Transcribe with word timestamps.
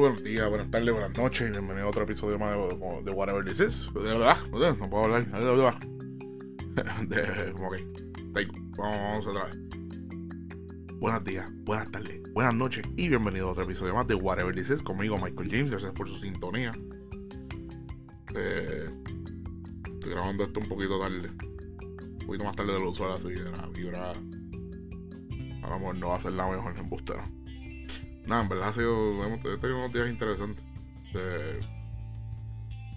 buenos 0.00 0.24
días, 0.24 0.48
buenas 0.48 0.70
tardes, 0.70 0.92
buenas 0.92 1.14
noches 1.18 1.46
y 1.46 1.50
bienvenido 1.50 1.86
a 1.86 1.90
otro 1.90 2.04
episodio 2.04 2.38
más 2.38 2.56
de, 2.56 3.02
de 3.04 3.10
Whatever 3.10 3.44
This 3.44 3.60
Is. 3.60 3.90
No 3.92 4.88
puedo 4.88 5.04
hablar. 5.04 5.26
De 7.06 7.52
ok, 7.52 7.76
vamos 8.78 9.26
otra 9.26 9.44
vez. 9.44 9.58
Buenos 10.94 11.22
días, 11.24 11.50
buenas 11.64 11.90
tardes, 11.90 12.22
buenas 12.32 12.54
noches 12.54 12.82
y 12.96 13.10
bienvenido 13.10 13.48
a 13.48 13.50
otro 13.52 13.64
episodio 13.64 13.94
más 13.94 14.06
de 14.06 14.14
Whatever 14.14 14.54
This 14.54 14.70
Is 14.70 14.82
conmigo, 14.82 15.18
Michael 15.18 15.50
James. 15.50 15.70
Gracias 15.70 15.92
por 15.92 16.08
su 16.08 16.16
sintonía. 16.16 16.72
Eh, 18.34 18.88
estoy 19.84 20.12
grabando 20.12 20.44
esto 20.44 20.60
un 20.60 20.68
poquito 20.68 20.98
tarde. 20.98 21.28
Un 21.28 22.26
poquito 22.26 22.44
más 22.44 22.56
tarde 22.56 22.72
de 22.72 22.80
lo 22.80 22.88
usual, 22.88 23.12
así 23.12 23.28
que 23.28 23.40
la 23.40 23.66
vibra 23.74 24.12
a 24.12 25.68
lo 25.68 25.78
mejor 25.78 25.96
no 25.96 26.08
va 26.08 26.16
a 26.16 26.20
ser 26.20 26.32
la 26.32 26.46
mejor 26.46 26.74
en 26.74 26.86
bustera. 26.88 27.24
Nada, 28.26 28.42
en 28.42 28.48
verdad 28.48 28.68
ha 28.68 28.72
sido. 28.72 29.24
Hemos 29.24 29.40
tenido 29.42 29.78
unos 29.78 29.92
días 29.92 30.08
interesantes. 30.08 30.64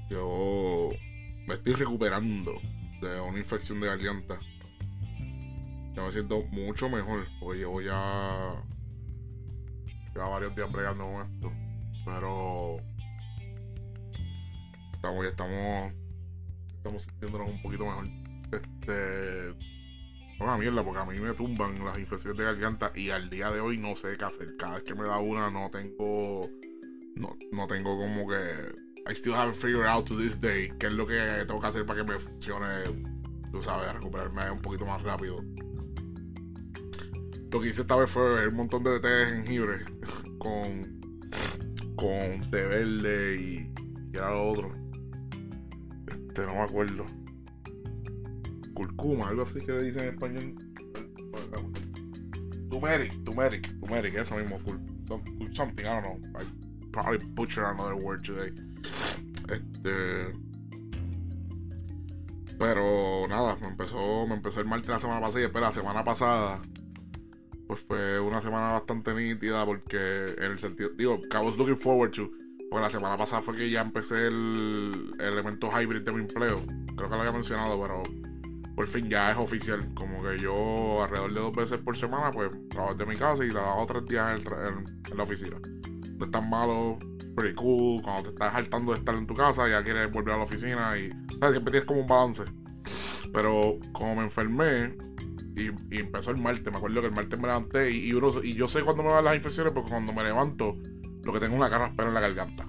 yo 0.09 0.89
me 1.47 1.55
estoy 1.55 1.73
recuperando 1.73 2.53
de 3.01 3.19
una 3.21 3.39
infección 3.39 3.79
de 3.79 3.87
garganta. 3.87 4.39
Ya 5.95 6.03
me 6.03 6.11
siento 6.11 6.41
mucho 6.51 6.89
mejor. 6.89 7.27
Porque 7.39 7.59
llevo 7.59 7.81
ya. 7.81 8.63
Ya 10.15 10.21
varios 10.23 10.55
días 10.55 10.71
bregando 10.71 11.03
con 11.03 11.21
esto. 11.21 11.51
Pero. 12.05 12.77
Estamos, 14.93 15.23
ya 15.23 15.29
estamos. 15.29 15.93
Estamos 16.75 17.01
sintiéndonos 17.03 17.49
un 17.49 17.61
poquito 17.61 17.85
mejor. 17.85 18.07
Este 18.51 19.72
una 20.39 20.57
mierda, 20.57 20.83
porque 20.83 20.99
a 20.99 21.05
mí 21.05 21.19
me 21.19 21.33
tumban 21.33 21.83
las 21.83 21.97
infecciones 21.97 22.37
de 22.37 22.43
garganta 22.43 22.91
y 22.95 23.09
al 23.09 23.29
día 23.29 23.49
de 23.51 23.59
hoy 23.59 23.77
no 23.77 23.95
sé 23.95 24.17
qué 24.17 24.25
hacer. 24.25 24.55
Cada 24.57 24.75
vez 24.75 24.83
que 24.83 24.95
me 24.95 25.03
da 25.03 25.19
una 25.19 25.49
no 25.49 25.69
tengo. 25.69 26.49
No, 27.15 27.37
no 27.51 27.67
tengo 27.67 27.97
como 27.97 28.27
que. 28.27 28.73
I 29.09 29.13
still 29.13 29.33
haven't 29.33 29.55
figured 29.55 29.85
out 29.85 30.05
to 30.07 30.17
this 30.17 30.39
day 30.39 30.69
qué 30.79 30.87
es 30.87 30.93
lo 30.93 31.05
que 31.05 31.19
tengo 31.45 31.59
que 31.59 31.67
hacer 31.67 31.85
para 31.85 32.03
que 32.03 32.13
me 32.13 32.19
funcione, 32.19 32.67
tú 33.51 33.61
sabes, 33.61 33.93
recuperarme 33.93 34.49
un 34.51 34.61
poquito 34.61 34.85
más 34.85 35.01
rápido. 35.03 35.37
Lo 37.51 37.61
que 37.61 37.67
hice 37.67 37.81
esta 37.81 37.95
vez 37.95 38.09
fue 38.09 38.29
beber 38.29 38.47
un 38.47 38.55
montón 38.55 38.83
de 38.83 38.99
té 38.99 39.07
de 39.07 39.25
jengibre 39.27 39.85
con, 40.39 41.01
con 41.95 42.49
té 42.49 42.63
verde 42.63 43.35
y, 43.35 43.73
y 44.11 44.17
era 44.17 44.31
lo 44.31 44.47
otro. 44.49 44.71
Este, 46.07 46.41
no 46.45 46.53
me 46.53 46.61
acuerdo 46.61 47.05
algo 49.25 49.43
así 49.43 49.59
que 49.61 49.71
le 49.71 49.83
dicen 49.83 50.03
en 50.03 50.13
español. 50.13 50.55
Turmeric, 52.69 53.23
turmeric, 53.23 53.79
turmeric, 53.79 54.15
eso 54.15 54.35
mismo, 54.35 54.59
something, 55.53 55.85
I 55.85 56.01
don't 56.01 56.03
know. 56.03 56.41
I 56.41 56.43
probably 56.91 57.19
butchered 57.33 57.65
another 57.65 57.95
word 57.95 58.23
today. 58.23 58.51
Este. 59.49 60.31
Pero 62.57 63.27
nada, 63.27 63.57
me 63.57 63.67
empezó, 63.67 64.25
me 64.27 64.35
empezó 64.35 64.59
el 64.61 64.67
martes 64.67 64.89
la 64.89 64.99
semana 64.99 65.21
pasada 65.21 65.39
y 65.39 65.43
después 65.43 65.63
la 65.63 65.71
semana 65.71 66.03
pasada 66.03 66.61
pues 67.67 67.81
fue 67.81 68.19
una 68.19 68.41
semana 68.41 68.73
bastante 68.73 69.13
nítida 69.13 69.65
porque 69.65 70.35
en 70.37 70.51
el 70.51 70.59
sentido, 70.59 70.89
digo, 70.95 71.19
I 71.31 71.37
was 71.43 71.57
looking 71.57 71.77
forward 71.77 72.11
to, 72.11 72.29
porque 72.69 72.83
la 72.83 72.89
semana 72.89 73.17
pasada 73.17 73.41
fue 73.41 73.55
que 73.55 73.69
ya 73.69 73.81
empecé 73.81 74.27
el, 74.27 75.11
el 75.19 75.25
elemento 75.25 75.69
hybrid 75.69 76.01
de 76.01 76.11
mi 76.11 76.21
empleo, 76.21 76.61
creo 76.95 77.09
que 77.09 77.15
lo 77.15 77.21
había 77.21 77.31
mencionado, 77.31 77.81
pero 77.81 78.03
por 78.75 78.87
fin 78.87 79.09
ya 79.09 79.31
es 79.31 79.37
oficial. 79.37 79.87
Como 79.93 80.23
que 80.23 80.39
yo 80.39 81.03
alrededor 81.03 81.33
de 81.33 81.39
dos 81.39 81.55
veces 81.55 81.77
por 81.79 81.97
semana, 81.97 82.31
pues 82.31 82.49
trabajo 82.69 82.95
de 82.95 83.05
mi 83.05 83.15
casa 83.15 83.45
y 83.45 83.49
trabajo 83.49 83.85
tres 83.87 84.05
días 84.07 84.33
en, 84.33 85.17
la 85.17 85.23
oficina. 85.23 85.57
No 86.17 86.25
es 86.25 86.31
tan 86.31 86.49
malo, 86.49 86.97
pretty 87.35 87.55
cool. 87.55 88.01
Cuando 88.01 88.23
te 88.23 88.29
estás 88.29 88.53
hartando 88.53 88.93
de 88.93 88.99
estar 88.99 89.15
en 89.15 89.27
tu 89.27 89.33
casa, 89.33 89.67
ya 89.67 89.83
quieres 89.83 90.11
volver 90.11 90.33
a 90.33 90.37
la 90.37 90.43
oficina 90.43 90.97
y 90.97 91.09
siempre 91.29 91.71
tienes 91.71 91.85
como 91.85 92.01
un 92.01 92.07
balance. 92.07 92.43
Pero 93.31 93.79
como 93.91 94.15
me 94.15 94.23
enfermé 94.23 94.95
y, 95.55 95.67
empezó 95.97 96.31
el 96.31 96.37
martes, 96.37 96.71
me 96.71 96.77
acuerdo 96.77 97.01
que 97.01 97.07
el 97.07 97.13
martes 97.13 97.39
me 97.39 97.47
levanté 97.47 97.91
y, 97.91 98.11
uno, 98.13 98.29
y 98.43 98.53
yo 98.53 98.67
sé 98.67 98.81
cuando 98.81 99.03
me 99.03 99.09
dan 99.09 99.25
las 99.25 99.35
infecciones 99.35 99.73
porque 99.73 99.91
cuando 99.91 100.13
me 100.13 100.23
levanto, 100.23 100.77
lo 101.23 101.33
que 101.33 101.39
tengo 101.39 101.53
es 101.53 101.59
una 101.59 101.69
carraspera 101.69 102.07
en 102.07 102.13
la 102.13 102.21
garganta. 102.21 102.67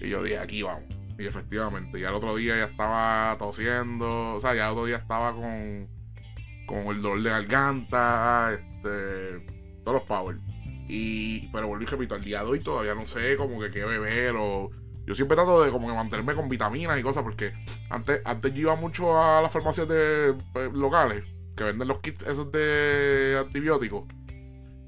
Y 0.00 0.08
yo 0.08 0.22
dije, 0.22 0.38
aquí 0.38 0.62
vamos. 0.62 0.99
Y 1.20 1.26
efectivamente, 1.26 2.00
ya 2.00 2.08
el 2.08 2.14
otro 2.14 2.34
día 2.34 2.56
ya 2.56 2.64
estaba 2.64 3.36
tosiendo, 3.38 4.36
o 4.36 4.40
sea, 4.40 4.54
ya 4.54 4.64
el 4.64 4.72
otro 4.72 4.86
día 4.86 4.96
estaba 4.96 5.34
con, 5.34 5.86
con 6.66 6.78
el 6.86 7.02
dolor 7.02 7.22
de 7.22 7.28
garganta, 7.28 8.54
este, 8.54 9.44
todos 9.84 9.98
los 9.98 10.02
power. 10.04 10.38
Y, 10.88 11.48
pero 11.48 11.66
volví 11.66 11.84
y 11.84 11.88
repito, 11.88 12.14
al 12.14 12.24
día 12.24 12.42
de 12.42 12.46
hoy 12.46 12.60
todavía 12.60 12.94
no 12.94 13.04
sé 13.04 13.36
como 13.36 13.60
que 13.60 13.70
qué 13.70 13.84
beber 13.84 14.34
o... 14.38 14.70
Yo 15.06 15.14
siempre 15.14 15.34
trato 15.34 15.62
de 15.62 15.70
como 15.70 15.88
que 15.88 15.94
mantenerme 15.94 16.34
con 16.34 16.48
vitaminas 16.48 16.98
y 16.98 17.02
cosas 17.02 17.22
porque 17.22 17.52
antes, 17.90 18.22
antes 18.24 18.54
yo 18.54 18.60
iba 18.60 18.76
mucho 18.76 19.20
a 19.20 19.42
las 19.42 19.52
farmacias 19.52 19.88
de, 19.88 20.30
eh, 20.30 20.70
locales 20.72 21.24
que 21.54 21.64
venden 21.64 21.88
los 21.88 21.98
kits 21.98 22.22
esos 22.22 22.50
de 22.50 23.36
antibióticos 23.40 24.04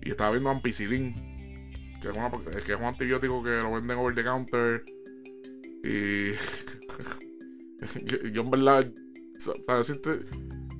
y 0.00 0.10
estaba 0.10 0.30
viendo 0.30 0.48
ampicilin 0.48 1.98
que 2.00 2.08
es, 2.08 2.64
que 2.64 2.72
es 2.72 2.78
un 2.78 2.84
antibiótico 2.84 3.42
que 3.42 3.50
lo 3.50 3.72
venden 3.72 3.98
over 3.98 4.14
the 4.14 4.22
counter 4.22 4.84
y 5.82 6.32
yo, 8.32 8.42
en 8.42 8.50
verdad, 8.50 8.86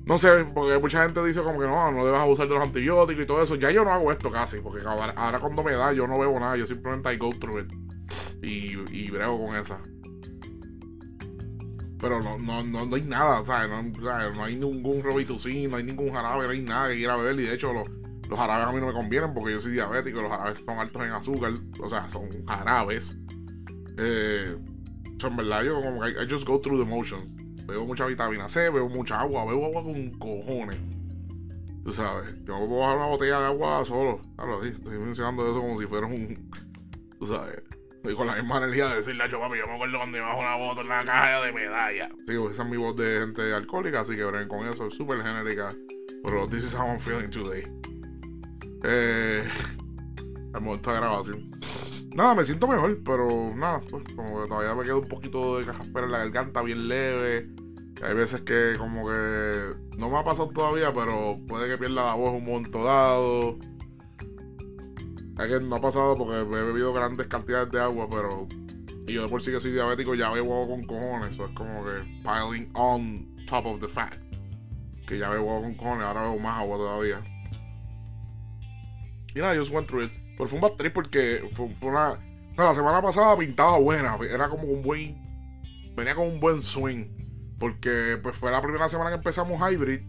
no 0.05 0.17
sé, 0.17 0.45
porque 0.53 0.77
mucha 0.79 1.03
gente 1.03 1.23
dice 1.23 1.41
como 1.41 1.59
que 1.59 1.65
no, 1.65 1.91
no 1.91 2.05
debes 2.05 2.19
abusar 2.19 2.47
de 2.47 2.55
los 2.55 2.63
antibióticos 2.63 3.23
y 3.23 3.27
todo 3.27 3.41
eso. 3.41 3.55
Ya 3.55 3.71
yo 3.71 3.83
no 3.83 3.91
hago 3.91 4.11
esto 4.11 4.29
casi, 4.29 4.59
porque 4.59 4.85
ahora, 4.85 5.39
cuando 5.39 5.63
me 5.63 5.73
da 5.73 5.93
yo 5.93 6.07
no 6.07 6.19
bebo 6.19 6.39
nada, 6.39 6.57
yo 6.57 6.67
simplemente 6.67 7.13
I 7.13 7.17
go 7.17 7.31
through 7.31 7.61
it. 7.61 7.73
Y, 8.41 8.77
y 8.91 9.09
brego 9.09 9.45
con 9.45 9.55
esa. 9.55 9.79
Pero 11.99 12.21
no, 12.21 12.37
no, 12.37 12.63
no, 12.63 12.95
hay 12.95 13.01
nada, 13.03 13.45
¿sabes? 13.45 13.69
No, 13.69 14.33
no 14.33 14.43
hay 14.43 14.57
ningún 14.57 15.01
Robitussin, 15.01 15.71
no 15.71 15.77
hay 15.77 15.85
ningún 15.85 16.11
jarabe, 16.11 16.47
no 16.47 16.51
hay 16.51 16.61
nada 16.61 16.89
que 16.89 16.97
quiera 16.97 17.15
beber. 17.15 17.39
Y 17.39 17.43
de 17.43 17.53
hecho, 17.53 17.71
los, 17.71 17.87
los 18.29 18.37
jarabes 18.37 18.67
a 18.67 18.71
mí 18.73 18.81
no 18.81 18.87
me 18.87 18.93
convienen 18.93 19.33
porque 19.33 19.53
yo 19.53 19.61
soy 19.61 19.71
diabético 19.71 20.21
los 20.21 20.29
jarabes 20.29 20.61
son 20.65 20.79
altos 20.79 21.01
en 21.01 21.11
azúcar. 21.11 21.53
O 21.79 21.87
sea, 21.87 22.09
son 22.09 22.27
jarabes. 22.45 23.15
Eh, 23.97 24.53
en 25.27 25.37
verdad, 25.37 25.63
yo 25.63 25.81
como 25.81 26.01
que 26.01 26.09
I, 26.09 26.27
just 26.29 26.45
go 26.45 26.59
through 26.59 26.83
the 26.83 26.89
motions. 26.89 27.25
Bebo 27.65 27.85
mucha 27.85 28.05
vitamina 28.05 28.49
C, 28.49 28.69
bebo 28.69 28.89
mucha 28.89 29.21
agua, 29.21 29.45
bebo 29.45 29.65
agua 29.65 29.83
con 29.83 30.09
cojones. 30.11 30.77
Tú 31.83 31.93
sabes, 31.93 32.33
yo 32.45 32.59
me 32.59 32.67
puedo 32.67 32.81
bajar 32.81 32.97
una 32.97 33.07
botella 33.07 33.39
de 33.39 33.45
agua 33.45 33.83
solo. 33.85 34.21
Claro, 34.35 34.63
sí, 34.63 34.69
estoy 34.69 34.97
mencionando 34.97 35.43
eso 35.43 35.59
como 35.59 35.79
si 35.79 35.85
fuera 35.85 36.07
un. 36.07 36.49
Tú 37.19 37.27
sabes. 37.27 37.61
Y 38.05 38.13
con 38.15 38.27
la 38.27 38.35
misma 38.35 38.57
energía 38.57 38.87
de 38.89 38.95
decirle 38.97 39.23
a 39.23 39.29
yo, 39.29 39.39
papi, 39.39 39.57
yo 39.57 39.65
me 39.65 39.75
acuerdo 39.75 39.97
cuando 39.97 40.17
iba 40.17 40.31
a 40.31 40.35
una 40.35 40.55
bota 40.57 40.81
en 40.81 40.89
la 40.89 41.05
caja 41.05 41.45
de 41.45 41.53
medalla. 41.53 42.09
Sí, 42.27 42.35
esa 42.51 42.63
es 42.63 42.69
mi 42.69 42.75
voz 42.75 42.95
de 42.97 43.19
gente 43.19 43.53
alcohólica, 43.53 44.01
así 44.01 44.15
que 44.15 44.25
ven 44.25 44.47
con 44.49 44.67
eso, 44.67 44.87
es 44.87 44.93
súper 44.93 45.23
genérica. 45.23 45.69
Pero 46.23 46.47
this 46.47 46.65
is 46.65 46.75
how 46.75 46.85
I'm 46.85 46.99
feeling 46.99 47.29
today. 47.29 47.65
Eh, 48.83 49.47
al 50.53 50.61
momento 50.61 50.91
de 50.91 50.97
grabación. 50.97 51.51
Nada, 52.15 52.35
me 52.35 52.45
siento 52.45 52.67
mejor, 52.67 52.99
pero 53.03 53.53
nada, 53.55 53.81
pues 53.89 54.03
como 54.15 54.41
que 54.41 54.47
todavía 54.47 54.75
me 54.75 54.83
queda 54.83 54.97
un 54.97 55.07
poquito 55.07 55.57
de 55.57 55.65
cajaspera 55.65 56.05
en 56.05 56.11
la 56.11 56.19
garganta, 56.19 56.61
bien 56.61 56.87
leve. 56.87 57.49
Hay 58.03 58.13
veces 58.13 58.41
que 58.41 58.75
como 58.77 59.09
que 59.09 59.73
no 59.97 60.09
me 60.09 60.17
ha 60.19 60.23
pasado 60.23 60.49
todavía, 60.49 60.93
pero 60.93 61.39
puede 61.47 61.67
que 61.67 61.77
pierda 61.77 62.05
la 62.05 62.13
voz 62.13 62.33
un 62.33 62.45
momento 62.45 62.83
dado. 62.83 63.57
Es 65.39 65.47
que 65.47 65.59
no 65.59 65.75
ha 65.75 65.81
pasado 65.81 66.15
porque 66.15 66.41
he 66.41 66.43
bebido 66.43 66.93
grandes 66.93 67.27
cantidades 67.27 67.71
de 67.71 67.79
agua, 67.79 68.07
pero... 68.09 68.47
Y 69.07 69.13
yo 69.13 69.23
de 69.23 69.27
por 69.27 69.41
sí 69.41 69.51
que 69.51 69.59
soy 69.59 69.71
diabético 69.71 70.15
ya 70.15 70.29
bebo 70.29 70.61
agua 70.61 70.75
con 70.75 70.83
cojones. 70.83 71.33
Eso 71.33 71.45
es 71.45 71.51
como 71.53 71.83
que 71.83 72.03
piling 72.21 72.69
on 72.73 73.35
top 73.47 73.65
of 73.65 73.79
the 73.79 73.87
fat. 73.87 74.13
Que 75.07 75.17
ya 75.17 75.29
bebo 75.29 75.51
agua 75.51 75.63
con 75.63 75.75
cojones, 75.75 76.05
ahora 76.05 76.21
bebo 76.23 76.39
más 76.39 76.59
agua 76.59 76.77
todavía. 76.77 77.23
Y 79.33 79.39
nada, 79.39 79.55
just 79.55 79.73
went 79.73 79.87
through 79.87 80.03
it. 80.03 80.22
Pero 80.37 80.49
fue 80.49 80.59
un 80.59 80.61
bad 80.61 80.91
porque 80.93 81.49
fue, 81.53 81.69
una. 81.81 82.19
la 82.57 82.73
semana 82.73 83.01
pasada 83.01 83.37
pintaba 83.37 83.77
buena. 83.77 84.17
Era 84.29 84.49
como 84.49 84.63
un 84.63 84.81
buen. 84.81 85.21
Venía 85.95 86.15
con 86.15 86.27
un 86.27 86.39
buen 86.39 86.61
swing. 86.61 87.55
Porque 87.59 88.17
pues 88.21 88.35
fue 88.35 88.51
la 88.51 88.61
primera 88.61 88.89
semana 88.89 89.09
que 89.11 89.17
empezamos 89.17 89.59
Hybrid. 89.59 90.01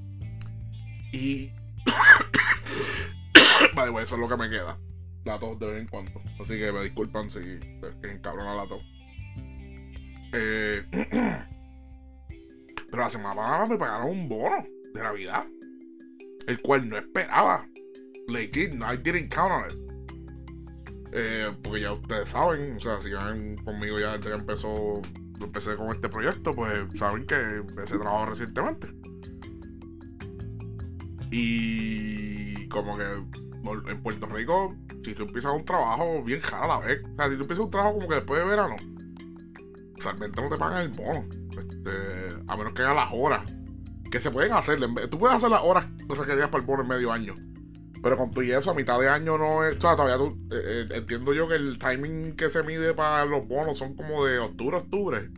Y. 1.13 1.53
vale, 3.75 3.93
pues 3.93 4.07
eso 4.07 4.15
es 4.15 4.21
lo 4.21 4.29
que 4.29 4.37
me 4.37 4.49
queda. 4.49 4.79
La 5.25 5.39
tos 5.39 5.59
de 5.59 5.67
vez 5.67 5.81
en 5.81 5.89
cuando. 5.89 6.13
Así 6.41 6.59
que 6.59 6.73
me 6.73 6.83
disculpan 6.83 7.31
si 7.31 7.41
que 7.41 8.11
encabrona 8.11 8.55
la 8.55 8.67
tos. 8.67 8.83
Eh, 10.33 10.85
pero 12.91 13.03
la 13.03 13.11
semana 13.11 13.35
pasada 13.35 13.67
me 13.67 13.77
pagaron 13.77 14.11
un 14.11 14.29
bono 14.29 14.57
de 14.93 15.03
Navidad. 15.03 15.47
El 16.47 16.61
cual 16.63 16.89
no 16.89 16.99
esperaba. 16.99 17.67
Legit, 18.29 18.73
I 18.75 18.97
didn't 18.97 19.29
count 19.33 19.53
on 19.53 19.71
it. 19.71 19.94
Eh, 21.17 21.57
porque 21.63 21.81
ya 21.81 21.93
ustedes 21.93 22.29
saben, 22.29 22.77
o 22.77 22.81
sea, 22.81 23.01
si 23.01 23.13
van 23.13 23.57
conmigo 23.59 24.01
ya 24.01 24.17
desde 24.17 24.31
que 24.31 24.37
empezó, 24.37 25.01
empecé 25.41 25.77
con 25.77 25.91
este 25.91 26.09
proyecto, 26.09 26.55
pues 26.55 26.87
saben 26.95 27.25
que 27.27 27.37
empecé 27.37 27.99
trabajo 27.99 28.27
recientemente. 28.27 28.89
Y 31.31 32.69
como 32.69 32.97
que 32.99 33.05
en 33.05 34.03
Puerto 34.03 34.27
Rico 34.27 34.77
si 35.05 35.15
tú 35.15 35.25
empiezas 35.25 35.53
un 35.53 35.65
trabajo 35.65 36.23
bien 36.23 36.41
jaro 36.41 36.65
a 36.65 36.81
la 36.81 36.87
vez, 36.87 37.03
o 37.05 37.17
sea, 37.17 37.29
si 37.29 37.37
tú 37.37 37.43
empiezas 37.43 37.65
un 37.65 37.71
trabajo 37.71 37.95
como 37.95 38.09
que 38.09 38.15
después 38.17 38.43
de 38.43 38.49
verano, 38.49 38.77
usualmente 39.97 40.43
no 40.43 40.49
te 40.49 40.57
pagan 40.57 40.83
el 40.83 40.89
bono. 40.89 41.25
Este, 41.51 42.43
a 42.47 42.57
menos 42.57 42.73
que 42.73 42.83
hagas 42.83 42.97
las 42.97 43.11
horas. 43.13 43.43
Que 44.11 44.21
se 44.21 44.31
pueden 44.31 44.53
hacer. 44.53 44.79
Tú 45.11 45.19
puedes 45.19 45.37
hacer 45.37 45.51
las 45.51 45.63
horas 45.63 45.87
requeridas 46.09 46.49
para 46.49 46.63
el 46.63 46.67
bono 46.67 46.83
en 46.83 46.89
medio 46.89 47.13
año. 47.13 47.35
Pero 48.05 48.19
con 48.19 48.31
tu 48.31 48.43
y 48.43 48.53
eso, 48.53 48.71
a 48.71 48.75
mitad 48.75 49.01
de 49.01 49.09
año 49.09 49.39
no 49.39 49.65
es. 49.65 49.79
Todavía 49.79 50.19
tú. 50.19 50.39
Eh, 50.51 50.61
eh, 50.63 50.89
entiendo 50.91 51.33
yo 51.33 51.49
que 51.49 51.55
el 51.55 51.79
timing 51.79 52.37
que 52.37 52.51
se 52.51 52.63
mide 52.63 52.93
para 52.93 53.25
los 53.25 53.49
bonos 53.49 53.79
son 53.79 53.97
como 53.97 54.27
de 54.27 54.39
octubre 54.39 54.77
a 54.77 54.81
octubre. 54.81 55.31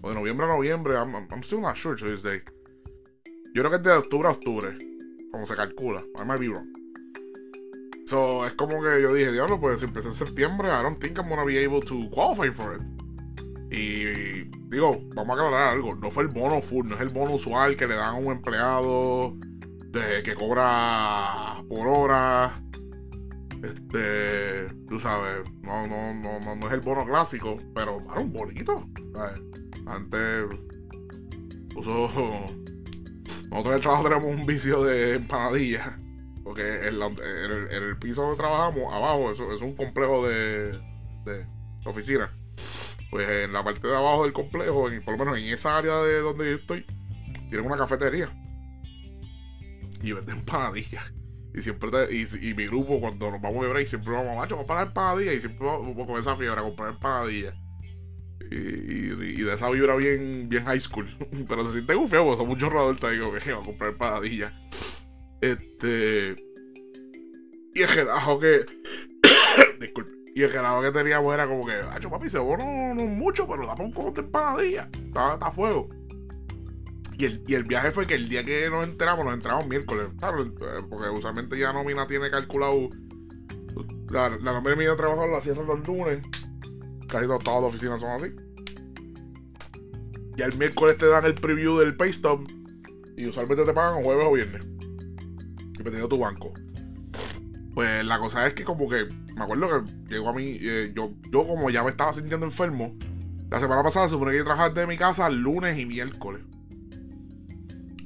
O 0.00 0.08
de 0.08 0.14
noviembre 0.14 0.46
a 0.46 0.48
noviembre. 0.48 0.94
I'm, 0.94 1.14
I'm 1.14 1.42
still 1.42 1.60
not 1.60 1.76
sure 1.76 1.94
to 1.94 2.06
this 2.06 2.22
day. 2.22 2.40
Yo 3.54 3.62
creo 3.62 3.68
que 3.68 3.76
es 3.76 3.82
de 3.82 3.92
octubre 3.92 4.26
a 4.26 4.30
octubre. 4.30 4.74
Como 5.30 5.44
se 5.44 5.54
calcula. 5.54 6.02
I 6.18 6.24
might 6.24 6.40
be 6.40 6.48
wrong. 6.48 6.66
So, 8.06 8.46
es 8.46 8.54
como 8.54 8.82
que 8.82 9.02
yo 9.02 9.12
dije, 9.12 9.30
diablo, 9.30 9.60
pues 9.60 9.80
si 9.80 9.84
empecé 9.84 10.08
en 10.08 10.14
septiembre, 10.14 10.68
I 10.68 10.82
don't 10.82 10.98
think 10.98 11.18
I'm 11.18 11.28
gonna 11.28 11.44
be 11.44 11.62
able 11.62 11.82
to 11.82 12.08
qualify 12.10 12.50
for 12.50 12.74
it. 12.74 12.82
Y 13.70 14.44
digo, 14.70 14.98
vamos 15.14 15.38
a 15.38 15.44
aclarar 15.44 15.72
algo. 15.74 15.94
No 15.94 16.10
fue 16.10 16.22
el 16.22 16.30
bono 16.30 16.62
full, 16.62 16.86
no 16.86 16.94
es 16.94 17.02
el 17.02 17.10
bono 17.10 17.34
usual 17.34 17.76
que 17.76 17.86
le 17.86 17.96
dan 17.96 18.14
a 18.14 18.18
un 18.18 18.32
empleado 18.32 19.36
de, 19.94 20.22
que 20.22 20.34
cobra 20.34 21.62
por 21.68 21.86
hora. 21.86 22.62
Este, 23.62 24.66
tú 24.86 24.98
sabes, 24.98 25.48
no, 25.62 25.86
no, 25.86 26.12
no, 26.12 26.54
no, 26.54 26.66
es 26.66 26.72
el 26.74 26.80
bono 26.80 27.06
clásico, 27.06 27.56
pero 27.74 27.98
era 27.98 28.20
un 28.20 28.32
bonito. 28.32 28.86
Antes 29.86 30.46
puso. 31.72 32.10
Nosotros 33.50 33.66
en 33.66 33.72
el 33.74 33.80
trabajo 33.80 34.02
tenemos 34.02 34.24
un 34.24 34.46
vicio 34.46 34.84
de 34.84 35.14
empanadillas. 35.14 35.92
Porque 36.42 36.88
en, 36.88 37.00
el, 37.00 37.96
piso 37.98 38.20
donde 38.20 38.36
trabajamos, 38.36 38.92
abajo, 38.92 39.30
eso, 39.30 39.50
es 39.50 39.62
un 39.62 39.74
complejo 39.74 40.26
de, 40.26 40.72
de 41.24 41.46
oficina 41.86 42.30
pues 43.14 43.28
en 43.28 43.52
la 43.52 43.62
parte 43.62 43.86
de 43.86 43.96
abajo 43.96 44.24
del 44.24 44.32
complejo, 44.32 44.88
por 45.04 45.16
lo 45.16 45.24
menos 45.24 45.38
en 45.38 45.44
esa 45.44 45.78
área 45.78 45.98
de 45.98 46.18
donde 46.18 46.50
yo 46.50 46.56
estoy, 46.56 46.84
tienen 47.48 47.64
una 47.64 47.76
cafetería. 47.76 48.28
Y 50.04 50.12
venden 50.12 50.38
empanadillas. 50.38 51.14
Y 51.54 51.62
siempre 51.62 51.88
y, 52.12 52.54
mi 52.54 52.66
grupo, 52.66 53.00
cuando 53.00 53.30
nos 53.30 53.40
vamos 53.40 53.62
de 53.62 53.70
break, 53.70 53.86
siempre 53.86 54.12
vamos 54.12 54.32
a 54.32 54.34
macho, 54.34 54.56
comprar 54.56 54.86
empanadillas. 54.86 55.34
Y 55.36 55.40
siempre 55.40 55.66
vamos 55.66 56.06
con 56.06 56.18
esa 56.18 56.36
fiebre 56.36 56.60
a 56.60 56.64
comprar 56.64 56.90
empanadillas. 56.90 57.54
Y, 58.50 59.08
de 59.08 59.54
esa 59.54 59.70
vibra 59.70 59.96
bien, 59.96 60.48
bien 60.48 60.64
high 60.64 60.80
school. 60.80 61.06
Pero 61.48 61.64
se 61.64 61.72
siente 61.72 61.94
feo 62.08 62.24
porque 62.24 62.38
son 62.38 62.48
muchos 62.48 62.72
adultos 62.72 63.10
ahí 63.10 63.18
que 63.18 63.52
van 63.52 63.62
a 63.62 63.66
comprar 63.66 63.90
empanadillas. 63.90 64.52
Este. 65.40 66.36
Y 67.74 67.82
es 67.82 67.90
que, 67.90 68.06
que. 68.40 68.66
Disculpe. 69.80 70.12
Y 70.36 70.42
el 70.42 70.50
grado 70.50 70.82
que 70.82 70.90
teníamos 70.90 71.32
era 71.32 71.46
como 71.46 71.64
que, 71.64 71.74
hacho 71.74 72.10
papi, 72.10 72.28
se 72.28 72.38
no, 72.38 72.94
no 72.94 73.02
mucho, 73.04 73.46
pero 73.46 73.64
dame 73.66 73.84
un 73.84 74.14
de 74.14 74.20
empanadilla. 74.20 74.90
Está, 74.92 75.34
a 75.34 75.52
fuego. 75.52 75.88
Y 77.16 77.26
el, 77.26 77.44
y 77.46 77.54
el 77.54 77.64
viaje 77.64 77.92
fue 77.92 78.06
que 78.06 78.14
el 78.14 78.28
día 78.28 78.44
que 78.44 78.68
nos 78.70 78.84
enteramos, 78.84 79.24
nos 79.24 79.34
enteramos 79.34 79.66
miércoles. 79.66 80.06
Eh, 80.08 80.82
porque 80.88 81.08
usualmente 81.10 81.58
ya 81.58 81.72
nómina 81.72 82.06
tiene 82.06 82.30
calculado. 82.30 82.88
La, 84.10 84.28
la 84.30 84.52
nómina 84.52 84.76
mía 84.76 84.90
de 84.90 84.96
trabajo 84.96 85.26
la 85.26 85.40
cierran 85.40 85.66
los 85.66 85.86
lunes. 85.86 86.20
Casi 87.08 87.26
todas 87.26 87.46
las 87.46 87.64
oficinas 87.64 88.00
son 88.00 88.10
así. 88.10 88.34
Ya 90.36 90.46
el 90.46 90.56
miércoles 90.58 90.98
te 90.98 91.06
dan 91.06 91.24
el 91.24 91.34
preview 91.34 91.78
del 91.78 91.96
pay 91.96 92.10
stop. 92.10 92.48
Y 93.16 93.26
usualmente 93.26 93.64
te 93.64 93.72
pagan 93.72 94.02
jueves 94.02 94.26
o 94.26 94.32
viernes. 94.32 94.66
Dependiendo 95.76 96.08
de 96.08 96.16
tu 96.16 96.18
banco. 96.18 96.52
Pues 97.74 98.04
la 98.04 98.18
cosa 98.18 98.46
es 98.46 98.54
que 98.54 98.64
como 98.64 98.88
que 98.88 99.06
me 99.36 99.42
acuerdo 99.42 99.84
que 99.84 100.14
llegó 100.14 100.30
a 100.30 100.34
mí, 100.34 100.58
eh, 100.60 100.92
yo, 100.94 101.12
yo 101.30 101.46
como 101.46 101.70
ya 101.70 101.82
me 101.82 101.90
estaba 101.90 102.12
sintiendo 102.12 102.46
enfermo, 102.46 102.96
la 103.50 103.58
semana 103.60 103.82
pasada 103.82 104.06
se 104.06 104.12
supone 104.12 104.32
que 104.32 104.38
yo 104.38 104.44
trabajaba 104.44 104.70
desde 104.70 104.86
mi 104.86 104.96
casa 104.96 105.28
lunes 105.28 105.78
y 105.78 105.86
miércoles. 105.86 106.42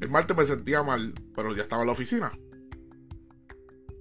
El 0.00 0.10
martes 0.10 0.36
me 0.36 0.44
sentía 0.44 0.82
mal, 0.82 1.12
pero 1.34 1.54
ya 1.54 1.62
estaba 1.62 1.82
en 1.82 1.86
la 1.86 1.92
oficina. 1.92 2.32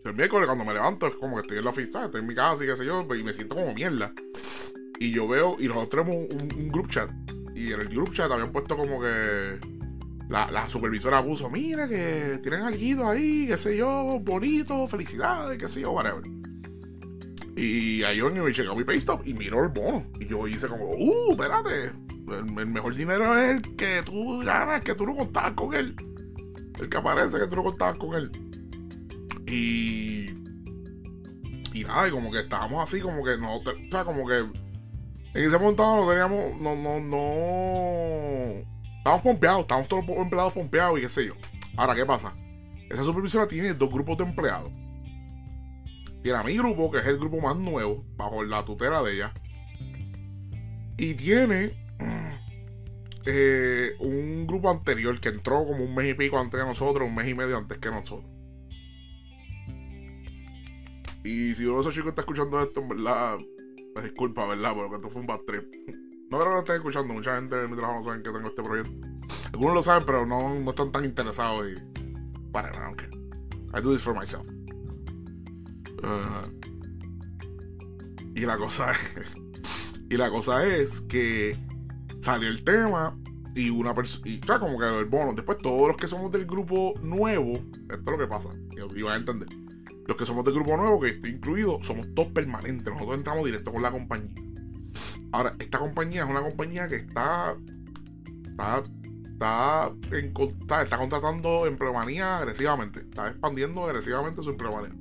El 0.06 0.14
miércoles 0.14 0.46
cuando 0.48 0.64
me 0.64 0.74
levanto 0.74 1.08
es 1.08 1.16
como 1.16 1.36
que 1.36 1.42
estoy 1.42 1.58
en 1.58 1.66
la 1.66 1.72
oficina, 1.72 2.06
estoy 2.06 2.22
en 2.22 2.28
mi 2.28 2.36
casa 2.36 2.64
y 2.64 2.68
qué 2.68 2.76
sé 2.76 2.86
yo, 2.86 3.06
y 3.14 3.24
me 3.24 3.34
siento 3.34 3.56
como 3.56 3.74
mierda. 3.74 4.14
Y 5.00 5.12
yo 5.12 5.28
veo, 5.28 5.58
y 5.60 5.68
nosotros 5.68 6.06
tenemos 6.06 6.34
un, 6.34 6.70
group 6.70 6.90
chat. 6.90 7.10
Y 7.56 7.74
en 7.74 7.82
el 7.82 7.90
group 7.90 8.14
chat 8.14 8.32
habían 8.32 8.52
puesto 8.52 8.78
como 8.78 9.02
que 9.02 9.60
la, 10.30 10.70
supervisora 10.70 11.24
puso, 11.24 11.50
mira 11.50 11.88
que 11.88 12.40
tienen 12.42 12.62
algo 12.62 13.10
ahí, 13.10 13.48
qué 13.48 13.58
sé 13.58 13.76
yo, 13.76 14.20
bonito, 14.22 14.88
felicidades, 14.88 15.58
qué 15.58 15.68
sé 15.68 15.82
yo, 15.82 15.92
whatever. 15.92 16.24
Y 17.56 18.04
ahí 18.04 18.18
yo 18.18 18.30
me 18.30 18.52
chequeó 18.54 18.76
mi 18.76 18.84
paystop 18.84 19.26
y 19.26 19.34
miró 19.34 19.64
el 19.64 19.70
bono. 19.70 20.06
Y 20.20 20.28
yo 20.28 20.48
hice 20.48 20.68
como, 20.68 20.92
uh, 20.92 21.32
espérate, 21.32 21.92
el, 22.28 22.68
mejor 22.68 22.96
dinero 22.96 23.38
es 23.38 23.56
el 23.56 23.76
que 23.76 24.02
tú 24.04 24.40
ganas, 24.40 24.84
que 24.84 24.96
tú 24.96 25.06
no 25.06 25.16
contabas 25.16 25.54
con 25.54 25.74
él. 25.74 25.96
El 26.80 26.90
que 26.90 26.98
aparece 26.98 27.40
que 27.40 27.48
tú 27.48 27.56
no 27.56 27.64
contabas 27.64 27.98
con 27.98 28.14
él. 28.16 28.32
Y... 29.48 30.36
Y 31.74 31.84
nada, 31.84 32.08
y 32.08 32.12
como 32.12 32.32
que 32.32 32.40
estábamos 32.40 32.84
así, 32.84 33.02
como 33.02 33.24
que 33.24 33.38
no, 33.38 33.58
o 33.58 33.62
sea, 33.64 34.04
como 34.04 34.28
que 34.28 34.40
en 34.40 35.44
ese 35.44 35.60
momento 35.60 35.84
no 35.84 36.08
teníamos, 36.10 36.60
no, 36.60 36.76
no, 36.76 37.00
no 37.00 38.68
Estamos 38.98 39.22
pompeados, 39.22 39.62
estamos 39.62 39.88
todos 39.88 40.08
los 40.08 40.18
empleados 40.18 40.54
pompeados 40.54 40.98
y 40.98 41.02
qué 41.04 41.10
sé 41.10 41.26
yo. 41.28 41.34
Ahora, 41.78 41.94
¿qué 41.94 42.06
pasa? 42.06 42.34
Esa 42.90 43.04
supervisora 43.04 43.48
tiene 43.48 43.74
dos 43.74 43.90
grupos 43.90 44.18
de 44.18 44.24
empleados. 44.24 44.72
Tiene 46.24 46.40
a 46.40 46.44
mi 46.44 46.58
grupo, 46.58 46.92
que 46.92 46.98
es 46.98 47.06
el 47.06 47.20
grupo 47.20 47.40
más 47.40 47.56
nuevo, 47.56 48.04
bajo 48.18 48.44
la 48.44 48.66
tutela 48.66 49.04
de 49.04 49.14
ella. 49.14 49.34
Y 50.98 51.14
tiene 51.14 51.87
eh, 53.30 53.94
un 54.00 54.48
grupo 54.48 54.70
anterior 54.70 55.20
que 55.20 55.28
entró 55.28 55.66
como 55.66 55.84
un 55.84 55.94
mes 55.94 56.12
y 56.12 56.14
pico 56.14 56.40
antes 56.40 56.58
de 56.62 56.66
nosotros, 56.66 57.06
un 57.06 57.14
mes 57.14 57.28
y 57.28 57.34
medio 57.34 57.58
antes 57.58 57.78
que 57.78 57.90
nosotros. 57.90 58.32
Y 61.26 61.54
si 61.56 61.66
uno 61.66 61.76
de 61.76 61.82
esos 61.82 61.94
chicos 61.94 62.10
está 62.10 62.22
escuchando 62.22 62.62
esto, 62.62 62.80
en 62.80 62.88
verdad, 62.88 63.38
me 63.96 64.02
disculpa, 64.02 64.46
¿verdad? 64.48 64.74
Porque 64.74 64.96
esto 64.96 65.10
fue 65.10 65.22
un 65.22 65.28
bad. 65.28 65.40
No 66.30 66.40
creo 66.40 66.50
que 66.50 66.54
lo 66.54 66.60
estén 66.60 66.76
escuchando. 66.78 67.14
Mucha 67.14 67.36
gente 67.36 67.58
de 67.58 67.68
mi 67.68 67.76
trabajo 67.76 67.98
no 67.98 68.04
saben 68.06 68.24
que 68.24 68.32
tengo 68.32 68.48
este 68.48 68.64
proyecto. 68.64 69.08
Algunos 69.52 69.76
lo 69.76 69.84
saben, 69.84 70.06
pero 70.06 70.26
no, 70.26 70.56
no 70.56 70.70
están 70.70 70.94
tan 70.94 71.04
interesados. 71.04 71.68
Y. 71.68 72.52
Para, 72.54 72.70
I 72.70 72.80
don't 72.80 73.02
I 73.74 73.82
do 73.82 73.92
this 73.92 74.02
for 74.02 74.14
myself. 74.14 74.46
Uh, 76.02 76.48
y 78.36 78.46
la 78.46 78.56
cosa 78.56 78.92
es. 78.92 78.98
y 80.10 80.16
la 80.16 80.30
cosa 80.30 80.66
es 80.66 81.02
que 81.02 81.58
salió 82.22 82.50
el 82.50 82.64
tema 82.64 83.18
y 83.56 83.70
una 83.70 83.94
persona. 83.96 84.26
O 84.56 84.60
como 84.60 84.80
que 84.80 84.86
el 84.86 85.06
bono. 85.06 85.34
Después, 85.34 85.58
todos 85.58 85.88
los 85.88 85.98
que 85.98 86.08
somos 86.08 86.32
del 86.32 86.46
grupo 86.46 86.94
nuevo. 87.02 87.54
Esto 87.54 87.96
es 87.96 88.06
lo 88.06 88.18
que 88.18 88.28
pasa. 88.28 88.50
Y, 88.96 89.02
van 89.02 89.14
a 89.14 89.18
entender. 89.18 89.50
Los 90.06 90.16
que 90.16 90.26
somos 90.26 90.46
del 90.46 90.54
grupo 90.54 90.78
nuevo, 90.78 91.00
que 91.00 91.10
estoy 91.10 91.32
incluido, 91.32 91.80
somos 91.82 92.08
todos 92.14 92.30
permanentes. 92.30 92.94
Nosotros 92.94 93.18
entramos 93.18 93.46
directo 93.46 93.72
con 93.74 93.82
la 93.82 93.92
compañía. 93.92 94.36
Ahora, 95.32 95.54
esta 95.60 95.80
compañía 95.80 96.24
es 96.24 96.30
una 96.30 96.42
compañía 96.42 96.88
que 96.88 96.98
está. 96.98 97.58
Está. 98.46 98.84
Está, 99.38 99.92
en, 100.14 100.34
está, 100.36 100.98
contratando 100.98 101.68
empleomanía 101.68 102.38
agresivamente. 102.38 103.02
Está 103.02 103.28
expandiendo 103.28 103.86
agresivamente 103.86 104.42
su 104.42 104.50
empleomanía. 104.50 104.98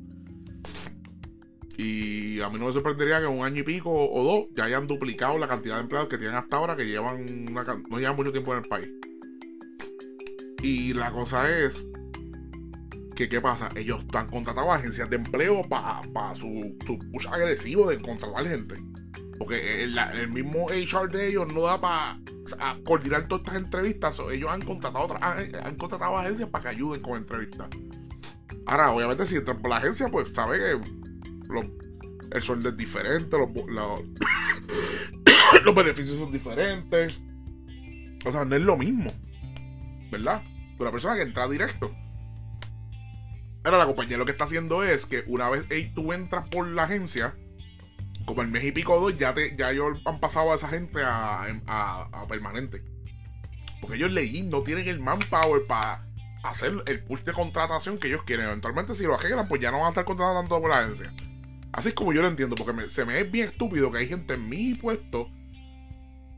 Y 1.76 2.40
a 2.40 2.48
mí 2.48 2.58
no 2.58 2.66
me 2.66 2.72
sorprendería 2.72 3.18
que 3.20 3.26
en 3.26 3.32
un 3.32 3.44
año 3.44 3.60
y 3.60 3.62
pico 3.62 3.90
o 3.92 4.24
dos 4.24 4.46
ya 4.54 4.64
hayan 4.64 4.86
duplicado 4.86 5.38
la 5.38 5.46
cantidad 5.46 5.76
de 5.76 5.82
empleados 5.82 6.08
que 6.08 6.16
tienen 6.16 6.36
hasta 6.36 6.56
ahora, 6.56 6.74
que 6.74 6.86
llevan 6.86 7.44
no 7.44 7.98
llevan 7.98 8.16
mucho 8.16 8.32
tiempo 8.32 8.52
en 8.52 8.62
el 8.62 8.68
país. 8.68 8.88
Y 10.62 10.94
la 10.94 11.12
cosa 11.12 11.50
es 11.50 11.86
que, 13.14 13.28
¿qué 13.28 13.40
pasa? 13.40 13.68
Ellos 13.74 14.00
están 14.00 14.28
contratando 14.28 14.72
agencias 14.72 15.10
de 15.10 15.16
empleo 15.16 15.62
para 15.68 16.34
su, 16.34 16.76
su 16.86 16.98
push 17.10 17.26
agresivo 17.28 17.88
de 17.88 17.98
contratar 18.00 18.46
gente. 18.46 18.76
Porque 19.38 19.84
el, 19.84 20.28
mismo 20.32 20.66
HR 20.68 21.10
de 21.10 21.28
ellos 21.28 21.52
no 21.52 21.62
da 21.62 21.80
para 21.80 22.20
coordinar 22.84 23.28
todas 23.28 23.44
estas 23.44 23.62
entrevistas. 23.62 24.20
ellos 24.32 24.50
han 24.50 24.62
contratado 24.62 25.04
otras 25.04 25.22
han 25.22 25.76
contratado 25.76 26.16
agencias 26.16 26.48
para 26.48 26.62
que 26.62 26.68
ayuden 26.70 27.02
con 27.02 27.18
entrevistas. 27.18 27.68
Ahora, 28.66 28.92
obviamente, 28.92 29.26
si 29.26 29.36
entran 29.36 29.60
por 29.60 29.70
la 29.70 29.76
agencia, 29.76 30.08
pues 30.08 30.30
sabe 30.32 30.58
que 30.58 31.05
el 32.32 32.42
sueldo 32.42 32.70
es 32.70 32.76
diferente, 32.76 33.36
los, 33.38 33.50
los 35.64 35.74
beneficios 35.74 36.18
son 36.18 36.32
diferentes. 36.32 37.20
O 38.24 38.32
sea, 38.32 38.44
no 38.44 38.56
es 38.56 38.62
lo 38.62 38.76
mismo. 38.76 39.12
¿Verdad? 40.10 40.42
De 40.42 40.82
una 40.82 40.90
persona 40.90 41.16
que 41.16 41.22
entra 41.22 41.48
directo. 41.48 41.94
Ahora, 43.64 43.78
la 43.78 43.86
compañía 43.86 44.16
lo 44.16 44.24
que 44.24 44.32
está 44.32 44.44
haciendo 44.44 44.84
es 44.84 45.06
que 45.06 45.24
una 45.26 45.48
vez 45.48 45.64
tú 45.94 46.12
entras 46.12 46.48
por 46.48 46.68
la 46.68 46.84
agencia 46.84 47.34
como 48.26 48.42
el 48.42 48.48
mes 48.48 48.64
y 48.64 48.72
pico 48.72 49.00
dos, 49.00 49.16
ya, 49.16 49.32
te, 49.32 49.56
ya 49.56 49.70
ellos 49.70 49.98
han 50.04 50.20
pasado 50.20 50.52
a 50.52 50.56
esa 50.56 50.68
gente 50.68 51.00
a, 51.02 52.26
permanente. 52.28 52.82
Porque 53.80 53.96
ellos 53.96 54.12
leí, 54.12 54.42
no 54.42 54.62
tienen 54.62 54.88
el 54.88 55.00
manpower 55.00 55.66
para 55.66 56.06
hacer 56.42 56.74
el 56.86 57.02
push 57.04 57.20
de 57.20 57.32
contratación 57.32 57.98
que 57.98 58.08
ellos 58.08 58.24
quieren. 58.24 58.46
Eventualmente, 58.46 58.94
si 58.94 59.04
lo 59.04 59.14
arreglan, 59.14 59.48
pues 59.48 59.60
ya 59.60 59.70
no 59.70 59.78
van 59.78 59.86
a 59.86 59.88
estar 59.90 60.04
contratando 60.04 60.60
por 60.60 60.70
la 60.70 60.80
agencia. 60.80 61.12
Así 61.76 61.90
es 61.90 61.94
como 61.94 62.14
yo 62.14 62.22
lo 62.22 62.28
entiendo, 62.28 62.56
porque 62.56 62.90
se 62.90 63.04
me 63.04 63.20
es 63.20 63.30
bien 63.30 63.48
estúpido 63.48 63.92
que 63.92 63.98
hay 63.98 64.06
gente 64.06 64.32
en 64.32 64.48
mi 64.48 64.74
puesto 64.74 65.28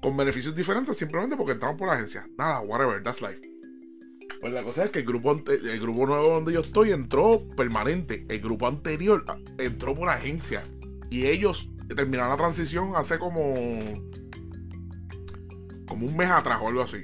con 0.02 0.16
beneficios 0.16 0.54
diferentes 0.54 0.96
simplemente 0.96 1.36
porque 1.36 1.52
entramos 1.52 1.78
por 1.78 1.86
la 1.86 1.94
agencia. 1.94 2.24
Nada, 2.36 2.60
whatever, 2.60 3.00
that's 3.04 3.22
life. 3.22 3.40
Pues 4.40 4.52
la 4.52 4.64
cosa 4.64 4.84
es 4.84 4.90
que 4.90 4.98
el 4.98 5.06
grupo, 5.06 5.40
el 5.48 5.80
grupo 5.80 6.06
nuevo 6.06 6.30
donde 6.30 6.52
yo 6.52 6.60
estoy 6.60 6.90
entró 6.90 7.48
permanente. 7.56 8.26
El 8.28 8.40
grupo 8.40 8.66
anterior 8.66 9.24
ah, 9.28 9.38
entró 9.58 9.94
por 9.94 10.08
agencia. 10.08 10.64
Y 11.08 11.26
ellos 11.26 11.70
terminaron 11.94 12.30
la 12.30 12.36
transición 12.36 12.96
hace 12.96 13.20
como. 13.20 13.54
como 15.86 16.04
un 16.04 16.16
mes 16.16 16.30
atrás 16.32 16.58
o 16.60 16.68
algo 16.68 16.82
así. 16.82 16.98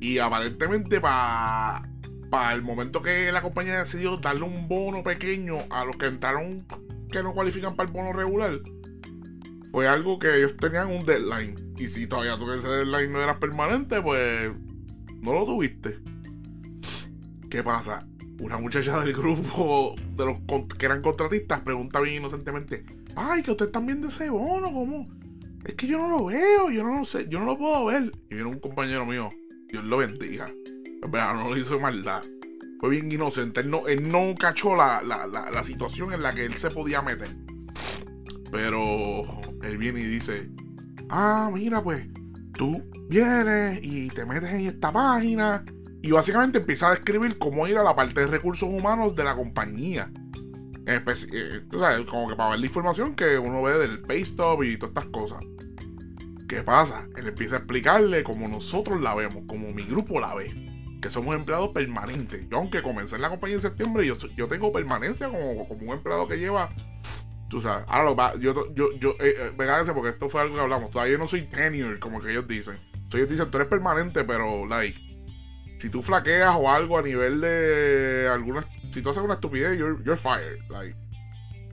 Y 0.00 0.18
aparentemente 0.18 1.00
para. 1.00 1.88
Para 2.28 2.54
el 2.54 2.62
momento 2.62 3.02
que 3.02 3.30
la 3.30 3.42
compañía 3.42 3.78
decidió 3.78 4.16
darle 4.16 4.42
un 4.42 4.66
bono 4.66 5.02
pequeño 5.02 5.58
a 5.70 5.84
los 5.84 5.96
que 5.96 6.06
entraron 6.06 6.66
que 7.12 7.22
no 7.22 7.32
cualifican 7.32 7.76
para 7.76 7.88
el 7.88 7.94
bono 7.94 8.12
regular, 8.12 8.58
fue 9.70 9.86
algo 9.86 10.18
que 10.18 10.36
ellos 10.36 10.56
tenían 10.56 10.88
un 10.88 11.06
deadline. 11.06 11.54
Y 11.78 11.86
si 11.86 12.08
todavía 12.08 12.36
tú 12.36 12.50
ese 12.50 12.68
deadline 12.68 13.12
no 13.12 13.22
eras 13.22 13.36
permanente, 13.36 14.02
pues 14.02 14.52
no 15.20 15.32
lo 15.32 15.44
tuviste. 15.44 16.00
¿Qué 17.48 17.62
pasa? 17.62 18.06
Una 18.40 18.58
muchacha 18.58 19.00
del 19.00 19.12
grupo 19.12 19.94
de 20.16 20.24
los 20.24 20.38
que 20.76 20.86
eran 20.86 21.02
contratistas 21.02 21.60
pregunta 21.60 22.00
bien 22.00 22.16
inocentemente: 22.16 22.84
Ay, 23.14 23.42
que 23.42 23.52
ustedes 23.52 23.70
también 23.70 24.00
de 24.00 24.08
ese 24.08 24.30
bono, 24.30 24.72
¿cómo? 24.72 25.06
Es 25.64 25.74
que 25.74 25.86
yo 25.86 25.98
no 25.98 26.08
lo 26.08 26.24
veo, 26.26 26.70
yo 26.70 26.82
no 26.82 26.98
lo 26.98 27.04
sé, 27.04 27.28
yo 27.28 27.38
no 27.38 27.46
lo 27.46 27.58
puedo 27.58 27.84
ver. 27.84 28.10
Y 28.30 28.34
viene 28.34 28.50
un 28.50 28.58
compañero 28.58 29.06
mío, 29.06 29.28
Dios 29.68 29.84
lo 29.84 29.98
bendiga. 29.98 30.46
Pero 31.00 31.34
no 31.34 31.50
lo 31.50 31.56
hizo 31.56 31.78
maldad. 31.78 32.22
Fue 32.82 32.90
bien 32.90 33.12
inocente. 33.12 33.60
Él 33.60 33.70
no, 33.70 33.86
él 33.86 34.08
no 34.08 34.34
cachó 34.36 34.74
la, 34.74 35.02
la 35.04 35.62
situación 35.62 36.12
en 36.12 36.20
la 36.20 36.34
que 36.34 36.44
él 36.44 36.54
se 36.54 36.68
podía 36.68 37.00
meter. 37.00 37.28
Pero 38.50 39.22
él 39.62 39.78
viene 39.78 40.00
y 40.00 40.06
dice: 40.06 40.50
Ah, 41.08 41.48
mira, 41.54 41.80
pues 41.80 42.04
tú 42.54 42.82
vienes 43.08 43.78
y 43.82 44.08
te 44.08 44.24
metes 44.24 44.50
en 44.50 44.66
esta 44.66 44.92
página 44.92 45.64
y 46.02 46.10
básicamente 46.10 46.58
empieza 46.58 46.88
a 46.88 46.90
describir 46.90 47.38
cómo 47.38 47.68
ir 47.68 47.78
a 47.78 47.84
la 47.84 47.94
parte 47.94 48.22
de 48.22 48.26
recursos 48.26 48.68
humanos 48.68 49.14
de 49.14 49.22
la 49.22 49.36
compañía. 49.36 50.10
Eh, 50.84 51.00
como 52.10 52.28
que 52.28 52.34
para 52.34 52.50
ver 52.50 52.58
la 52.58 52.66
información 52.66 53.14
que 53.14 53.38
uno 53.38 53.62
ve 53.62 53.78
del 53.78 54.02
pay 54.02 54.22
stop 54.22 54.64
y 54.64 54.76
todas 54.76 54.90
estas 54.90 55.06
cosas. 55.12 55.38
¿Qué 56.48 56.64
pasa? 56.64 57.06
Él 57.14 57.28
empieza 57.28 57.54
a 57.54 57.58
explicarle 57.58 58.24
cómo 58.24 58.48
nosotros 58.48 59.00
la 59.00 59.14
vemos, 59.14 59.44
como 59.46 59.68
mi 59.68 59.84
grupo 59.84 60.18
la 60.18 60.34
ve. 60.34 60.71
Que 61.02 61.10
somos 61.10 61.34
empleados 61.36 61.70
permanentes. 61.70 62.48
Yo, 62.48 62.56
aunque 62.56 62.80
comencé 62.80 63.16
en 63.16 63.22
la 63.22 63.28
compañía 63.28 63.56
en 63.56 63.60
septiembre, 63.60 64.06
yo, 64.06 64.16
yo 64.36 64.48
tengo 64.48 64.72
permanencia 64.72 65.28
como, 65.28 65.68
como 65.68 65.90
un 65.90 65.96
empleado 65.98 66.26
que 66.28 66.38
lleva. 66.38 66.70
Tú 67.50 67.60
sabes, 67.60 67.84
ahora 67.88 68.04
lo 68.04 68.16
va. 68.16 68.34
Yo, 68.36 68.72
yo, 68.74 68.92
yo, 68.98 69.10
eh, 69.20 69.52
eh 69.58 69.92
porque 69.92 70.08
esto 70.10 70.30
fue 70.30 70.40
algo 70.40 70.54
que 70.54 70.60
hablamos. 70.60 70.90
Todavía 70.90 71.18
no 71.18 71.26
soy 71.26 71.42
tenure, 71.42 71.98
como 71.98 72.20
que 72.20 72.30
ellos 72.30 72.48
dicen. 72.48 72.78
ellos 73.12 73.28
dicen, 73.28 73.50
tú 73.50 73.58
eres 73.58 73.68
permanente, 73.68 74.24
pero, 74.24 74.64
like, 74.64 74.98
si 75.78 75.90
tú 75.90 76.00
flaqueas 76.00 76.54
o 76.56 76.70
algo 76.70 76.96
a 76.96 77.02
nivel 77.02 77.40
de 77.40 78.30
alguna. 78.32 78.64
Si 78.92 79.02
tú 79.02 79.10
haces 79.10 79.22
una 79.22 79.34
estupidez, 79.34 79.76
you're, 79.76 80.02
you're 80.04 80.16
fired. 80.16 80.60
Like. 80.70 80.96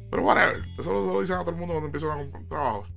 Pero 0.09 0.23
whatever. 0.23 0.65
Eso 0.79 0.91
lo, 0.91 1.21
dicen 1.21 1.35
a 1.35 1.41
todo 1.41 1.51
el 1.51 1.57
mundo 1.57 1.75
cuando 1.75 1.85
empieza 1.85 2.07
un 2.07 2.49
trabajo. 2.49 2.87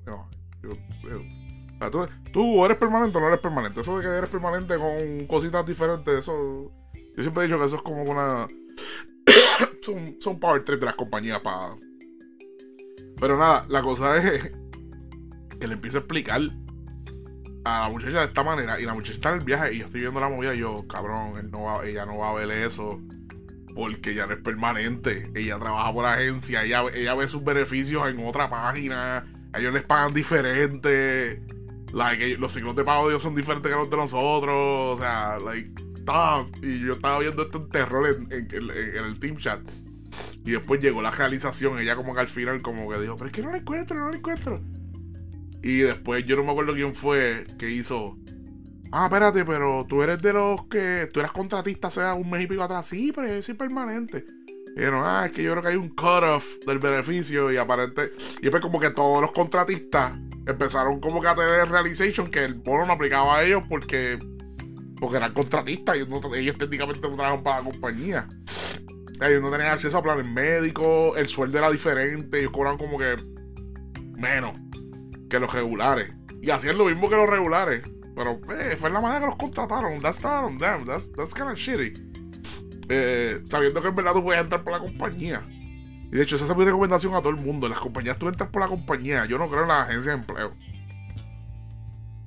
Tú, 1.90 2.64
eres 2.64 2.76
permanente 2.78 3.18
o 3.18 3.20
no 3.20 3.28
eres 3.28 3.40
permanente. 3.40 3.80
Eso 3.80 3.98
de 3.98 4.04
que 4.04 4.08
eres 4.08 4.30
permanente 4.30 4.76
con 4.76 5.26
cositas 5.26 5.66
diferentes, 5.66 6.20
eso. 6.20 6.72
Yo 7.16 7.22
siempre 7.22 7.44
he 7.44 7.46
dicho 7.46 7.58
que 7.58 7.66
eso 7.66 7.76
es 7.76 7.82
como 7.82 8.02
una. 8.02 8.46
son, 9.82 10.16
son 10.20 10.40
power 10.40 10.64
trip 10.64 10.80
de 10.80 10.86
las 10.86 10.96
compañías 10.96 11.40
para. 11.40 11.76
Pero 13.20 13.38
nada, 13.38 13.66
la 13.68 13.82
cosa 13.82 14.16
es 14.16 14.50
que 15.60 15.66
le 15.66 15.74
empiezo 15.74 15.98
a 15.98 16.00
explicar 16.00 16.40
a 17.64 17.80
la 17.82 17.88
muchacha 17.88 18.18
de 18.18 18.24
esta 18.26 18.42
manera 18.42 18.80
y 18.80 18.84
la 18.84 18.94
muchacha 18.94 19.12
está 19.12 19.30
en 19.30 19.38
el 19.38 19.44
viaje 19.44 19.74
y 19.74 19.78
yo 19.78 19.84
estoy 19.86 20.00
viendo 20.00 20.20
la 20.20 20.28
movida 20.28 20.54
y 20.54 20.58
yo, 20.58 20.86
cabrón, 20.88 21.38
él 21.38 21.50
no 21.50 21.62
va, 21.62 21.86
ella 21.86 22.04
no 22.04 22.18
va 22.18 22.30
a 22.30 22.34
ver 22.34 22.50
eso 22.50 23.00
porque 23.74 24.14
ya 24.14 24.26
no 24.26 24.34
es 24.34 24.40
permanente. 24.40 25.30
Ella 25.34 25.58
trabaja 25.58 25.92
por 25.92 26.06
agencia, 26.06 26.64
ella, 26.64 26.84
ella 26.94 27.14
ve 27.14 27.28
sus 27.28 27.44
beneficios 27.44 28.06
en 28.08 28.24
otra 28.26 28.48
página, 28.50 29.24
ellos 29.54 29.72
les 29.72 29.84
pagan 29.84 30.12
diferente. 30.12 31.42
Like, 31.92 32.38
los 32.38 32.52
ciclos 32.52 32.74
de 32.74 32.84
pago 32.84 33.10
de 33.10 33.20
son 33.20 33.34
diferentes 33.34 33.70
que 33.70 33.76
los 33.76 33.90
de 33.90 33.96
nosotros. 33.96 34.54
O 34.54 34.96
sea, 34.96 35.38
like, 35.38 35.70
stop. 35.98 36.48
Y 36.62 36.80
yo 36.80 36.94
estaba 36.94 37.18
viendo 37.18 37.42
esto 37.42 37.58
en 37.58 37.68
terror 37.68 38.06
en, 38.08 38.50
el 38.50 39.18
team 39.20 39.36
chat. 39.36 39.60
Y 40.44 40.52
después 40.52 40.80
llegó 40.80 41.02
la 41.02 41.10
realización. 41.10 41.78
Ella 41.78 41.96
como 41.96 42.14
que 42.14 42.20
al 42.20 42.28
final 42.28 42.62
como 42.62 42.90
que 42.90 42.98
dijo, 42.98 43.16
pero 43.16 43.26
es 43.26 43.32
que 43.32 43.42
no 43.42 43.50
la 43.50 43.58
encuentro, 43.58 43.98
no 43.98 44.10
la 44.10 44.16
encuentro. 44.16 44.60
Y 45.62 45.78
después 45.78 46.26
yo 46.26 46.36
no 46.36 46.44
me 46.44 46.50
acuerdo 46.50 46.74
quién 46.74 46.94
fue 46.94 47.46
que 47.58 47.70
hizo. 47.70 48.16
Ah, 48.90 49.06
espérate, 49.06 49.44
pero 49.44 49.86
tú 49.88 50.02
eres 50.02 50.20
de 50.20 50.32
los 50.32 50.66
que. 50.66 51.08
Tú 51.12 51.20
eras 51.20 51.32
contratista 51.32 51.88
hace 51.88 52.10
un 52.12 52.28
mes 52.30 52.44
y 52.44 52.46
pico 52.46 52.62
atrás. 52.62 52.86
Sí, 52.86 53.12
pero 53.14 53.42
soy 53.42 53.54
permanente. 53.54 54.24
Y 54.76 54.80
no, 54.80 55.04
ah, 55.04 55.26
es 55.26 55.32
que 55.32 55.42
yo 55.42 55.52
creo 55.52 55.62
que 55.62 55.68
hay 55.68 55.76
un 55.76 55.90
cut-off 55.90 56.46
del 56.66 56.78
beneficio 56.78 57.52
y 57.52 57.58
aparente. 57.58 58.12
Y 58.38 58.42
después, 58.42 58.62
como 58.62 58.80
que 58.80 58.90
todos 58.90 59.20
los 59.20 59.32
contratistas 59.32 60.12
empezaron 60.46 61.00
como 61.00 61.20
que 61.20 61.28
a 61.28 61.34
tener 61.34 61.68
realization 61.68 62.30
que 62.30 62.44
el 62.44 62.54
bono 62.54 62.86
no 62.86 62.92
aplicaba 62.92 63.38
a 63.38 63.42
ellos 63.44 63.62
porque. 63.68 64.18
Porque 64.98 65.16
eran 65.16 65.32
contratistas 65.32 65.96
y 65.96 66.00
ellos 66.38 66.58
técnicamente 66.58 67.08
no 67.08 67.16
trabajan 67.16 67.42
para 67.42 67.58
la 67.58 67.70
compañía. 67.70 68.28
Ellos 69.20 69.42
no 69.42 69.50
tenían 69.50 69.72
acceso 69.72 69.98
a 69.98 70.02
planes 70.02 70.26
médicos, 70.26 71.16
el 71.16 71.26
sueldo 71.26 71.58
era 71.58 71.70
diferente, 71.70 72.38
ellos 72.38 72.52
cobran 72.52 72.78
como 72.78 72.98
que 72.98 73.16
menos 74.16 74.56
que 75.28 75.40
los 75.40 75.52
regulares. 75.52 76.12
Y 76.40 76.50
hacían 76.50 76.78
lo 76.78 76.84
mismo 76.84 77.08
que 77.08 77.16
los 77.16 77.28
regulares. 77.28 77.82
Pero 78.14 78.40
eh, 78.58 78.76
fue 78.78 78.90
la 78.90 79.00
manera 79.00 79.20
que 79.20 79.26
los 79.26 79.36
contrataron. 79.36 80.00
That's 80.00 80.22
not 80.22 80.52
that's 80.86 81.34
kind 81.34 81.50
of 81.50 81.56
shitty. 81.56 81.94
Eh, 82.88 83.42
sabiendo 83.48 83.80
que 83.80 83.88
en 83.88 83.94
verdad 83.94 84.12
tú 84.12 84.22
puedes 84.22 84.40
entrar 84.40 84.62
por 84.62 84.72
la 84.72 84.80
compañía. 84.80 85.42
Y 86.12 86.16
de 86.16 86.24
hecho, 86.24 86.36
esa 86.36 86.44
es 86.44 86.56
mi 86.56 86.64
recomendación 86.66 87.14
a 87.14 87.20
todo 87.20 87.30
el 87.30 87.36
mundo. 87.36 87.66
En 87.66 87.70
las 87.72 87.80
compañías 87.80 88.18
tú 88.18 88.28
entras 88.28 88.50
por 88.50 88.60
la 88.60 88.68
compañía. 88.68 89.24
Yo 89.24 89.38
no 89.38 89.48
creo 89.48 89.62
en 89.62 89.68
la 89.68 89.82
agencia 89.84 90.12
de 90.12 90.18
empleo. 90.18 90.54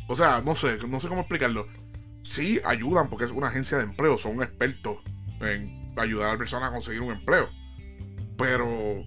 O 0.08 0.16
sea, 0.16 0.42
no 0.42 0.56
sé, 0.56 0.80
no 0.88 1.00
sé 1.00 1.08
cómo 1.08 1.22
explicarlo. 1.22 1.68
Sí 2.24 2.60
ayudan 2.66 3.10
porque 3.10 3.26
es 3.26 3.32
una 3.32 3.50
agencia 3.50 3.78
de 3.78 3.84
empleo. 3.84 4.18
Son 4.18 4.42
expertos 4.42 4.98
en 5.40 5.94
ayudar 5.98 6.30
a 6.30 6.34
la 6.34 6.38
persona 6.40 6.68
a 6.68 6.72
conseguir 6.72 7.02
un 7.02 7.12
empleo. 7.12 7.48
Pero. 8.40 9.06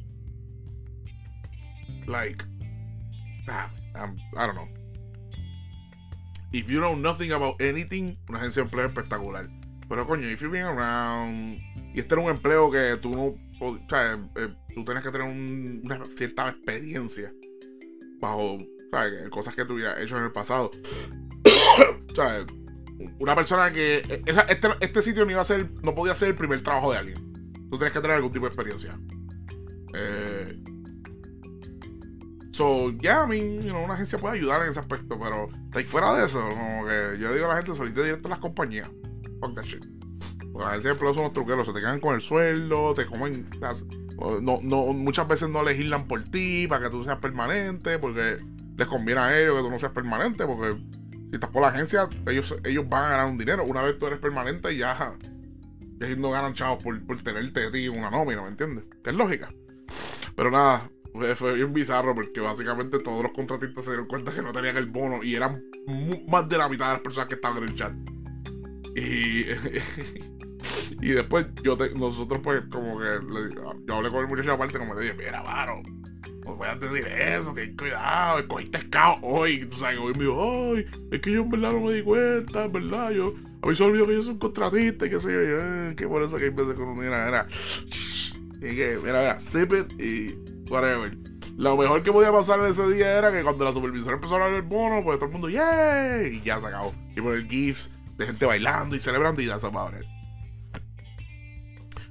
Like. 2.07 2.45
Ah, 3.49 3.71
I 3.97 4.47
don't 4.47 4.55
know. 4.55 4.69
If 6.53 6.69
you 6.69 6.79
know 6.79 6.95
nothing 6.95 7.33
about 7.33 7.61
anything, 7.61 8.17
una 8.29 8.39
agencia 8.39 8.63
de 8.63 8.67
empleo 8.67 8.87
espectacular. 8.87 9.49
Pero 9.89 10.07
coño, 10.07 10.31
if 10.31 10.41
you've 10.41 10.53
been 10.53 10.67
around. 10.67 11.59
Y 11.95 11.99
este 11.99 12.15
era 12.15 12.23
un 12.23 12.31
empleo 12.31 12.71
que 12.71 12.97
tú 13.03 13.11
no. 13.11 13.48
Sea, 13.89 14.19
eh, 14.37 14.55
tú 14.75 14.85
tienes 14.85 15.03
que 15.03 15.11
tener 15.11 15.29
una 15.29 16.05
cierta 16.17 16.49
experiencia 16.49 17.33
bajo 18.21 18.59
cosas 19.31 19.55
que 19.55 19.65
tú 19.65 19.75
hubieras 19.75 20.01
hecho 20.01 20.17
en 20.17 20.25
el 20.25 20.33
pasado. 20.33 20.71
Una 23.21 23.35
persona 23.35 23.73
que. 23.73 23.99
E, 23.99 24.23
este, 24.27 24.69
este 24.81 25.03
sitio 25.03 25.25
no 25.25 25.31
iba 25.31 25.41
a 25.41 25.45
ser. 25.45 25.71
No 25.83 25.95
podía 25.95 26.15
ser 26.15 26.29
el 26.29 26.35
primer 26.35 26.63
trabajo 26.63 26.93
de 26.93 26.99
alguien. 26.99 27.33
Tú 27.71 27.77
tienes 27.77 27.93
que 27.93 28.01
tener 28.01 28.17
algún 28.17 28.33
tipo 28.33 28.47
de 28.47 28.49
experiencia. 28.49 28.99
Eh, 29.95 30.59
So, 32.59 32.91
yeah, 33.01 33.23
I 33.23 33.29
mean, 33.29 33.71
una 33.71 33.95
agencia 33.95 34.19
puede 34.19 34.35
ayudar 34.35 34.63
en 34.63 34.71
ese 34.71 34.81
aspecto, 34.81 35.17
pero 35.17 35.49
fuera 35.87 36.13
de 36.19 36.27
eso, 36.27 36.41
como 36.41 36.89
que 36.89 37.17
yo 37.17 37.33
digo 37.33 37.47
a 37.47 37.55
la 37.55 37.63
gente, 37.63 37.77
solita 37.77 38.03
directo 38.03 38.27
a 38.27 38.31
las 38.31 38.41
compañías. 38.41 38.91
Fuck 39.41 39.55
that 39.55 39.63
shit. 39.63 39.98
Porque 40.59 40.71
agencias 40.71 40.83
de 40.83 40.91
empleo 40.91 41.15
son 41.15 41.23
los 41.23 41.33
truqueros, 41.33 41.65
se 41.69 41.73
te 41.73 41.79
quedan 41.79 42.01
con 42.01 42.17
el 42.17 42.21
sueldo, 42.21 42.93
te 42.93 43.07
comen. 43.07 43.47
No, 44.43 44.59
no, 44.61 44.93
muchas 44.93 45.29
veces 45.29 45.49
no 45.49 45.63
legislan 45.63 46.05
por 46.05 46.25
ti 46.25 46.67
para 46.67 46.83
que 46.83 46.91
tú 46.91 47.05
seas 47.05 47.21
permanente, 47.21 47.97
porque 48.01 48.39
les 48.77 48.89
conviene 48.89 49.21
a 49.21 49.39
ellos 49.39 49.55
que 49.55 49.63
tú 49.63 49.71
no 49.71 49.79
seas 49.79 49.93
permanente, 49.93 50.45
porque 50.47 50.75
si 51.29 51.35
estás 51.35 51.49
por 51.51 51.63
la 51.63 51.69
agencia, 51.69 52.09
ellos, 52.27 52.57
ellos 52.65 52.89
van 52.89 53.05
a 53.05 53.09
ganar 53.11 53.27
un 53.27 53.39
dinero. 53.39 53.65
Una 53.67 53.83
vez 53.83 54.01
tú 54.01 54.09
eres 54.09 54.19
permanente, 54.19 54.77
ya, 54.77 55.17
ya 56.01 56.17
no 56.17 56.33
ganan 56.33 56.55
chavos 56.55 56.83
por, 56.83 57.07
por 57.07 57.23
tenerte 57.23 57.61
de 57.61 57.71
ti 57.71 57.89
una 57.89 58.11
nómina, 58.11 58.43
¿me 58.43 58.49
entiendes? 58.49 58.85
Que 59.05 59.11
es 59.11 59.17
lógica. 59.17 59.51
Pero 60.35 60.51
nada, 60.51 60.91
fue, 61.37 61.55
bien 61.55 61.73
bizarro 61.73 62.17
porque 62.17 62.41
básicamente 62.41 62.99
todos 62.99 63.23
los 63.23 63.31
contratistas 63.31 63.85
se 63.85 63.93
dieron 63.93 64.09
cuenta 64.09 64.33
que 64.33 64.43
no 64.43 64.53
tenían 64.53 64.77
el 64.77 64.87
bono 64.87 65.23
y 65.23 65.37
eran 65.37 65.63
más 66.27 66.49
de 66.49 66.59
la 66.59 66.69
mitad 66.69 66.89
de 66.89 66.93
las 66.95 67.03
personas 67.03 67.29
que 67.29 67.37
estaban 67.37 67.59
en 67.59 67.69
el 67.69 67.77
chat. 67.77 67.93
Y, 68.97 69.45
y 71.01 71.11
después 71.11 71.47
yo 71.63 71.77
nosotros 71.97 72.41
pues 72.43 72.63
como 72.71 72.99
que 72.99 73.07
yo 73.87 73.95
hablé 73.95 74.11
con 74.11 74.21
el 74.21 74.29
muchacho 74.29 74.53
aparte 74.53 74.79
como 74.79 74.95
le 74.95 75.03
dije, 75.03 75.15
mira, 75.15 75.43
varo, 75.43 75.83
no 76.49 76.57
puedas 76.57 76.81
decir 76.81 77.07
eso, 77.07 77.53
ten 77.53 77.77
cuidado, 77.77 78.39
escogiste 78.39 78.89
caos 78.91 79.19
hoy. 79.23 79.67
Tú 79.67 79.77
sabes, 79.77 79.99
hoy 79.99 80.15
me 80.15 80.25
dijo, 80.25 80.73
ay, 80.75 80.87
es 81.11 81.21
que 81.21 81.33
yo 81.33 81.43
en 81.43 81.51
verdad 81.51 81.73
no 81.73 81.81
me 81.81 81.95
di 81.95 82.03
cuenta, 82.03 82.65
en 82.65 82.73
verdad, 82.73 83.11
yo, 83.11 83.35
a 83.63 83.67
mí 83.67 83.77
se 83.77 83.83
me 83.83 83.91
olvidó 83.91 84.07
que 84.07 84.15
yo 84.15 84.23
soy 84.23 84.33
un 84.33 84.39
contratista 84.39 85.07
y 85.07 85.11
que 85.11 85.21
sé 85.21 85.29
yo, 85.29 85.39
eh, 85.41 85.95
que 85.97 86.09
por 86.09 86.23
eso 86.23 86.37
que 86.37 86.45
hay 86.45 86.51
veces 86.51 86.75
con 86.75 86.89
una 86.89 87.29
era, 87.29 87.47
y 88.57 88.77
que, 88.77 88.99
mira, 89.03 89.21
mira, 89.21 89.41
sip 89.41 89.73
it 89.73 90.01
y 90.01 90.35
whatever. 90.71 91.17
Lo 91.57 91.77
mejor 91.77 92.03
que 92.03 92.13
podía 92.13 92.31
pasar 92.31 92.61
en 92.61 92.67
ese 92.67 92.89
día 92.89 93.19
era 93.19 93.33
que 93.33 93.43
cuando 93.43 93.65
la 93.65 93.73
supervisora 93.73 94.15
empezó 94.15 94.35
a 94.35 94.37
hablar 94.37 94.53
del 94.53 94.63
bono, 94.63 95.03
pues 95.03 95.19
todo 95.19 95.27
el 95.27 95.33
mundo, 95.33 95.49
¡yay! 95.49 96.37
Y 96.37 96.41
ya 96.43 96.61
se 96.61 96.69
acabó. 96.69 96.95
Y 97.17 97.21
poner 97.21 97.49
GIFs 97.49 97.93
de 98.17 98.27
gente 98.27 98.47
bailando 98.47 98.95
y 98.95 99.01
celebrando 99.01 99.43
y 99.43 99.47
ya 99.47 99.59
se 99.59 99.69
va 99.69 99.91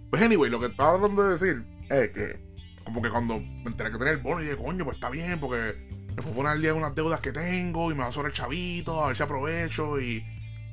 Pues 0.09 0.21
anyway, 0.21 0.49
lo 0.49 0.59
que 0.59 0.67
estaba 0.67 0.97
tratando 0.97 1.23
de 1.23 1.31
decir 1.31 1.65
es 1.89 2.09
que, 2.11 2.39
como 2.83 3.01
que 3.01 3.09
cuando 3.09 3.39
me 3.39 3.65
enteré 3.65 3.91
que 3.91 3.97
tenía 3.97 4.13
el 4.13 4.21
bono, 4.21 4.41
y 4.41 4.45
dije, 4.45 4.57
coño, 4.57 4.85
pues 4.85 4.95
está 4.95 5.09
bien, 5.09 5.39
porque 5.39 5.75
me 6.15 6.23
puedo 6.23 6.35
poner 6.35 6.51
al 6.53 6.61
día 6.61 6.71
de 6.71 6.77
unas 6.77 6.95
deudas 6.95 7.19
que 7.19 7.31
tengo 7.31 7.91
y 7.91 7.95
me 7.95 8.01
va 8.01 8.07
a 8.07 8.11
sobre 8.11 8.29
el 8.29 8.33
chavito, 8.33 9.03
a 9.03 9.07
ver 9.07 9.17
si 9.17 9.23
aprovecho 9.23 9.99
y, 9.99 10.23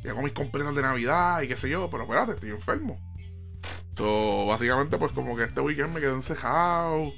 y 0.02 0.08
hago 0.08 0.22
mis 0.22 0.32
completas 0.32 0.74
de 0.74 0.82
Navidad 0.82 1.42
y 1.42 1.48
qué 1.48 1.56
sé 1.56 1.68
yo, 1.68 1.90
pero 1.90 2.04
espérate, 2.04 2.32
estoy 2.32 2.50
enfermo. 2.50 3.00
So, 3.96 4.46
básicamente, 4.46 4.98
pues 4.98 5.12
como 5.12 5.36
que 5.36 5.44
este 5.44 5.60
weekend 5.60 5.94
me 5.94 6.00
quedé 6.00 6.12
encejado 6.12 7.12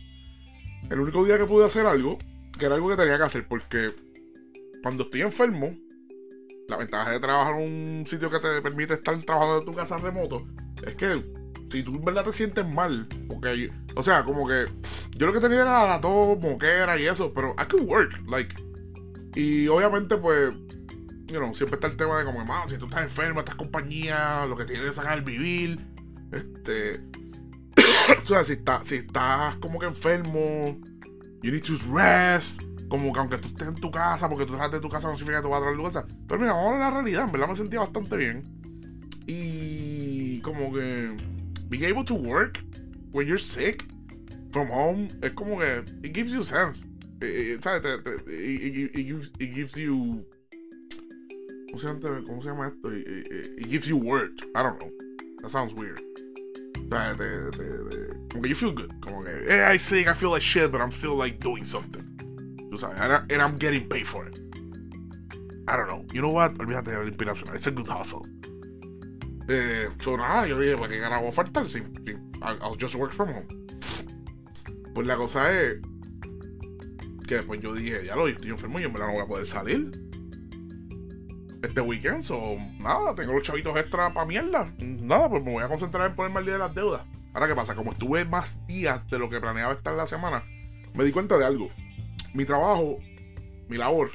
el 0.91 1.01
único 1.01 1.25
día 1.25 1.39
que 1.39 1.45
pude 1.45 1.65
hacer 1.65 1.87
algo, 1.87 2.19
que 2.59 2.67
era 2.67 2.75
algo 2.75 2.89
que 2.89 2.97
tenía 2.97 3.17
que 3.17 3.25
hacer, 3.25 3.47
porque 3.49 3.93
cuando 4.83 5.05
estoy 5.05 5.23
enfermo, 5.23 5.75
la 6.69 6.77
ventaja 6.77 7.11
de 7.11 7.21
trabajar 7.21 7.61
en 7.61 8.01
un 8.01 8.07
sitio 8.07 8.31
que 8.31 8.39
te 8.39 8.61
permite 8.63 8.95
estar 8.95 9.17
trabajando 9.23 9.59
en 9.59 9.65
tu 9.65 9.75
casa 9.75 9.99
remoto 9.99 10.47
es 10.85 10.95
que 10.95 11.25
si 11.71 11.83
tú 11.83 11.95
en 11.95 12.03
verdad 12.03 12.25
te 12.25 12.33
sientes 12.33 12.67
mal, 12.67 13.07
porque, 13.29 13.71
o 13.95 14.03
sea, 14.03 14.25
como 14.25 14.47
que 14.47 14.67
yo 15.17 15.27
lo 15.27 15.33
que 15.33 15.41
tenía 15.41 15.63
era 15.63 15.87
la 15.87 16.01
tos, 16.01 16.39
moquera 16.41 16.99
y 16.99 17.07
eso, 17.07 17.33
pero 17.33 17.55
I 17.59 17.67
could 17.69 17.85
work, 17.85 18.23
like, 18.29 18.55
y 19.35 19.69
obviamente, 19.69 20.17
pues, 20.17 20.55
you 21.27 21.39
know, 21.39 21.55
siempre 21.55 21.77
está 21.77 21.87
el 21.89 21.97
tema 21.97 22.19
de 22.19 22.25
como, 22.25 22.45
más 22.45 22.71
si 22.71 22.79
tú 22.79 22.87
estás 22.87 23.03
enfermo, 23.03 23.41
estás 23.41 23.55
compañía, 23.55 24.47
lo 24.47 24.57
que 24.57 24.65
tienes 24.65 24.87
que 24.87 24.93
sacar 24.95 25.19
el 25.19 25.25
vivir, 25.25 25.79
este, 26.33 27.03
o 28.23 28.27
sea, 28.27 28.45
si, 28.45 28.55
está, 28.55 28.83
si 28.83 28.97
estás 28.97 29.57
como 29.57 29.79
que 29.79 29.87
enfermo, 29.87 30.79
you 31.43 31.53
need 31.53 31.63
to 31.63 31.75
rest. 31.93 32.61
Como 32.89 33.13
que 33.13 33.19
aunque 33.19 33.39
tú 33.39 33.49
estés 33.49 33.67
en 33.67 33.75
tu 33.75 33.91
casa, 33.91 34.29
porque 34.29 34.47
tú 34.47 34.53
estás 34.53 34.71
de 34.71 34.81
tu 34.81 34.89
casa, 34.89 35.09
no 35.09 35.15
significa 35.15 35.39
que 35.39 35.43
tú 35.43 35.51
vas 35.51 35.61
a 35.61 35.65
traer 35.65 35.83
casa. 35.83 36.07
Pero 36.29 36.41
mira, 36.41 36.53
vamos 36.53 36.75
a 36.75 36.79
la 36.79 36.91
realidad. 36.91 37.25
En 37.25 37.33
verdad 37.33 37.49
me 37.49 37.57
sentía 37.57 37.81
bastante 37.81 38.17
bien. 38.17 38.45
Y 39.27 40.41
como 40.41 40.73
que 40.73 41.17
being 41.69 41.85
able 41.85 42.05
to 42.05 42.15
work 42.15 42.61
when 43.13 43.27
you're 43.27 43.39
sick 43.39 43.85
from 44.51 44.69
home 44.69 45.09
es 45.23 45.33
como 45.33 45.59
que 45.59 45.85
it 46.03 46.13
gives 46.13 46.33
you 46.33 46.43
sense. 46.43 46.83
Eh, 47.23 47.27
eh, 47.27 47.59
eh, 47.65 47.99
it, 48.27 49.31
it, 49.41 49.55
gives, 49.55 49.75
you 49.75 50.25
¿cómo 51.71 51.81
se, 51.81 51.87
llama, 51.87 52.23
¿cómo 52.27 52.43
se 52.43 52.49
llama 52.49 52.67
esto? 52.69 52.91
It, 52.91 53.67
gives 53.69 53.89
you 53.89 53.97
work. 53.97 54.33
I 54.55 54.63
don't 54.63 54.79
know. 54.79 54.91
That 55.41 55.51
sounds 55.51 55.73
weird. 55.73 56.01
you 58.45 58.55
feel 58.55 58.73
good. 58.73 58.93
Como 59.01 59.25
que, 59.25 59.47
hey, 59.49 59.65
I 59.65 59.79
sick, 59.79 60.09
I 60.09 60.13
feel 60.13 60.31
like 60.31 60.43
shit, 60.43 60.71
but 60.71 60.81
I'm 60.81 60.93
still 60.93 61.15
like 61.15 61.41
doing 61.41 61.65
something. 61.65 62.05
And, 63.31 63.43
I'm 63.43 63.57
getting 63.57 63.89
paid 63.89 64.07
for 64.07 64.27
it. 64.27 64.39
I 65.67 65.77
don't 65.77 65.89
know. 65.89 66.05
You 66.13 66.21
know 66.21 66.29
what? 66.29 66.53
Olvídate 66.59 66.91
de 66.91 66.99
la 66.99 67.11
inspiración. 67.11 67.55
It's 67.55 67.67
a 67.67 67.71
good 67.71 67.89
hustle. 67.89 68.27
Eh, 69.49 69.89
so 70.01 70.17
nada, 70.17 70.47
yo 70.47 70.59
dije, 70.59 70.77
¿para 70.77 70.89
qué 70.89 71.01
carajo 71.01 71.31
faltar? 71.31 71.69
Si, 71.69 71.83
just 72.81 72.95
work 72.97 73.13
from 73.13 73.31
home. 73.31 73.47
Pues 74.95 75.07
la 75.07 75.17
cosa 75.17 75.53
es 75.53 75.79
que 77.27 77.37
después 77.37 77.61
yo 77.61 77.75
dije, 77.75 78.05
ya 78.05 78.17
lo, 78.17 78.29
yo 78.29 78.35
estoy 78.35 78.51
enfermo 78.51 78.81
y 78.81 78.85
en 78.85 78.93
verdad 78.93 79.09
no 79.09 79.15
voy 79.15 79.23
a 79.23 79.27
poder 79.27 79.47
salir 79.47 80.07
este 81.63 81.81
weekend. 81.81 82.23
So, 82.23 82.57
nada, 82.79 83.15
tengo 83.15 83.33
los 83.33 83.43
chavitos 83.43 83.77
extra 83.77 84.13
para 84.13 84.27
mierda. 84.27 84.73
Nada, 84.79 85.29
pues 85.29 85.43
me 85.45 85.53
voy 85.53 85.63
a 85.63 85.69
concentrar 85.69 86.11
en 86.11 86.17
ponerme 86.17 86.39
al 86.39 86.45
día 86.45 86.55
de 86.55 86.61
las 86.61 86.75
deudas. 86.75 87.03
Ahora, 87.35 87.49
¿qué 87.49 87.55
pasa? 87.55 87.75
Como 87.75 87.93
estuve 87.93 88.25
más 88.25 88.67
días 88.67 89.09
de 89.11 89.19
lo 89.19 89.29
que 89.29 89.41
planeaba 89.41 89.75
estar 89.75 89.95
la 89.95 90.07
semana, 90.07 90.45
me 90.95 91.05
di 91.05 91.13
cuenta 91.13 91.37
de 91.37 91.45
algo. 91.45 91.69
Mi 92.33 92.45
trabajo, 92.45 92.99
mi 93.69 93.77
labor, 93.77 94.11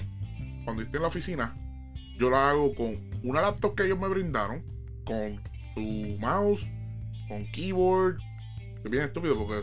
cuando 0.66 0.82
estoy 0.82 0.98
en 0.98 1.02
la 1.04 1.08
oficina, 1.08 1.56
yo 2.18 2.30
la 2.30 2.50
hago 2.50 2.74
con 2.74 3.00
una 3.24 3.42
laptop 3.42 3.76
que 3.76 3.86
ellos 3.86 4.00
me 4.00 4.08
brindaron, 4.08 4.64
con 5.12 5.42
su 5.76 6.18
mouse, 6.20 6.68
con 7.28 7.46
keyboard. 7.52 8.18
Es 8.84 8.90
bien 8.90 9.04
estúpido 9.04 9.38
porque 9.38 9.62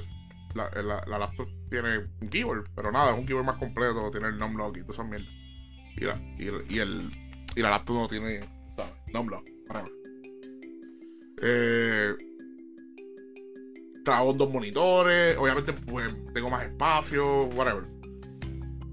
la, 0.55 0.71
la, 1.07 1.19
laptop 1.19 1.49
tiene 1.71 1.99
un 2.21 2.29
keyboard, 2.29 2.69
pero 2.75 2.93
nada, 2.93 3.13
es 3.13 3.19
un 3.19 3.27
keyboard 3.27 3.47
más 3.47 3.59
completo, 3.59 4.11
tiene 4.11 4.29
el 4.29 4.39
numlock 4.39 4.77
y 4.77 4.81
toda 4.81 4.93
esa 4.93 5.05
mierda. 5.05 5.27
Mira, 5.97 6.21
y, 6.39 6.75
y 6.75 6.79
el 6.79 7.11
y 7.57 7.63
la 7.63 7.71
laptop 7.71 7.97
no 7.97 8.09
tiene. 8.09 8.41
No 9.13 9.43
Eh, 11.43 12.15
trabajo 14.05 14.33
dos 14.33 14.53
monitores, 14.53 15.37
obviamente 15.37 15.73
pues 15.73 16.15
tengo 16.33 16.51
más 16.51 16.65
espacio, 16.65 17.47
whatever. 17.47 17.98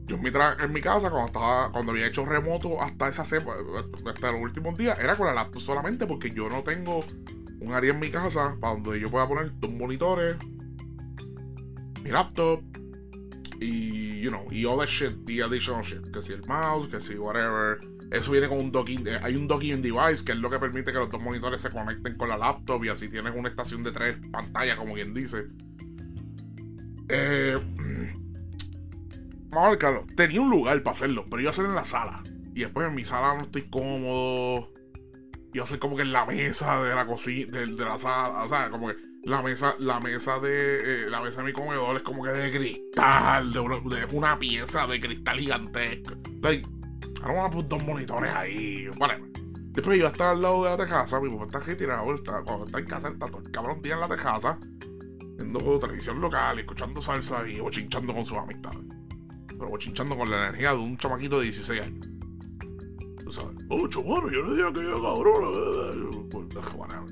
Yo 0.05 0.17
en 0.17 0.21
mi, 0.21 0.29
en 0.29 0.73
mi 0.73 0.81
casa, 0.81 1.09
cuando 1.09 1.27
estaba, 1.27 1.71
cuando 1.71 1.91
había 1.91 2.07
hecho 2.07 2.25
remoto 2.25 2.81
hasta 2.81 3.07
esa 3.07 3.23
hasta 3.23 4.31
los 4.31 4.41
últimos 4.41 4.77
días, 4.77 4.97
era 4.99 5.15
con 5.15 5.27
la 5.27 5.33
laptop 5.33 5.61
solamente 5.61 6.05
porque 6.05 6.29
yo 6.31 6.47
no 6.49 6.61
tengo 6.61 7.03
un 7.59 7.73
área 7.73 7.91
en 7.91 7.99
mi 7.99 8.09
casa 8.09 8.55
para 8.59 8.73
donde 8.73 8.99
yo 8.99 9.09
pueda 9.09 9.27
poner 9.27 9.51
dos 9.59 9.71
monitores, 9.71 10.37
mi 12.03 12.11
laptop 12.11 12.61
y, 13.59 14.19
you 14.21 14.29
know, 14.29 14.45
y 14.51 14.65
all 14.65 14.77
that 14.77 14.87
shit, 14.87 15.25
the 15.25 15.41
additional 15.41 15.83
shit. 15.83 16.11
Que 16.11 16.21
si 16.21 16.33
el 16.33 16.45
mouse, 16.45 16.87
que 16.87 17.01
si 17.01 17.15
whatever 17.15 17.79
eso 18.11 18.31
viene 18.31 18.47
con 18.47 18.59
un 18.59 18.71
docking. 18.71 19.07
Eh, 19.07 19.19
hay 19.21 19.35
un 19.35 19.47
docking 19.47 19.81
device 19.81 20.23
que 20.23 20.33
es 20.33 20.37
lo 20.37 20.49
que 20.49 20.59
permite 20.59 20.91
que 20.91 20.97
los 20.97 21.09
dos 21.09 21.21
monitores 21.21 21.61
se 21.61 21.69
conecten 21.69 22.15
con 22.15 22.29
la 22.29 22.37
laptop 22.37 22.83
y 22.85 22.89
así 22.89 23.09
tienes 23.09 23.33
una 23.35 23.49
estación 23.49 23.83
de 23.83 23.91
tres 23.91 24.17
pantallas, 24.31 24.77
como 24.77 24.93
quien 24.93 25.13
dice. 25.13 25.47
Eh, 27.09 27.57
Tenía 30.15 30.41
un 30.41 30.49
lugar 30.49 30.81
para 30.83 30.95
hacerlo, 30.95 31.25
pero 31.29 31.41
iba 31.41 31.49
a 31.49 31.53
hacer 31.53 31.65
en 31.65 31.75
la 31.75 31.85
sala. 31.85 32.21
Y 32.53 32.61
después 32.61 32.87
en 32.87 32.95
mi 32.95 33.05
sala 33.05 33.35
no 33.35 33.41
estoy 33.43 33.63
cómodo. 33.69 34.71
Iba 35.53 35.63
a 35.63 35.65
hacer 35.65 35.79
como 35.79 35.95
que 35.95 36.03
en 36.03 36.11
la 36.11 36.25
mesa 36.25 36.81
de 36.83 36.93
la 36.93 37.05
cocina, 37.05 37.59
de, 37.59 37.67
la 37.67 37.97
sala. 37.97 38.43
O 38.43 38.49
sea, 38.49 38.69
como 38.69 38.87
que 38.87 38.95
la 39.23 39.41
mesa, 39.41 39.75
la 39.79 39.99
mesa 39.99 40.39
de. 40.39 41.05
Eh, 41.05 41.09
la 41.09 41.21
mesa 41.21 41.41
de 41.41 41.47
mi 41.47 41.53
comedor 41.53 41.95
es 41.97 42.03
como 42.03 42.23
que 42.23 42.31
de 42.31 42.51
cristal. 42.51 43.51
De 43.51 43.59
una, 43.59 44.39
pieza 44.39 44.87
de 44.87 44.99
cristal 44.99 45.39
gigantesco. 45.39 46.15
Like, 46.41 46.67
Vamos 47.21 47.45
a 47.45 47.49
poner 47.49 47.67
dos 47.67 47.83
monitores 47.83 48.33
ahí. 48.35 48.87
Vale. 48.97 49.21
Después 49.71 49.97
iba 49.97 50.07
a 50.07 50.11
estar 50.11 50.27
al 50.29 50.41
lado 50.41 50.63
de 50.63 50.69
la 50.69 50.77
tejaza. 50.77 51.19
Mi 51.19 51.29
papá 51.31 51.45
está 51.45 51.57
aquí 51.57 51.75
tirado. 51.75 52.13
Está, 52.13 52.43
cuando 52.43 52.65
está 52.65 52.79
en 52.79 52.85
casa, 52.85 53.13
todo 53.19 53.39
el 53.39 53.51
cabrón 53.51 53.81
día 53.81 53.95
en 53.95 53.99
la 54.01 54.07
tejaza. 54.07 54.59
Viendo 55.37 55.79
televisión 55.79 56.21
local, 56.21 56.59
escuchando 56.59 57.01
salsa 57.01 57.45
y 57.47 57.59
bochinchando 57.59 58.13
con 58.13 58.23
sus 58.23 58.37
amistades. 58.37 58.94
Pero 59.57 59.69
bochinchando 59.69 60.17
con 60.17 60.29
la 60.29 60.47
energía 60.47 60.71
de 60.71 60.77
un 60.77 60.97
chamaquito 60.97 61.39
de 61.39 61.45
16 61.45 61.81
años. 61.81 62.07
Tú 63.23 63.31
sabes. 63.31 63.55
Oh, 63.69 63.87
bueno, 64.03 64.29
yo 64.31 64.43
le 64.43 64.55
dije 64.55 64.73
que 64.73 64.83
yo 64.83 65.01
cabrón. 65.01 66.29
Pues, 66.29 66.73
whatever. 66.75 67.11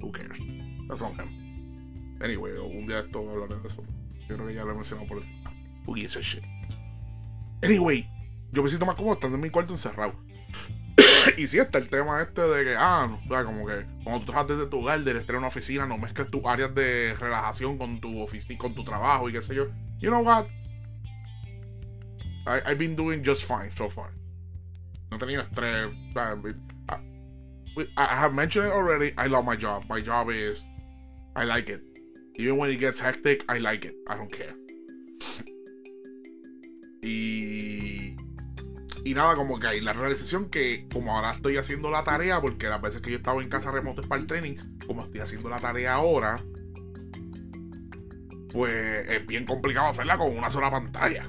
Who 0.00 0.12
cares? 0.12 0.38
That's 0.88 1.02
on 1.02 1.12
him. 1.12 2.18
Anyway, 2.20 2.52
un 2.58 2.86
día 2.86 3.00
esto 3.00 3.20
hablaré 3.30 3.60
de 3.60 3.68
eso. 3.68 3.82
Yo 4.28 4.36
creo 4.36 4.46
que 4.46 4.54
ya 4.54 4.64
lo 4.64 4.72
he 4.72 4.74
mencionado 4.74 5.08
por 5.08 5.18
encima. 5.18 5.52
Who 5.86 5.94
gives 5.94 6.16
a 6.16 6.20
shit? 6.20 6.44
Anyway, 7.62 8.08
yo 8.52 8.62
me 8.62 8.68
siento 8.68 8.86
más 8.86 8.94
cómodo 8.94 9.14
estando 9.14 9.36
en 9.36 9.42
mi 9.42 9.50
cuarto 9.50 9.72
encerrado. 9.72 10.14
y 11.36 11.46
si 11.46 11.58
está 11.58 11.78
el 11.78 11.88
tema 11.88 12.20
este 12.22 12.42
de 12.42 12.64
que, 12.64 12.74
ah, 12.76 13.16
o 13.24 13.28
sea, 13.28 13.44
como 13.44 13.66
que 13.66 13.84
cuando 14.04 14.20
tú 14.20 14.26
trabajas 14.26 14.48
desde 14.48 14.66
tu 14.66 14.80
hogar, 14.80 15.02
de 15.02 15.18
estar 15.18 15.34
en 15.34 15.38
una 15.38 15.48
oficina, 15.48 15.86
no 15.86 15.98
mezcles 15.98 16.30
tus 16.30 16.44
áreas 16.44 16.74
de 16.74 17.14
relajación 17.14 17.78
con 17.78 18.00
tu 18.00 18.20
oficina, 18.20 18.58
con 18.58 18.74
tu 18.74 18.84
trabajo 18.84 19.28
y 19.28 19.32
qué 19.32 19.42
sé 19.42 19.54
yo. 19.54 19.66
You 20.00 20.10
know 20.10 20.22
what? 20.22 20.46
I, 22.48 22.62
I've 22.64 22.78
been 22.78 22.96
doing 22.96 23.22
just 23.22 23.44
fine 23.44 23.70
so 23.70 23.88
far. 23.88 24.10
No 25.10 25.18
tenido 25.18 25.42
estrés. 25.42 25.92
I, 26.16 27.86
I 27.96 28.16
have 28.16 28.32
mentioned 28.32 28.66
it 28.66 28.72
already. 28.72 29.12
I 29.16 29.26
love 29.26 29.44
my 29.44 29.56
job. 29.56 29.84
My 29.88 30.00
job 30.00 30.30
is, 30.30 30.64
I 31.36 31.44
like 31.44 31.68
it. 31.68 31.82
Even 32.36 32.56
when 32.56 32.70
it 32.70 32.76
gets 32.78 33.00
hectic, 33.00 33.44
I 33.48 33.58
like 33.58 33.84
it. 33.84 33.94
I 34.08 34.16
don't 34.16 34.32
care. 34.32 34.54
Y 37.02 38.16
y 39.04 39.14
nada, 39.14 39.36
como 39.36 39.58
que 39.58 39.66
hay 39.66 39.80
la 39.80 39.92
realización 39.92 40.50
que 40.50 40.86
como 40.92 41.14
ahora 41.14 41.32
estoy 41.32 41.56
haciendo 41.56 41.90
la 41.90 42.04
tarea, 42.04 42.40
porque 42.40 42.68
las 42.68 42.80
veces 42.82 43.00
que 43.00 43.10
yo 43.10 43.16
estaba 43.18 43.42
en 43.42 43.48
casa 43.48 43.70
remoto 43.70 44.02
para 44.02 44.20
el 44.20 44.26
training, 44.26 44.56
como 44.86 45.02
estoy 45.02 45.20
haciendo 45.20 45.48
la 45.48 45.60
tarea 45.60 45.94
ahora, 45.94 46.42
pues 48.52 49.08
es 49.08 49.26
bien 49.26 49.46
complicado 49.46 49.88
hacerla 49.88 50.18
con 50.18 50.36
una 50.36 50.50
sola 50.50 50.70
pantalla. 50.70 51.22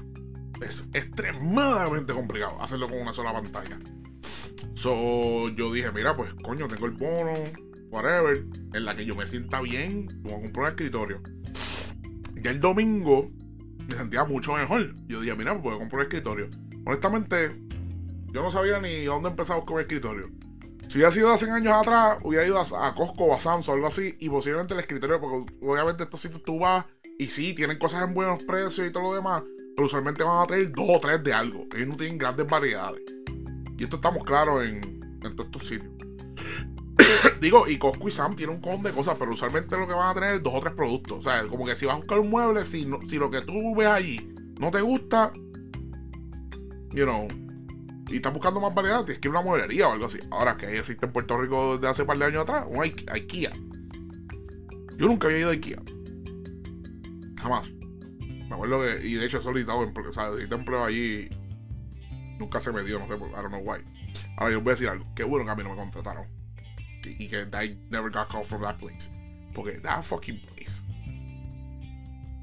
Es 0.60 0.84
extremadamente 0.92 2.12
complicado 2.12 2.60
hacerlo 2.60 2.88
con 2.88 3.00
una 3.00 3.12
sola 3.12 3.32
pantalla. 3.32 3.78
So, 4.74 5.48
yo 5.50 5.72
dije, 5.72 5.90
mira, 5.92 6.16
pues 6.16 6.32
coño, 6.34 6.68
tengo 6.68 6.86
el 6.86 6.92
bono, 6.92 7.34
whatever, 7.90 8.44
en 8.74 8.84
la 8.84 8.96
que 8.96 9.04
yo 9.04 9.14
me 9.14 9.26
sienta 9.26 9.60
bien, 9.60 10.08
voy 10.22 10.34
a 10.34 10.40
comprar 10.40 10.66
un 10.66 10.70
escritorio. 10.70 11.22
Ya 12.42 12.50
el 12.50 12.60
domingo 12.60 13.30
me 13.88 13.96
sentía 13.96 14.24
mucho 14.24 14.54
mejor. 14.54 14.94
Yo 15.06 15.20
dije, 15.20 15.34
mira, 15.34 15.52
pues 15.52 15.62
voy 15.62 15.74
a 15.74 15.78
comprar 15.78 16.00
un 16.00 16.06
escritorio. 16.06 16.50
Honestamente, 16.86 17.60
yo 18.32 18.42
no 18.42 18.50
sabía 18.50 18.80
ni 18.80 19.04
dónde 19.04 19.30
empezar 19.30 19.56
a 19.56 19.58
buscar 19.58 19.76
un 19.76 19.80
escritorio. 19.82 20.30
Si 20.88 20.96
hubiera 20.98 21.12
sido 21.12 21.30
hace 21.30 21.48
años 21.50 21.72
atrás, 21.72 22.18
hubiera 22.22 22.46
ido 22.46 22.58
a, 22.58 22.94
Costco 22.94 23.24
o 23.24 23.34
a 23.34 23.40
Samsung 23.40 23.70
o 23.70 23.74
algo 23.74 23.86
así, 23.86 24.16
y 24.18 24.28
posiblemente 24.28 24.74
el 24.74 24.80
escritorio, 24.80 25.20
porque 25.20 25.52
obviamente 25.62 26.04
estos 26.04 26.20
sitios 26.20 26.42
tú 26.42 26.58
vas 26.58 26.84
y 27.18 27.28
sí, 27.28 27.54
tienen 27.54 27.78
cosas 27.78 28.02
en 28.02 28.14
buenos 28.14 28.42
precios 28.42 28.88
y 28.88 28.92
todo 28.92 29.04
lo 29.04 29.14
demás, 29.14 29.44
pero 29.80 29.86
usualmente 29.86 30.22
van 30.22 30.42
a 30.42 30.46
tener 30.46 30.70
dos 30.72 30.90
o 30.90 31.00
tres 31.00 31.24
de 31.24 31.32
algo. 31.32 31.66
Ellos 31.74 31.88
no 31.88 31.96
tienen 31.96 32.18
grandes 32.18 32.46
variedades. 32.46 33.00
Y 33.78 33.84
esto 33.84 33.96
estamos 33.96 34.22
claros 34.24 34.62
en, 34.62 34.76
en 35.24 35.34
todos 35.34 35.46
estos 35.46 35.66
sitios. 35.66 35.90
Digo, 37.40 37.66
y 37.66 37.78
Costco 37.78 38.06
y 38.06 38.10
Sam 38.10 38.36
tienen 38.36 38.56
un 38.56 38.60
con 38.60 38.82
de 38.82 38.92
cosas, 38.92 39.16
pero 39.18 39.32
usualmente 39.32 39.78
lo 39.78 39.88
que 39.88 39.94
van 39.94 40.10
a 40.10 40.14
tener 40.20 40.34
es 40.34 40.42
dos 40.42 40.52
o 40.54 40.60
tres 40.60 40.74
productos. 40.74 41.20
O 41.20 41.22
sea, 41.22 41.44
como 41.44 41.64
que 41.64 41.74
si 41.76 41.86
vas 41.86 41.94
a 41.94 41.96
buscar 41.96 42.18
un 42.18 42.28
mueble, 42.28 42.66
si, 42.66 42.86
si 43.08 43.16
lo 43.16 43.30
que 43.30 43.40
tú 43.40 43.74
ves 43.74 43.86
allí 43.86 44.34
no 44.58 44.70
te 44.70 44.82
gusta, 44.82 45.32
you 46.92 47.04
know, 47.04 47.26
y 48.10 48.16
estás 48.16 48.34
buscando 48.34 48.60
más 48.60 48.74
variedad, 48.74 49.02
tienes 49.06 49.22
que 49.22 49.28
ir 49.28 49.34
a 49.34 49.38
una 49.38 49.48
mueblería 49.48 49.88
o 49.88 49.92
algo 49.92 50.04
así. 50.04 50.18
Ahora 50.30 50.58
que 50.58 50.78
existe 50.78 51.06
en 51.06 51.12
Puerto 51.12 51.38
Rico 51.38 51.76
desde 51.76 51.88
hace 51.88 52.02
un 52.02 52.08
par 52.08 52.18
de 52.18 52.26
años 52.26 52.42
atrás, 52.42 52.66
un 52.68 52.84
IKEA. 52.84 53.52
Yo 54.98 55.06
nunca 55.06 55.28
había 55.28 55.38
ido 55.38 55.48
a 55.48 55.52
IKEA. 55.52 55.80
Jamás. 57.40 57.79
Me 58.50 58.56
acuerdo 58.56 58.82
que, 58.82 59.06
y 59.06 59.14
de 59.14 59.26
hecho 59.26 59.38
he 59.38 59.42
solicitado 59.42 59.78
o 59.78 60.12
sea, 60.12 60.26
empleo 60.26 60.84
allí. 60.84 61.28
Nunca 62.36 62.58
se 62.58 62.72
me 62.72 62.82
dio, 62.82 62.98
no 62.98 63.06
sé, 63.06 63.14
I 63.14 63.18
don't 63.18 63.50
know 63.50 63.60
why. 63.60 63.78
Ahora 64.36 64.52
yo 64.52 64.60
voy 64.60 64.72
a 64.72 64.74
decir 64.74 64.88
algo. 64.88 65.06
Qué 65.14 65.22
bueno 65.22 65.44
que 65.44 65.52
a 65.52 65.54
mí 65.54 65.62
no 65.62 65.70
me 65.70 65.76
contrataron. 65.76 66.26
Y 67.04 67.28
que 67.28 67.42
I 67.42 67.78
never 67.90 68.10
got 68.10 68.28
called 68.28 68.46
from 68.46 68.62
that 68.62 68.78
place. 68.78 69.12
Porque 69.54 69.80
that 69.82 70.02
fucking 70.02 70.40
place. 70.40 70.82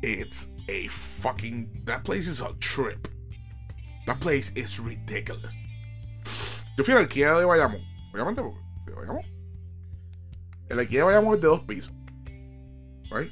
It's 0.02 0.50
a 0.70 0.88
fucking. 0.88 1.84
That 1.84 2.06
place 2.06 2.30
is 2.30 2.39
a 2.39 2.54
trip. 2.60 3.10
That 4.06 4.22
place 4.22 4.54
is 4.56 4.80
ridiculous. 4.80 5.54
Yo 6.78 6.86
fui 6.86 6.93
al 6.93 7.04
IKEA 7.04 7.38
de 7.38 7.46
Bayamón. 7.46 7.82
Obviamente, 8.13 8.41
porque 8.41 8.60
de 8.86 8.93
Bayamón. 8.93 9.26
El 10.70 10.80
IKEA 10.80 11.00
de 11.00 11.04
Bayamón 11.04 11.36
es 11.36 11.41
de 11.41 11.48
dos 11.48 11.62
pisos. 11.63 11.93
Right? 13.12 13.32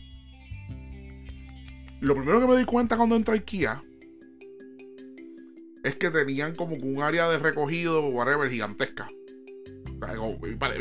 Lo 2.01 2.15
primero 2.15 2.41
que 2.41 2.47
me 2.47 2.57
di 2.57 2.65
cuenta 2.65 2.97
cuando 2.97 3.15
entré 3.15 3.33
a 3.33 3.37
IKEA 3.37 3.81
es 5.83 5.95
que 5.95 6.09
tenían 6.09 6.55
como 6.55 6.75
un 6.75 7.01
área 7.03 7.29
de 7.29 7.37
recogido, 7.37 8.07
whatever, 8.07 8.49
gigantesca. 8.49 9.07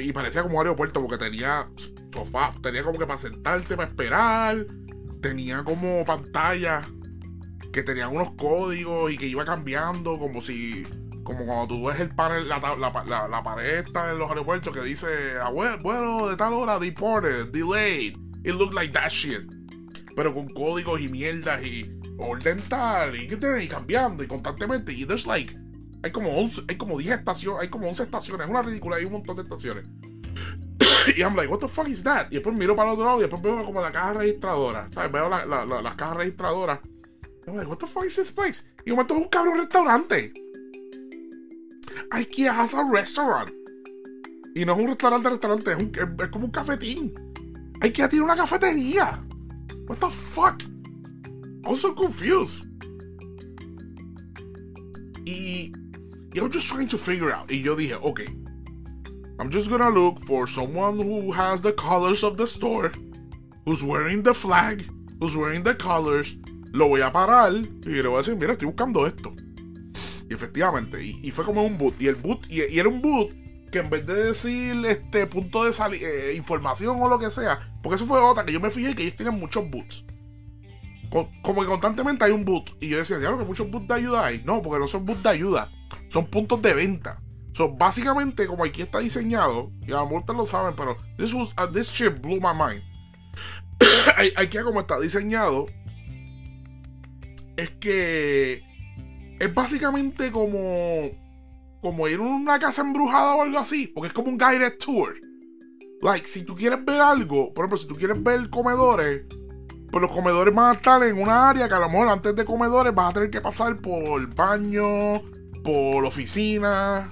Y 0.01 0.13
parecía 0.13 0.43
como 0.43 0.55
un 0.55 0.67
aeropuerto 0.67 1.01
porque 1.01 1.19
tenía 1.19 1.69
sofá, 2.13 2.53
tenía 2.63 2.83
como 2.83 2.99
que 2.99 3.07
para 3.07 3.19
sentarte, 3.19 3.77
para 3.77 3.89
esperar. 3.89 4.67
Tenía 5.21 5.63
como 5.65 6.05
pantalla 6.05 6.83
que 7.73 7.83
tenían 7.83 8.15
unos 8.15 8.33
códigos 8.33 9.13
y 9.13 9.17
que 9.17 9.27
iba 9.27 9.45
cambiando 9.45 10.19
como 10.19 10.41
si 10.41 10.85
como 11.25 11.47
cuando 11.47 11.67
tú 11.69 11.87
ves 11.87 12.01
el 12.01 12.11
panel, 12.15 12.49
la, 12.49 12.59
la, 12.59 13.43
pared 13.43 13.79
esta 13.79 14.13
en 14.13 14.19
los 14.19 14.29
aeropuertos 14.29 14.75
que 14.75 14.83
dice 14.83 15.09
vuelo 15.83 16.29
de 16.29 16.37
tal 16.37 16.53
hora, 16.53 16.79
deported, 16.79 17.51
delayed. 17.51 18.17
It 18.45 18.55
looked 18.55 18.75
like 18.75 18.93
that 18.93 19.09
shit. 19.09 19.51
Pero 20.15 20.33
con 20.33 20.49
códigos 20.49 21.01
y 21.01 21.09
mierdas 21.09 21.63
y 21.65 21.91
orden 22.19 22.61
tal 22.69 23.17
y, 23.17 23.29
y 23.33 23.69
cambiando 23.69 24.23
y 24.23 24.27
constantemente. 24.27 24.93
Y 24.93 25.05
there's 25.05 25.27
like, 25.27 25.55
hay 26.03 26.11
como 26.11 26.31
11, 26.39 26.63
hay 26.69 26.77
como 26.77 26.99
10 26.99 27.19
estaciones, 27.19 27.63
hay 27.63 27.69
como 27.69 27.89
11 27.89 28.03
estaciones, 28.05 28.45
es 28.45 28.51
una 28.51 28.63
ridícula, 28.63 28.97
hay 28.97 29.05
un 29.05 29.13
montón 29.13 29.37
de 29.37 29.43
estaciones. 29.43 29.87
y 31.17 31.21
I'm 31.21 31.35
like, 31.35 31.49
what 31.49 31.61
the 31.61 31.69
fuck 31.69 31.89
is 31.89 32.03
that? 32.05 32.29
Y 32.31 32.35
después 32.35 32.55
miro 32.55 32.77
para 32.77 32.91
el 32.91 32.95
otro 32.95 33.07
lado 33.07 33.19
y 33.19 33.23
después 33.23 33.43
veo 33.43 33.65
como 33.65 33.81
la 33.81 33.91
caja 33.91 34.15
registradora. 34.15 34.89
¿sabes? 34.93 35.11
Veo 35.13 35.29
las 35.29 35.95
cajas 35.95 36.17
registradoras 36.17 36.81
I'm 37.47 37.57
like, 37.57 37.69
what 37.69 37.79
the 37.79 37.87
fuck 37.87 38.05
is 38.05 38.17
this 38.17 38.33
place? 38.33 38.63
Y 38.87 38.91
momento 38.91 39.15
es 39.15 39.23
un 39.23 39.29
cabrón 39.29 39.59
restaurante. 39.59 40.33
IKEA 42.11 42.59
has 42.59 42.75
a 42.75 42.85
restaurant. 42.85 43.51
Y 44.55 44.65
no 44.65 44.73
es 44.73 44.79
un 44.79 44.89
restaurante, 44.89 45.29
restaurante, 45.29 45.73
es, 45.73 45.79
un, 45.79 45.93
es, 46.21 46.29
como 46.29 46.47
un 46.47 46.51
cafetín. 46.51 47.13
IKEA 47.81 48.09
tiene 48.09 48.25
una 48.25 48.37
cafetería. 48.37 49.23
What 49.87 50.01
the 50.01 50.11
fuck? 50.11 50.63
I'm 51.67 51.77
so 51.77 51.93
confused. 51.93 52.65
Y, 55.27 55.73
y 56.35 56.41
I'm 56.41 56.51
just 56.51 56.69
trying 56.69 56.89
to 56.89 56.99
figure 56.99 57.33
out. 57.33 57.51
Y 57.51 57.63
yo 57.63 57.77
dije, 57.77 58.01
okay, 58.03 58.29
I'm 59.39 59.51
just 59.51 59.71
gonna 59.71 59.91
look 59.91 60.21
for 60.27 60.47
someone 60.47 60.99
who 60.99 61.33
has 61.33 61.63
the 61.63 61.73
colors 61.73 62.23
of 62.23 62.37
the 62.37 62.47
store, 62.47 62.93
who's 63.65 63.83
wearing 63.83 64.23
the 64.23 64.35
flag, 64.35 64.87
who's 65.21 65.37
wearing 65.37 65.63
the 65.63 65.75
colors, 65.75 66.37
lo 66.73 66.89
voy 66.89 67.01
a 67.01 67.11
parar 67.11 67.53
y 67.53 68.03
le 68.03 68.09
voy 68.09 68.19
a 68.19 68.23
decir, 68.23 68.37
mira, 68.37 68.53
estoy 68.53 68.67
buscando 68.67 69.07
esto. 69.07 69.35
Y 70.29 70.35
efectivamente, 70.35 71.03
y, 71.03 71.31
fue 71.31 71.45
como 71.45 71.63
un 71.63 71.77
boot. 71.77 71.95
Y 72.01 72.09
el 72.09 72.15
boot, 72.15 72.47
y, 72.51 72.61
era 72.79 72.89
un 72.89 73.01
boot 73.01 73.31
que 73.75 73.81
en 73.81 73.91
vez 73.91 74.07
de 74.07 74.15
decir 74.15 74.87
este 74.87 75.27
punto 75.27 75.65
de 75.65 75.73
salida, 75.73 76.09
eh, 76.09 76.35
información 76.37 77.03
o 77.03 77.09
lo 77.09 77.19
que 77.19 77.29
sea, 77.33 77.75
porque 77.83 77.97
eso 77.97 78.07
fue 78.07 78.21
otra 78.21 78.45
que 78.45 78.53
yo 78.53 78.61
me 78.61 78.71
fijé 78.71 78.95
que 78.95 79.03
ellos 79.03 79.17
tenían 79.17 79.37
muchos 79.37 79.69
boots. 79.69 80.05
como 81.43 81.61
que 81.61 81.67
constantemente 81.67 82.25
hay 82.25 82.31
un 82.31 82.45
boot. 82.45 82.71
Y 82.81 82.91
yo 82.91 82.99
decía, 82.99 83.19
diablo, 83.19 83.41
que 83.41 83.45
muchos 83.45 83.69
boots 83.69 83.89
de 83.89 83.95
ayuda 83.95 84.27
hay. 84.27 84.43
No, 84.45 84.63
porque 84.63 84.79
no 84.79 84.87
son 84.87 85.05
boots 85.05 85.25
de 85.25 85.29
ayuda, 85.29 85.73
son 86.07 86.27
puntos 86.27 86.63
de 86.63 86.73
venta. 86.73 87.21
son 87.53 87.77
básicamente, 87.77 88.47
como 88.47 88.63
aquí 88.63 88.83
está 88.83 89.01
diseñado, 89.01 89.73
y 89.85 89.91
a 89.91 89.97
lo 89.97 90.05
mejor 90.05 90.21
ustedes 90.21 90.39
lo 90.39 90.47
saben, 90.47 90.77
pero 90.77 90.97
this, 91.19 91.35
was, 91.35 91.53
uh, 91.59 91.71
this 91.73 91.91
shit 91.91 92.21
blew 92.23 92.41
my 92.41 92.55
mind. 92.57 92.83
aquí 94.37 94.59
como 94.59 94.79
está 94.79 95.01
diseñado, 95.01 95.67
es 97.57 97.71
que 97.71 98.63
es 99.41 99.53
básicamente 99.53 100.31
como 100.31 101.11
como 101.85 102.09
ir 102.09 102.19
a 102.19 102.23
una 102.23 102.59
casa 102.59 102.81
embrujada 102.81 103.35
o 103.35 103.43
algo 103.43 103.59
así, 103.59 103.87
porque 103.89 104.09
es 104.09 104.15
como 104.15 104.31
un 104.31 104.39
guided 104.39 104.79
tour. 104.79 105.21
Like, 106.01 106.27
si 106.27 106.43
tú 106.43 106.57
quieres 106.57 106.83
ver 106.83 106.99
algo, 106.99 107.53
por 107.53 107.67
ejemplo, 107.67 107.77
si 107.77 107.87
tú 107.87 107.95
quieres 107.95 108.23
ver 108.23 108.49
comedores, 108.49 109.27
pues 109.93 110.01
los 110.01 110.11
comedores 110.11 110.55
van 110.55 110.71
a 110.71 110.79
estar 110.79 111.03
en 111.03 111.21
una 111.21 111.51
área 111.51 111.69
que 111.69 111.75
a 111.75 111.79
lo 111.81 111.91
mejor 111.91 112.09
antes 112.09 112.35
de 112.35 112.47
comedores 112.47 112.95
vas 112.95 113.11
a 113.11 113.13
tener 113.13 113.31
que 113.31 113.43
pasar 113.43 113.77
por 113.83 114.35
baño, 114.35 115.21
por 115.63 116.07
oficina, 116.07 117.11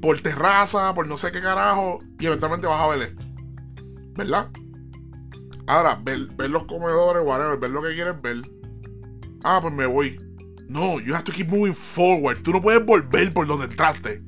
por 0.00 0.22
terraza, 0.22 0.94
por 0.94 1.08
no 1.08 1.16
sé 1.16 1.32
qué 1.32 1.40
carajo, 1.40 1.98
y 2.20 2.26
eventualmente 2.26 2.68
vas 2.68 2.80
a 2.80 2.94
ver 2.94 3.08
esto. 3.08 3.24
¿Verdad? 4.14 4.50
Ahora, 5.66 5.96
ver, 6.00 6.28
ver 6.36 6.48
los 6.48 6.62
comedores, 6.66 7.26
whatever, 7.26 7.58
ver 7.58 7.70
lo 7.70 7.82
que 7.82 7.92
quieres 7.92 8.22
ver 8.22 8.42
ah, 9.42 9.58
pues 9.60 9.74
me 9.74 9.86
voy. 9.86 10.16
No, 10.72 10.98
you 10.98 11.12
have 11.12 11.24
to 11.24 11.32
keep 11.32 11.48
moving 11.48 11.74
forward. 11.74 12.42
Tú 12.42 12.50
no 12.50 12.62
puedes 12.62 12.82
volver 12.82 13.30
por 13.34 13.46
donde 13.46 13.66
entraste. 13.66 14.22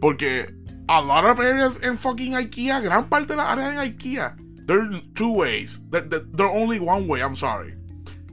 Porque 0.00 0.52
a 0.88 1.00
lot 1.00 1.24
of 1.24 1.38
areas 1.38 1.78
en 1.82 1.96
fucking 1.96 2.34
IKEA, 2.34 2.80
gran 2.80 3.08
parte 3.08 3.34
de 3.34 3.36
las 3.36 3.48
áreas 3.50 3.74
en 3.74 3.78
IKEA, 3.78 4.34
there 4.66 4.80
are 4.80 5.02
two 5.14 5.30
ways. 5.30 5.80
There, 5.92 6.02
there, 6.02 6.48
only 6.48 6.80
one 6.80 7.06
way, 7.06 7.20
I'm 7.20 7.36
sorry. 7.36 7.74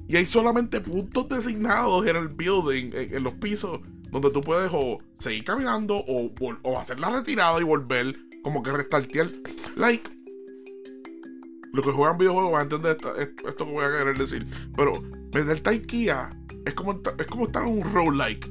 Y 0.07 0.15
hay 0.15 0.25
solamente 0.25 0.81
puntos 0.81 1.29
designados 1.29 2.07
en 2.07 2.15
el 2.15 2.29
building, 2.29 2.93
en, 2.93 3.23
los 3.23 3.33
pisos, 3.33 3.79
donde 4.09 4.31
tú 4.31 4.41
puedes 4.41 4.71
o 4.73 4.97
seguir 5.19 5.43
caminando 5.43 6.03
o, 6.07 6.31
o, 6.63 6.79
hacer 6.79 6.99
la 6.99 7.11
retirada 7.11 7.61
y 7.61 7.63
volver, 7.63 8.17
como 8.43 8.63
que 8.63 8.71
restartear. 8.71 9.27
Like, 9.75 10.09
los 11.73 11.85
que 11.85 11.91
juegan 11.91 12.17
videojuegos 12.17 12.51
van 12.53 12.61
a 12.61 12.63
entender 12.63 12.97
esto, 13.19 13.55
que 13.55 13.63
voy 13.71 13.85
a 13.85 13.97
querer 13.97 14.17
decir. 14.17 14.47
Pero 14.75 15.01
Vender 15.31 15.61
IKEA 15.65 16.29
es 16.65 16.73
como, 16.73 16.99
es 17.17 17.27
como 17.27 17.45
estar 17.45 17.63
en 17.63 17.69
un 17.69 17.93
roguelike. 17.93 18.49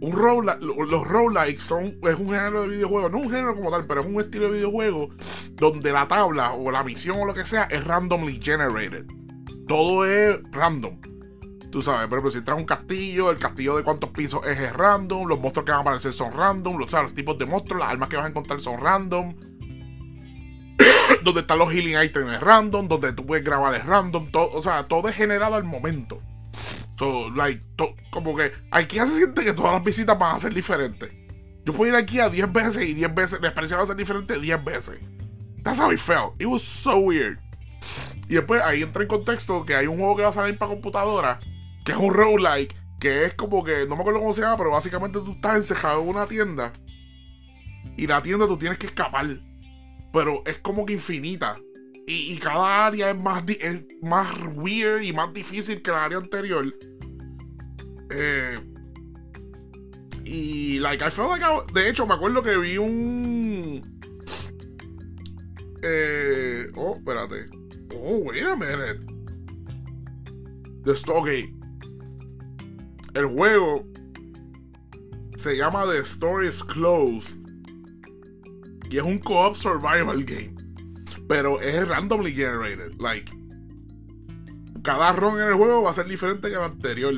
Un 0.00 0.12
roguelike, 0.12 0.60
los 0.60 1.06
roguelikes 1.06 1.62
son, 1.62 1.84
es 1.84 2.18
un 2.18 2.28
género 2.28 2.62
de 2.62 2.68
videojuego, 2.68 3.08
no 3.08 3.18
un 3.18 3.30
género 3.30 3.54
como 3.54 3.70
tal, 3.70 3.86
pero 3.86 4.00
es 4.00 4.06
un 4.06 4.20
estilo 4.20 4.46
de 4.46 4.58
videojuego 4.58 5.10
donde 5.54 5.92
la 5.92 6.08
tabla 6.08 6.52
o 6.54 6.70
la 6.70 6.82
misión 6.82 7.18
o 7.20 7.24
lo 7.24 7.34
que 7.34 7.46
sea 7.46 7.64
es 7.64 7.84
randomly 7.84 8.40
generated. 8.42 9.06
Todo 9.68 10.04
es 10.04 10.40
random. 10.50 11.00
Tú 11.70 11.80
sabes, 11.80 12.06
por 12.08 12.18
ejemplo, 12.18 12.30
si 12.30 12.38
entras 12.38 12.58
a 12.58 12.60
un 12.60 12.66
castillo, 12.66 13.30
el 13.30 13.38
castillo 13.38 13.76
de 13.76 13.82
cuántos 13.82 14.10
pisos 14.10 14.46
es, 14.46 14.72
random, 14.72 15.26
los 15.26 15.40
monstruos 15.40 15.64
que 15.64 15.72
van 15.72 15.78
a 15.78 15.82
aparecer 15.82 16.12
son 16.12 16.32
random, 16.32 16.76
los, 16.76 16.92
los 16.92 17.14
tipos 17.14 17.38
de 17.38 17.46
monstruos, 17.46 17.80
las 17.80 17.90
armas 17.90 18.08
que 18.08 18.16
vas 18.16 18.26
a 18.26 18.28
encontrar 18.28 18.60
son 18.60 18.78
random 18.78 19.34
donde 21.24 21.40
están 21.40 21.58
los 21.58 21.72
healing 21.72 22.00
items 22.00 22.34
es 22.34 22.40
random, 22.40 22.88
donde 22.88 23.12
tú 23.12 23.24
puedes 23.24 23.44
grabar 23.44 23.74
es 23.74 23.84
random, 23.84 24.30
todo, 24.30 24.50
o 24.52 24.62
sea, 24.62 24.86
todo 24.88 25.08
es 25.08 25.16
generado 25.16 25.54
al 25.54 25.64
momento. 25.64 26.20
So, 26.96 27.30
like, 27.30 27.62
como 28.10 28.36
que 28.36 28.52
aquí 28.70 28.98
se 28.98 29.16
siente 29.16 29.44
que 29.44 29.52
todas 29.52 29.72
las 29.72 29.82
visitas 29.82 30.18
van 30.18 30.36
a 30.36 30.38
ser 30.38 30.54
diferentes. 30.54 31.10
Yo 31.64 31.72
puedo 31.72 31.90
ir 31.90 31.96
aquí 31.96 32.20
a 32.20 32.28
10 32.28 32.52
veces 32.52 32.88
y 32.88 32.94
10 32.94 33.14
veces 33.14 33.40
la 33.40 33.48
experiencia 33.48 33.76
va 33.76 33.84
a 33.84 33.86
ser 33.86 33.96
diferente 33.96 34.38
10 34.38 34.64
veces. 34.64 34.98
That's 35.62 35.80
how 35.80 35.92
it 35.92 35.98
felt. 35.98 36.40
It 36.40 36.46
was 36.46 36.62
so 36.62 36.98
weird. 36.98 37.38
Y 38.28 38.34
después 38.34 38.62
ahí 38.62 38.82
entra 38.82 39.02
en 39.02 39.08
contexto 39.08 39.64
que 39.64 39.74
hay 39.74 39.86
un 39.86 39.98
juego 39.98 40.16
que 40.16 40.22
va 40.22 40.28
a 40.28 40.32
salir 40.32 40.58
para 40.58 40.70
computadora, 40.70 41.40
que 41.84 41.92
es 41.92 41.98
un 41.98 42.12
roguelike, 42.12 42.74
que 43.00 43.24
es 43.24 43.34
como 43.34 43.64
que, 43.64 43.86
no 43.88 43.96
me 43.96 44.02
acuerdo 44.02 44.20
cómo 44.20 44.32
se 44.32 44.42
llama, 44.42 44.56
pero 44.56 44.70
básicamente 44.70 45.18
tú 45.20 45.32
estás 45.32 45.56
encejado 45.56 46.02
en 46.02 46.08
una 46.08 46.26
tienda 46.26 46.72
y 47.96 48.06
la 48.06 48.22
tienda 48.22 48.46
tú 48.46 48.56
tienes 48.56 48.78
que 48.78 48.86
escapar 48.86 49.26
pero 50.12 50.42
es 50.46 50.58
como 50.58 50.84
que 50.84 50.92
infinita. 50.92 51.56
Y, 52.14 52.36
cada 52.36 52.86
área 52.86 53.10
es 53.10 53.18
más, 53.18 53.42
más 54.02 54.28
weird 54.54 55.02
y 55.02 55.12
más 55.14 55.32
difícil 55.32 55.80
que 55.80 55.90
la 55.90 56.04
área 56.04 56.18
anterior. 56.18 56.74
Eh, 58.10 58.58
y, 60.24 60.78
like, 60.78 61.02
I 61.02 61.10
felt 61.10 61.30
like 61.30 61.72
de 61.72 61.88
hecho, 61.88 62.06
me 62.06 62.14
acuerdo 62.14 62.42
que 62.42 62.56
vi 62.58 62.76
un. 62.76 63.82
Eh, 65.82 66.70
oh, 66.76 66.96
espérate. 66.96 67.48
Oh, 67.94 68.18
wait 68.18 68.44
a 68.44 68.56
minute. 68.56 69.00
The 70.84 70.92
okay. 71.12 71.54
el 73.14 73.26
juego 73.26 73.86
se 75.36 75.56
llama 75.56 75.86
The 75.86 76.00
Story 76.00 76.48
is 76.48 76.62
Closed. 76.62 77.38
Y 78.90 78.98
es 78.98 79.02
un 79.02 79.18
co-op 79.18 79.54
survival 79.56 80.22
game. 80.24 80.61
Pero 81.28 81.60
es 81.60 81.86
randomly 81.86 82.32
generated. 82.32 82.94
Like, 82.98 83.30
cada 84.82 85.12
run 85.12 85.40
en 85.40 85.48
el 85.48 85.54
juego 85.54 85.82
va 85.82 85.90
a 85.90 85.94
ser 85.94 86.06
diferente 86.06 86.48
que 86.48 86.54
el 86.54 86.62
anterior. 86.62 87.14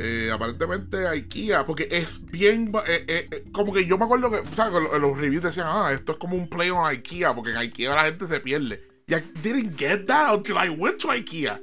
Eh, 0.00 0.30
aparentemente 0.32 1.08
IKEA, 1.08 1.66
porque 1.66 1.88
es 1.90 2.24
bien. 2.26 2.72
Eh, 2.86 3.04
eh, 3.08 3.44
como 3.50 3.72
que 3.72 3.84
yo 3.84 3.98
me 3.98 4.04
acuerdo 4.04 4.30
que, 4.30 4.38
o 4.38 4.98
los 4.98 5.18
reviews 5.18 5.42
decían, 5.42 5.66
ah, 5.68 5.92
esto 5.92 6.12
es 6.12 6.18
como 6.18 6.36
un 6.36 6.48
play 6.48 6.70
on 6.70 6.86
IKEA, 6.86 7.34
porque 7.34 7.50
en 7.50 7.56
IKEA 7.56 7.94
la 7.94 8.04
gente 8.04 8.26
se 8.26 8.40
pierde. 8.40 8.80
Y 9.08 9.14
I 9.14 9.22
didn't 9.42 9.76
get 9.76 10.06
that 10.06 10.34
until 10.34 10.56
I 10.56 10.68
went 10.68 10.98
to 10.98 11.10
IKEA. 11.10 11.60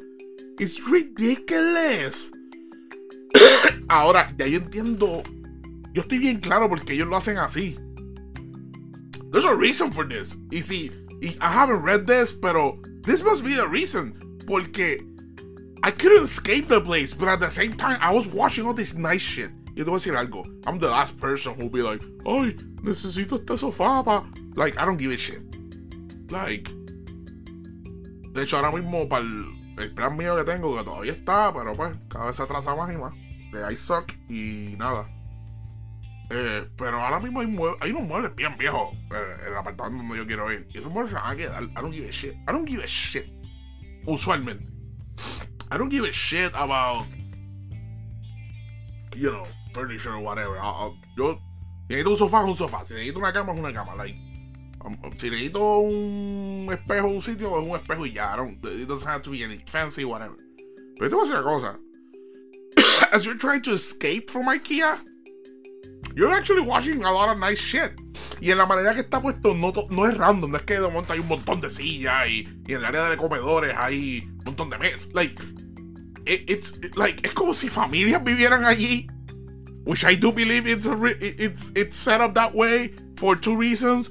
It's 0.60 0.80
ridiculous. 0.86 2.32
Ahora, 3.88 4.34
de 4.36 4.44
ahí 4.44 4.56
entiendo. 4.56 5.24
Yo 5.94 6.02
estoy 6.02 6.20
bien 6.20 6.40
claro 6.40 6.68
porque 6.68 6.94
ellos 6.94 7.08
lo 7.08 7.16
hacen 7.16 7.38
así. 7.38 7.78
There's 9.32 9.46
a 9.46 9.54
reason 9.54 9.94
for 9.94 10.06
this. 10.08 10.36
Y 10.52 10.58
y 10.58 10.92
I 11.42 11.52
haven't 11.52 11.82
read 11.82 12.08
this, 12.08 12.32
pero 12.32 12.80
this 13.02 13.24
must 13.24 13.44
be 13.44 13.56
the 13.56 13.68
reason. 13.68 14.14
Porque 14.46 15.02
I 15.84 15.92
couldn't 15.92 16.24
escape 16.24 16.68
the 16.68 16.82
place, 16.82 17.14
but 17.14 17.28
at 17.28 17.40
the 17.40 17.50
same 17.50 17.74
time, 17.74 17.98
I 18.02 18.14
was 18.14 18.28
watching 18.28 18.66
all 18.66 18.74
this 18.74 18.96
nice 18.96 19.22
shit. 19.22 19.52
Y 19.76 19.84
te 19.84 19.84
voy 19.84 19.98
a 19.98 20.00
decir 20.00 20.16
algo. 20.16 20.46
I'm 20.66 20.80
the 20.80 20.90
last 20.90 21.20
person 21.20 21.54
who'll 21.54 21.70
be 21.70 21.82
like, 21.82 22.02
ay, 22.26 22.56
necesito 22.82 23.40
este 23.40 23.58
sofá 23.58 24.04
pa. 24.04 24.26
Like, 24.56 24.78
I 24.78 24.86
don't 24.86 24.98
give 24.98 25.12
a 25.12 25.18
shit. 25.18 25.42
Like, 26.32 26.70
de 28.36 28.44
hecho, 28.44 28.58
ahora 28.58 28.72
mismo, 28.72 29.08
para 29.08 29.24
el, 29.24 29.94
plan 29.94 30.18
mío 30.18 30.36
que 30.36 30.44
tengo, 30.44 30.76
que 30.78 30.84
todavía 30.84 31.14
está, 31.14 31.54
pero 31.54 31.76
pues, 31.76 31.96
cada 32.10 32.28
vez 32.28 32.36
se 32.36 32.44
atrasa 32.44 32.76
más 32.76 32.94
y 32.94 32.98
más. 32.98 33.14
De 33.52 33.72
I 33.72 33.76
suck 33.76 34.12
y 34.30 34.76
nada. 34.78 35.08
Eh, 36.30 36.68
pero 36.76 37.00
ahora 37.02 37.20
mismo 37.20 37.42
hay, 37.42 37.48
hay 37.82 37.92
unos 37.92 38.04
muebles 38.08 38.36
bien 38.36 38.58
viejos 38.58 38.94
eh, 39.12 39.38
en 39.42 39.48
el 39.48 39.58
apartamento 39.58 40.04
donde 40.04 40.18
yo 40.18 40.26
quiero 40.26 40.52
ir. 40.52 40.68
Y 40.74 40.80
esos 40.80 40.92
muebles 40.92 41.12
se 41.12 41.20
van 41.20 41.32
a 41.32 41.36
quedar. 41.36 41.64
I 41.64 41.74
don't 41.76 41.94
give 41.94 42.08
a 42.08 42.12
shit. 42.12 42.34
I 42.48 42.52
don't 42.52 42.68
give 42.68 42.84
a 42.84 42.88
shit. 42.88 43.28
Usualmente. 44.06 44.66
I 45.72 45.78
don't 45.78 45.90
give 45.90 46.04
a 46.04 46.12
shit 46.12 46.52
about, 46.54 47.06
you 49.16 49.32
know, 49.32 49.44
furniture 49.74 50.14
or 50.14 50.20
whatever. 50.20 50.58
I'll, 50.60 50.98
yo, 51.18 51.40
si 51.88 51.96
necesito 51.96 52.10
un 52.10 52.18
sofá, 52.18 52.42
es 52.42 52.48
un 52.48 52.56
sofá. 52.56 52.86
Si 52.86 52.94
necesito 52.94 53.20
una 53.20 53.34
cama, 53.34 53.54
es 53.54 53.60
una 53.60 53.74
cama. 53.74 53.96
Like, 53.96 54.18
um, 54.84 54.98
si 55.18 55.30
necesito 55.30 55.80
un 55.80 56.70
espejo 56.72 57.08
un 57.08 57.22
sitio, 57.22 57.60
es 57.60 57.68
un 57.68 57.76
espejo 57.76 58.06
y 58.06 58.14
ya. 58.14 58.34
I 58.34 58.38
don't, 58.38 58.66
it 58.66 58.88
doesn't 58.88 59.08
have 59.08 59.22
to 59.24 59.32
be 59.32 59.44
any 59.44 59.64
fancy, 59.68 60.06
whatever. 60.06 60.38
Pero 60.98 61.10
te 61.10 61.16
voy 61.16 61.28
a 61.28 61.30
decir 61.30 61.36
una 61.36 61.44
cosa. 61.44 61.80
As 63.12 63.26
you're 63.26 63.38
trying 63.38 63.62
to 63.64 63.74
escape 63.74 64.30
from 64.30 64.46
IKEA, 64.48 65.00
you're 66.16 66.34
actually 66.34 66.62
watching 66.62 67.04
a 67.04 67.12
lot 67.12 67.30
of 67.30 67.40
nice 67.40 67.60
shit. 67.60 67.92
Y 68.42 68.52
en 68.52 68.58
la 68.58 68.66
manera 68.66 68.94
que 68.94 69.02
está 69.02 69.22
puesto 69.22 69.54
no, 69.54 69.74
no 69.90 70.06
es 70.06 70.18
random, 70.18 70.52
no 70.52 70.58
es 70.58 70.64
que 70.64 70.76
de 70.76 70.82
momento 70.82 71.14
hay 71.14 71.20
un 71.20 71.28
montón 71.28 71.62
de 71.62 71.70
sillas 71.70 72.28
y, 72.28 72.48
y 72.68 72.74
en 72.74 72.80
el 72.80 72.86
área 72.86 73.10
de 73.10 73.18
comedores 73.18 73.76
hay 73.78 74.24
un 74.26 74.44
montón 74.46 74.70
de 74.70 74.78
mesas. 74.78 75.10
Like, 75.14 75.42
it's 76.26 76.80
like 76.96 77.22
es 77.24 77.34
como 77.34 77.54
si 77.54 77.70
familias 77.70 78.24
vivieran 78.24 78.66
allí. 78.66 79.08
Which 79.86 80.04
I 80.04 80.16
do 80.16 80.32
believe 80.32 80.66
it's 80.66 80.88
a 80.88 80.98
it's 81.20 81.72
it's 81.76 81.96
set 81.96 82.20
up 82.20 82.34
that 82.34 82.56
way 82.56 82.96
for 83.18 83.40
two 83.40 83.56
reasons. 83.56 84.10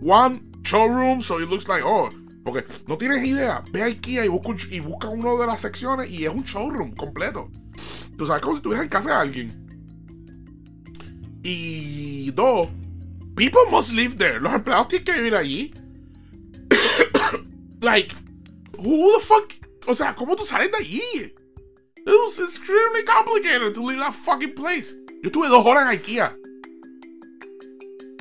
One, 0.00 0.40
showroom, 0.62 1.20
so 1.20 1.40
it 1.40 1.48
looks 1.48 1.66
like 1.66 1.82
oh, 1.84 2.10
porque 2.44 2.64
no 2.86 2.96
tienes 2.96 3.24
idea. 3.24 3.64
Ve 3.72 3.82
a 3.82 3.86
IKEA 3.86 4.24
y 4.24 4.28
busca, 4.28 4.54
y 4.70 4.78
busca 4.78 5.08
una 5.08 5.32
de 5.40 5.46
las 5.46 5.62
secciones 5.62 6.08
y 6.10 6.26
es 6.26 6.30
un 6.30 6.44
showroom 6.44 6.94
completo. 6.94 7.50
Tú 8.16 8.24
sabes 8.24 8.40
como 8.40 8.54
si 8.54 8.58
estuvieras 8.58 8.84
en 8.84 8.88
casa 8.88 9.10
de 9.10 9.16
alguien. 9.16 9.65
Y 11.48 12.32
dos, 12.34 12.68
people 13.36 13.64
must 13.70 13.92
live 13.92 14.18
there. 14.18 14.40
Los 14.40 14.52
empleados 14.52 14.88
tienen 14.88 15.04
que 15.04 15.12
vivir 15.12 15.36
allí. 15.36 15.72
like, 17.82 18.12
who 18.78 19.12
the 19.16 19.24
fuck? 19.24 19.52
O 19.86 19.94
sea, 19.94 20.16
¿cómo 20.16 20.34
tú 20.34 20.44
sales 20.44 20.72
de 20.72 20.78
allí? 20.78 21.32
It 21.98 22.06
was 22.06 22.40
extremely 22.40 23.04
complicated 23.04 23.74
to 23.74 23.82
leave 23.84 24.00
that 24.00 24.12
fucking 24.12 24.54
place. 24.54 24.92
Yo 25.22 25.30
estuve 25.30 25.48
dos 25.48 25.64
horas 25.64 25.88
en 25.88 26.00
IKEA. 26.00 26.36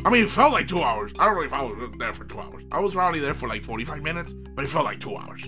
I 0.06 0.12
mean, 0.12 0.26
it 0.26 0.30
felt 0.30 0.52
like 0.52 0.68
two 0.68 0.84
hours. 0.84 1.12
I 1.18 1.26
don't 1.26 1.34
know 1.34 1.42
if 1.42 1.52
I 1.54 1.64
was 1.64 1.78
there 1.98 2.14
for 2.14 2.26
two 2.26 2.40
hours. 2.40 2.64
I 2.72 2.80
was 2.80 2.94
probably 2.94 3.20
there 3.20 3.34
for 3.34 3.48
like 3.48 3.64
45 3.64 4.04
minutes, 4.04 4.34
but 4.34 4.64
it 4.64 4.70
felt 4.70 4.86
like 4.86 5.00
two 5.00 5.18
hours. 5.18 5.42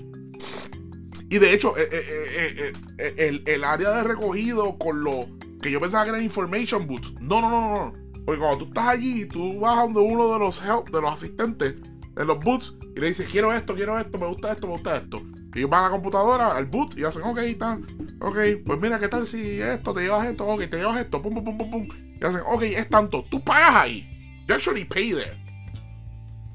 Y 1.29 1.37
de 1.37 1.53
hecho, 1.53 1.75
eh, 1.77 1.87
eh, 1.91 2.73
eh, 2.97 3.13
el, 3.19 3.43
el, 3.45 3.63
área 3.63 3.91
de 3.91 4.15
recogido 4.15 4.79
con 4.79 5.03
lo 5.03 5.27
que 5.67 5.73
yo 5.73 5.79
pensaba 5.79 6.05
que 6.05 6.09
era 6.11 6.21
information 6.21 6.87
booths. 6.87 7.13
No, 7.21 7.41
no, 7.41 7.49
no, 7.49 7.61
no. 7.61 7.93
Porque 8.25 8.39
cuando 8.39 8.57
tú 8.57 8.65
estás 8.65 8.87
allí, 8.87 9.25
tú 9.25 9.59
vas 9.59 9.77
a 9.77 9.81
donde 9.83 9.99
uno 9.99 10.33
de 10.33 10.39
los 10.39 10.61
help, 10.61 10.89
de 10.89 11.01
los 11.01 11.13
asistentes 11.13 11.75
de 12.17 12.25
los 12.25 12.39
boots 12.39 12.75
y 12.95 12.99
le 12.99 13.07
dices, 13.07 13.27
quiero 13.31 13.53
esto, 13.53 13.75
quiero 13.75 13.97
esto, 13.97 14.17
me 14.17 14.27
gusta 14.27 14.51
esto, 14.51 14.67
me 14.67 14.73
gusta 14.73 14.97
esto. 14.97 15.21
Y 15.53 15.63
van 15.63 15.81
a 15.81 15.83
la 15.83 15.91
computadora, 15.91 16.55
al 16.55 16.65
boot, 16.65 16.97
y 16.97 17.03
hacen, 17.03 17.23
ok, 17.23 17.37
están, 17.39 17.85
ok, 18.19 18.37
pues 18.65 18.79
mira, 18.79 18.99
¿qué 18.99 19.07
tal 19.07 19.25
si 19.25 19.61
esto, 19.61 19.93
te 19.93 20.01
llevas 20.01 20.27
esto, 20.27 20.45
ok, 20.45 20.61
te 20.69 20.77
llevas 20.77 20.99
esto, 20.99 21.21
pum, 21.21 21.33
pum, 21.33 21.45
pum, 21.45 21.57
pum, 21.57 21.69
pum. 21.69 21.87
Y 22.19 22.25
hacen, 22.25 22.41
ok, 22.45 22.63
es 22.63 22.89
tanto. 22.89 23.23
Tú 23.29 23.39
pagas 23.41 23.75
ahí. 23.75 24.43
You 24.47 24.55
actually 24.55 24.85
pay 24.85 25.11
there. 25.11 25.37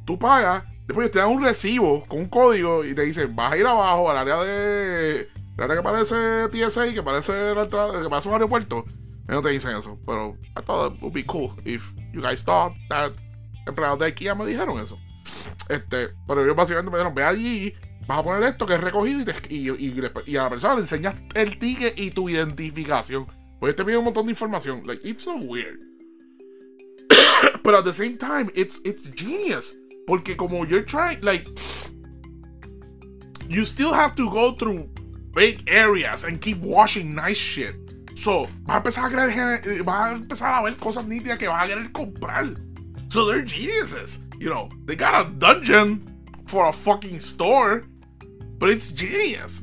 Tú 0.05 0.19
pagas, 0.19 0.65
después 0.87 1.11
te 1.11 1.21
dan 1.21 1.31
un 1.31 1.43
recibo 1.43 2.05
con 2.07 2.21
un 2.21 2.29
código 2.29 2.85
y 2.85 2.95
te 2.95 3.03
dicen, 3.03 3.35
vas 3.35 3.53
a 3.53 3.57
ir 3.57 3.67
abajo 3.67 4.11
al 4.11 4.19
área 4.19 4.43
de. 4.43 5.29
El 5.57 5.65
área 5.65 5.77
que 5.77 5.83
parece 5.83 6.49
TSA, 6.49 6.93
que 6.93 7.03
parece, 7.03 7.55
la 7.55 7.69
que 7.69 8.09
parece 8.09 8.29
un 8.29 8.35
aeropuerto 8.35 8.85
no 9.29 9.43
te 9.43 9.51
dicen 9.51 9.77
eso, 9.77 9.99
pero 10.07 10.37
I 10.57 10.63
thought 10.63 10.95
it 10.95 11.03
would 11.03 11.15
be 11.15 11.25
cool 11.25 11.55
if 11.65 11.95
you 12.13 12.21
guys 12.21 12.45
thought 12.45 12.75
that 12.89 13.13
empleados 13.67 13.99
de 13.99 14.07
IKEA 14.07 14.35
me 14.35 14.47
dijeron 14.47 14.81
eso. 14.81 14.99
Este, 15.69 16.11
pero 16.27 16.43
ellos 16.43 16.57
básicamente 16.57 16.91
me 16.91 16.99
dijeron, 16.99 17.15
ve 17.15 17.25
allí, 17.25 17.75
vas 18.07 18.19
a 18.19 18.23
poner 18.23 18.43
esto 18.43 18.67
que 18.67 18.75
es 18.75 18.81
recogido 18.81 19.21
y, 19.21 19.25
te, 19.25 19.55
y, 19.55 19.71
y, 20.27 20.37
a 20.37 20.43
la 20.43 20.51
persona 20.51 20.75
le 20.75 20.81
enseñas 20.81 21.15
el 21.35 21.59
ticket 21.59 21.99
y 21.99 22.11
tu 22.11 22.29
identificación. 22.29 23.27
Pues 23.61 23.77
te 23.77 23.85
pide 23.85 23.97
un 23.97 24.05
montón 24.05 24.27
de 24.27 24.33
información. 24.33 24.83
Like, 24.85 25.07
it's 25.09 25.25
so 25.25 25.37
weird. 25.37 25.79
but 27.63 27.75
at 27.75 27.85
the 27.85 27.93
same 27.93 28.19
time, 28.19 28.51
it's, 28.55 28.81
it's 28.85 29.09
genius. 29.15 29.73
Porque 30.07 30.37
como 30.37 30.65
you're 30.65 30.85
trying, 30.85 31.21
like, 31.23 31.47
you 33.49 33.65
still 33.65 33.93
have 33.93 34.17
to 34.17 34.29
go 34.31 34.53
through 34.53 34.89
big 35.33 35.63
areas 35.69 36.25
and 36.25 36.41
keep 36.41 36.59
washing 36.59 37.15
nice 37.15 37.37
shit. 37.37 37.77
So, 38.23 38.47
vas 38.63 38.77
a 38.77 38.79
empezar 38.79 39.13
a 39.13 40.13
empezar 40.13 40.55
a 40.55 40.63
ver 40.63 40.77
cosas 40.77 41.05
nítidas 41.05 41.39
que 41.39 41.49
vas 41.49 41.65
a 41.65 41.67
querer 41.67 41.91
comprar. 41.91 42.55
So 43.11 43.27
they're 43.27 43.45
geniuses. 43.45 44.21
You 44.39 44.49
know, 44.49 44.69
they 44.87 44.95
got 44.95 45.27
a 45.27 45.29
dungeon 45.29 46.07
for 46.47 46.69
a 46.69 46.73
fucking 46.73 47.19
store, 47.19 47.83
but 48.59 48.69
it's 48.69 48.93
genius. 48.93 49.63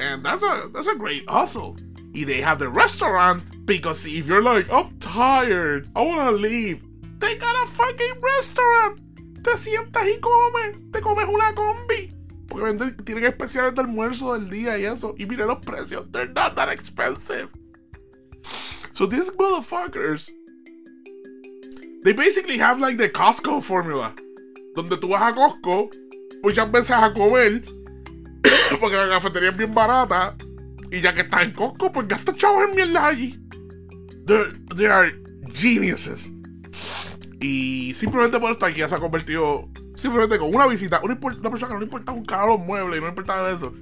And 0.00 0.24
that's 0.24 0.42
a 0.42 0.70
that's 0.72 0.86
a 0.86 0.94
great 0.94 1.28
hustle. 1.28 1.76
Y 2.14 2.24
they 2.24 2.40
have 2.40 2.58
the 2.58 2.70
restaurant 2.70 3.42
because 3.66 4.06
if 4.06 4.26
you're 4.26 4.42
like, 4.42 4.72
I'm 4.72 4.98
tired, 4.98 5.90
I 5.94 6.00
wanna 6.00 6.32
leave, 6.32 6.82
they 7.18 7.36
got 7.36 7.54
a 7.64 7.70
fucking 7.70 8.18
restaurant. 8.22 8.98
Te 9.44 9.58
sientas 9.58 10.06
y 10.06 10.18
comes, 10.20 10.90
te 10.90 11.02
comes 11.02 11.28
una 11.28 11.52
combi. 11.54 12.14
Porque 12.48 12.64
venden, 12.64 12.96
tienen 13.04 13.24
especiales 13.24 13.74
de 13.74 13.82
almuerzo 13.82 14.32
del 14.32 14.48
día 14.48 14.78
y 14.78 14.86
eso. 14.86 15.14
Y 15.18 15.26
mire 15.26 15.44
los 15.44 15.58
precios. 15.58 16.10
They're 16.10 16.32
not 16.32 16.56
that 16.56 16.70
expensive. 16.70 17.50
So 18.98 19.06
these 19.06 19.30
motherfuckers. 19.30 20.28
They 22.02 22.12
basically 22.12 22.58
have 22.58 22.80
like 22.80 22.96
the 22.96 23.08
Costco 23.08 23.62
formula. 23.62 24.12
Donde 24.74 24.96
tú 24.96 25.10
vas 25.10 25.22
a 25.22 25.32
Costco 25.32 25.88
muchas 26.42 26.68
veces 26.72 26.90
a 26.90 27.12
comer. 27.14 27.62
porque 28.80 28.96
la 28.96 29.08
cafetería 29.08 29.50
es 29.50 29.56
bien 29.56 29.72
barata. 29.72 30.34
Y 30.90 31.00
ya 31.00 31.14
que 31.14 31.20
estás 31.20 31.42
en 31.42 31.52
Costco, 31.52 31.92
pues 31.92 32.08
gastas 32.08 32.36
chavos 32.38 32.68
en 32.68 32.74
mierda 32.74 33.06
allí. 33.06 33.38
They're, 34.26 34.52
they 34.74 34.86
are 34.86 35.12
geniuses. 35.52 36.32
Y 37.40 37.94
simplemente 37.94 38.40
por 38.40 38.50
estar 38.50 38.68
aquí 38.68 38.80
se 38.80 38.96
ha 38.96 38.98
convertido 38.98 39.68
Simplemente 39.94 40.38
con 40.38 40.52
una 40.52 40.66
visita, 40.66 41.00
una, 41.04 41.20
persona 41.20 41.68
que 41.68 41.74
no 41.74 41.78
le 41.78 41.84
importa 41.84 42.10
un 42.10 42.24
caro 42.24 42.48
los 42.48 42.66
muebles 42.66 42.98
no 42.98 43.06
le 43.06 43.10
importa 43.10 43.36
nada 43.36 43.48
de 43.50 43.54
eso. 43.54 43.72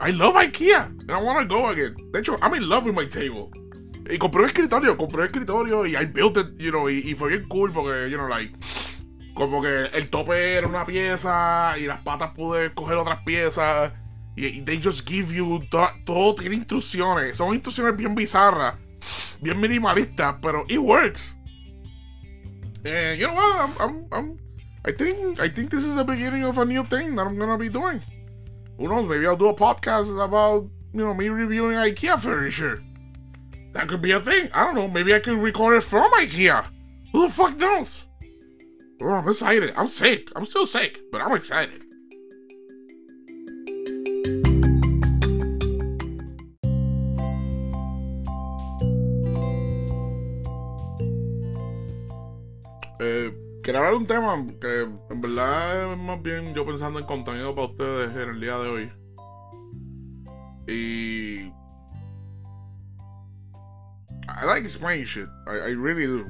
I 0.00 0.10
love 0.10 0.34
IKEA 0.34 0.86
and 0.86 1.12
I 1.12 1.22
want 1.22 1.48
to 1.48 1.54
go 1.54 1.68
again. 1.68 1.94
De 2.10 2.18
hecho, 2.18 2.36
I'm 2.42 2.54
in 2.54 2.68
love 2.68 2.86
with 2.86 2.96
my 2.96 3.06
table. 3.06 3.52
Y 4.10 4.18
compré 4.18 4.40
un 4.40 4.46
escritorio, 4.46 4.96
compré 4.96 5.20
un 5.20 5.26
escritorio 5.26 5.86
y 5.86 5.96
I 5.96 6.06
built 6.06 6.36
it, 6.38 6.56
you 6.58 6.70
know, 6.70 6.88
y, 6.88 7.14
fue 7.14 7.30
bien 7.30 7.48
cool 7.48 7.72
porque, 7.72 8.10
you 8.10 8.16
know, 8.16 8.28
like, 8.28 8.56
como 9.34 9.60
que 9.60 9.86
el 9.86 10.08
tope 10.08 10.54
era 10.54 10.66
una 10.66 10.86
pieza 10.86 11.76
y 11.78 11.86
las 11.86 12.00
patas 12.00 12.32
pude 12.34 12.72
coger 12.74 12.96
otras 12.96 13.20
piezas. 13.24 13.92
Y, 14.36 14.62
they 14.62 14.80
just 14.82 15.06
give 15.06 15.34
you, 15.34 15.60
todo 16.04 16.34
tiene 16.34 16.56
instrucciones. 16.56 17.36
Son 17.36 17.54
instrucciones 17.54 17.96
bien 17.96 18.14
bizarras, 18.14 18.76
bien 19.40 19.60
minimalistas, 19.60 20.36
pero 20.40 20.64
it 20.68 20.78
works. 20.78 21.34
And 22.84 23.18
you 23.18 23.26
know 23.26 23.34
what, 23.34 23.70
I'm, 23.80 24.06
I'm 24.12 24.38
I 24.84 24.92
think 24.92 25.38
I 25.38 25.48
think 25.48 25.70
this 25.70 25.84
is 25.84 25.96
the 25.96 26.04
beginning 26.04 26.44
of 26.44 26.56
a 26.56 26.64
new 26.64 26.82
thing 26.82 27.16
that 27.16 27.26
I'm 27.26 27.36
gonna 27.36 27.58
be 27.58 27.68
doing. 27.68 28.00
Who 28.78 28.88
knows? 28.88 29.08
Maybe 29.08 29.26
I'll 29.26 29.36
do 29.36 29.48
a 29.48 29.54
podcast 29.54 30.08
about 30.24 30.70
you 30.94 31.04
know 31.04 31.12
me 31.12 31.28
reviewing 31.28 31.76
IKEA 31.76 32.22
furniture. 32.22 32.82
That 33.78 33.86
could 33.86 34.02
be 34.02 34.10
a 34.10 34.20
thing. 34.20 34.50
I 34.52 34.64
don't 34.64 34.74
know. 34.74 34.88
Maybe 34.88 35.14
I 35.14 35.20
could 35.20 35.38
record 35.38 35.76
it 35.76 35.82
from 35.82 36.10
IKEA. 36.10 36.64
Who 37.12 37.28
the 37.28 37.32
fuck 37.32 37.56
knows? 37.56 38.06
Oh, 39.00 39.08
I'm 39.08 39.28
excited. 39.28 39.72
I'm 39.76 39.88
sick. 39.88 40.30
I'm 40.34 40.44
still 40.44 40.66
sick, 40.66 40.98
but 41.12 41.20
I'm 41.20 41.36
excited. 41.36 41.84
Eh, 53.00 53.30
hablar 53.68 53.90
de 53.90 53.96
un 53.96 54.06
tema 54.08 54.44
que 54.60 54.88
en 55.08 55.20
verdad 55.20 55.96
más 55.96 56.20
bien 56.20 56.52
yo 56.52 56.66
pensando 56.66 56.98
en 56.98 57.06
contenido 57.06 57.54
para 57.54 57.68
ustedes 57.68 58.10
en 58.16 58.30
el 58.30 58.40
día 58.40 58.58
de 58.58 58.68
hoy. 58.68 58.92
Y. 60.66 61.57
I 64.28 64.44
like 64.44 64.64
explaining 64.64 65.06
shit. 65.06 65.28
I, 65.46 65.52
I 65.52 65.70
really 65.70 66.06
do. 66.06 66.26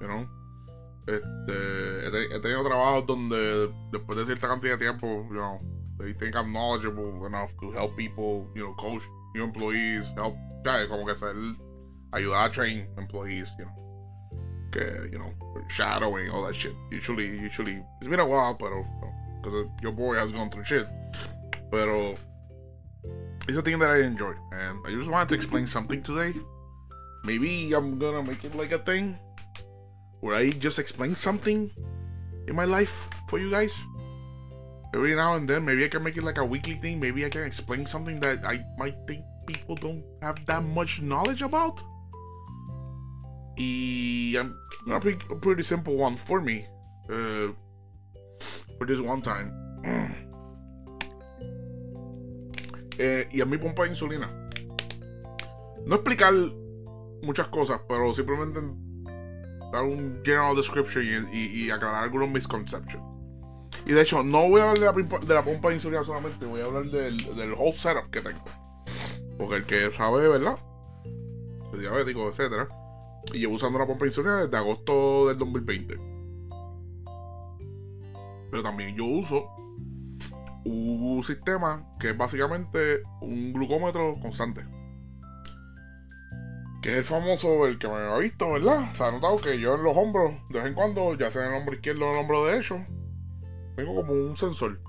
You 0.00 0.08
know? 0.08 0.26
Este, 1.08 2.04
he, 2.04 2.10
te- 2.10 2.34
he 2.34 2.40
tenido 2.40 2.64
trabajos 2.64 3.06
donde 3.06 3.72
después 3.92 4.16
de 4.16 4.26
cierta 4.26 4.48
cantidad 4.48 4.76
de 4.76 4.86
tiempo, 4.86 5.24
you 5.30 5.36
know, 5.36 5.60
they 5.98 6.12
think 6.12 6.34
I'm 6.34 6.52
knowledgeable 6.52 7.24
enough 7.26 7.56
to 7.60 7.70
help 7.70 7.96
people, 7.96 8.48
you 8.54 8.64
know, 8.64 8.74
coach 8.74 9.02
new 9.34 9.44
employees, 9.44 10.10
help, 10.16 10.34
ya, 10.64 10.86
como 10.88 11.06
que 11.06 11.14
ser, 11.14 11.34
ayudar 12.12 12.46
a 12.46 12.50
train 12.50 12.88
employees, 12.98 13.54
you 13.58 13.66
know. 13.66 13.72
Que, 14.72 15.08
you 15.12 15.18
know, 15.18 15.32
shadowing, 15.68 16.28
all 16.30 16.44
that 16.44 16.56
shit. 16.56 16.74
Usually, 16.90 17.38
usually, 17.38 17.82
it's 18.00 18.08
been 18.08 18.20
a 18.20 18.26
while, 18.26 18.54
pero, 18.54 18.84
because 19.40 19.64
your 19.80 19.92
boy 19.92 20.16
has 20.16 20.32
gone 20.32 20.50
through 20.50 20.64
shit. 20.64 20.88
Pero, 21.70 22.16
it's 23.46 23.56
a 23.56 23.62
thing 23.62 23.78
that 23.78 23.90
I 23.90 24.02
enjoy, 24.02 24.34
and 24.52 24.80
I 24.84 24.90
just 24.90 25.08
wanted 25.08 25.28
to 25.28 25.34
explain 25.36 25.68
something 25.68 26.02
today. 26.02 26.34
Maybe 27.26 27.74
I'm 27.74 27.98
gonna 27.98 28.22
make 28.22 28.44
it 28.44 28.54
like 28.54 28.70
a 28.70 28.78
thing 28.78 29.18
where 30.20 30.36
I 30.36 30.50
just 30.50 30.78
explain 30.78 31.16
something 31.16 31.70
in 32.46 32.54
my 32.54 32.64
life 32.64 32.94
for 33.28 33.40
you 33.42 33.50
guys. 33.50 33.74
Every 34.94 35.16
now 35.16 35.34
and 35.34 35.50
then, 35.50 35.64
maybe 35.64 35.84
I 35.84 35.88
can 35.88 36.04
make 36.04 36.16
it 36.16 36.22
like 36.22 36.38
a 36.38 36.44
weekly 36.44 36.74
thing. 36.78 37.00
Maybe 37.00 37.26
I 37.26 37.28
can 37.28 37.42
explain 37.42 37.84
something 37.84 38.20
that 38.20 38.46
I 38.46 38.64
might 38.78 38.94
think 39.08 39.26
people 39.44 39.74
don't 39.74 40.04
have 40.22 40.38
that 40.46 40.62
much 40.62 41.02
knowledge 41.02 41.42
about. 41.42 41.82
I'm 43.58 44.54
gonna 44.86 45.00
pick 45.00 45.28
a 45.30 45.34
pretty 45.34 45.64
simple 45.64 45.96
one 45.96 46.14
for 46.14 46.40
me. 46.40 46.66
Uh, 47.10 47.48
for 48.78 48.86
this 48.86 49.00
one 49.00 49.20
time. 49.20 49.50
Eh, 52.98 53.28
y 53.30 53.42
a 53.42 53.44
mi 53.44 53.58
pompa 53.58 53.84
insulina. 53.86 54.30
No 55.84 55.96
explicar 55.96 56.32
muchas 57.22 57.48
cosas, 57.48 57.80
pero 57.88 58.12
simplemente 58.14 58.60
dar 59.72 59.82
un 59.82 60.20
general 60.24 60.56
description 60.56 61.28
y, 61.32 61.70
aclarar 61.70 62.04
algunos 62.04 62.28
misconceptions. 62.30 63.02
Y 63.84 63.92
de 63.92 64.02
hecho, 64.02 64.22
no 64.22 64.48
voy 64.48 64.60
a 64.60 64.70
hablar 64.70 64.78
de 64.78 64.86
la, 64.86 64.94
pimpa- 64.94 65.24
de 65.24 65.34
la 65.34 65.44
pompa 65.44 65.72
insulina 65.72 66.02
solamente, 66.02 66.44
voy 66.46 66.60
a 66.60 66.64
hablar 66.64 66.86
del, 66.86 67.54
whole 67.56 67.72
setup 67.72 68.10
que 68.10 68.20
tengo. 68.20 68.44
Porque 69.38 69.56
el 69.56 69.64
que 69.66 69.90
sabe, 69.90 70.28
¿verdad? 70.28 70.56
Soy 71.70 71.80
diabético, 71.80 72.28
etcétera. 72.28 72.68
Y 73.32 73.40
llevo 73.40 73.54
usando 73.54 73.78
la 73.78 73.86
pompa 73.86 74.06
insulina 74.06 74.42
desde 74.42 74.56
agosto 74.56 75.28
del 75.28 75.38
2020. 75.38 75.98
Pero 78.50 78.62
también 78.62 78.96
yo 78.96 79.04
uso 79.04 79.46
un 80.64 81.22
sistema 81.22 81.86
que 82.00 82.10
es 82.10 82.16
básicamente 82.16 83.02
un 83.20 83.52
glucómetro 83.52 84.16
constante. 84.20 84.64
Que 86.86 86.92
es 86.92 86.98
el 86.98 87.04
famoso, 87.04 87.66
el 87.66 87.80
que 87.80 87.88
me 87.88 87.94
ha 87.94 88.16
visto, 88.16 88.52
¿verdad? 88.52 88.92
Se 88.92 89.02
ha 89.02 89.10
notado 89.10 89.38
que 89.38 89.58
yo 89.58 89.74
en 89.74 89.82
los 89.82 89.96
hombros, 89.96 90.34
de 90.50 90.60
vez 90.60 90.68
en 90.68 90.74
cuando, 90.74 91.16
ya 91.16 91.32
sea 91.32 91.42
en 91.42 91.48
el 91.48 91.58
hombro 91.58 91.74
izquierdo 91.74 92.04
o 92.04 92.10
en 92.10 92.14
el 92.14 92.20
hombro 92.20 92.44
derecho, 92.44 92.80
tengo 93.74 93.96
como 93.96 94.12
un 94.12 94.36
sensor 94.36 94.80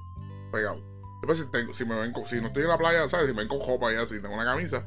pegado. 0.52 0.80
Después, 1.22 1.40
si, 1.40 1.50
tengo, 1.50 1.74
si, 1.74 1.86
me 1.86 1.96
ven 1.96 2.14
si 2.28 2.40
no 2.40 2.50
estoy 2.50 2.62
en 2.62 2.70
la 2.70 2.78
playa, 2.78 3.10
¿sabes? 3.10 3.26
Si 3.26 3.34
me 3.34 3.40
ven 3.40 3.48
con 3.48 3.68
ropa 3.68 3.92
y 3.92 3.96
así, 3.96 4.22
tengo 4.22 4.36
una 4.36 4.46
camisa, 4.46 4.86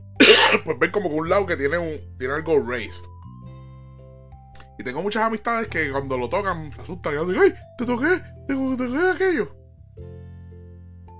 pues 0.66 0.78
ven 0.78 0.90
como 0.90 1.08
que 1.08 1.14
un 1.14 1.30
lado 1.30 1.46
que 1.46 1.56
tiene, 1.56 1.78
un, 1.78 2.18
tiene 2.18 2.34
algo 2.34 2.60
raised. 2.60 3.06
Y 4.78 4.84
tengo 4.84 5.00
muchas 5.00 5.22
amistades 5.22 5.68
que 5.68 5.90
cuando 5.90 6.18
lo 6.18 6.28
tocan 6.28 6.70
se 6.70 6.82
asustan 6.82 7.14
y 7.14 7.16
hacen, 7.16 7.38
¡ay! 7.38 7.54
¡Te 7.78 7.86
toqué! 7.86 8.22
¡Te, 8.46 8.54
te 8.54 8.76
toqué 8.76 9.10
aquello! 9.10 9.56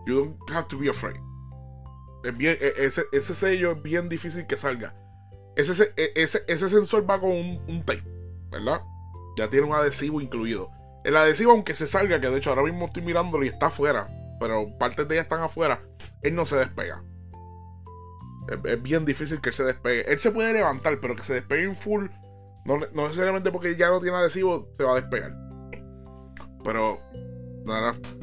You 0.07 0.15
don't 0.15 0.51
have 0.51 0.69
to 0.69 0.79
be 0.79 0.91
afraid. 0.91 1.17
E- 2.23 2.91
ese 3.13 3.35
sello 3.35 3.73
es 3.73 3.83
bien 3.83 4.11
difícil 4.11 4.47
que 4.47 4.59
salga. 4.59 4.95
E- 5.57 6.13
ese, 6.15 6.45
ese 6.47 6.69
sensor 6.69 7.09
va 7.09 7.21
con 7.21 7.31
un, 7.31 7.83
tape, 7.85 8.05
¿verdad? 8.51 8.83
Ya 9.37 9.49
tiene 9.49 9.67
un 9.67 9.75
adhesivo 9.75 10.21
incluido. 10.21 10.71
El 11.05 11.17
adhesivo, 11.17 11.53
aunque 11.53 11.75
se 11.75 11.87
salga, 11.87 12.21
que 12.21 12.29
de 12.29 12.39
hecho 12.39 12.51
ahora 12.51 12.63
mismo 12.63 12.87
estoy 12.87 13.03
mirándolo 13.03 13.45
y 13.45 13.49
está 13.49 13.67
afuera, 13.67 14.09
pero 14.41 14.77
partes 14.79 15.09
de 15.09 15.17
ella 15.17 15.23
están 15.23 15.41
afuera, 15.41 15.83
él 16.23 16.35
no 16.35 16.47
se 16.47 16.57
despega. 16.57 17.03
Es, 18.65 18.83
bien 18.83 19.05
difícil 19.05 19.41
que 19.41 19.51
él 19.51 19.55
se 19.55 19.65
despegue. 19.65 20.11
Él 20.11 20.19
se 20.19 20.31
puede 20.31 20.53
levantar, 20.53 20.99
pero 21.01 21.17
que 21.17 21.23
se 21.23 21.35
despegue 21.35 21.65
en 21.65 21.77
full, 21.77 22.07
no, 22.65 22.79
necesariamente 22.79 23.51
porque 23.51 23.77
ya 23.77 23.91
no 23.91 24.01
tiene 24.01 24.17
adhesivo, 24.17 24.69
se 24.77 24.85
va 24.85 24.93
a 24.93 25.01
despegar. 25.01 25.35
Pero, 26.65 27.01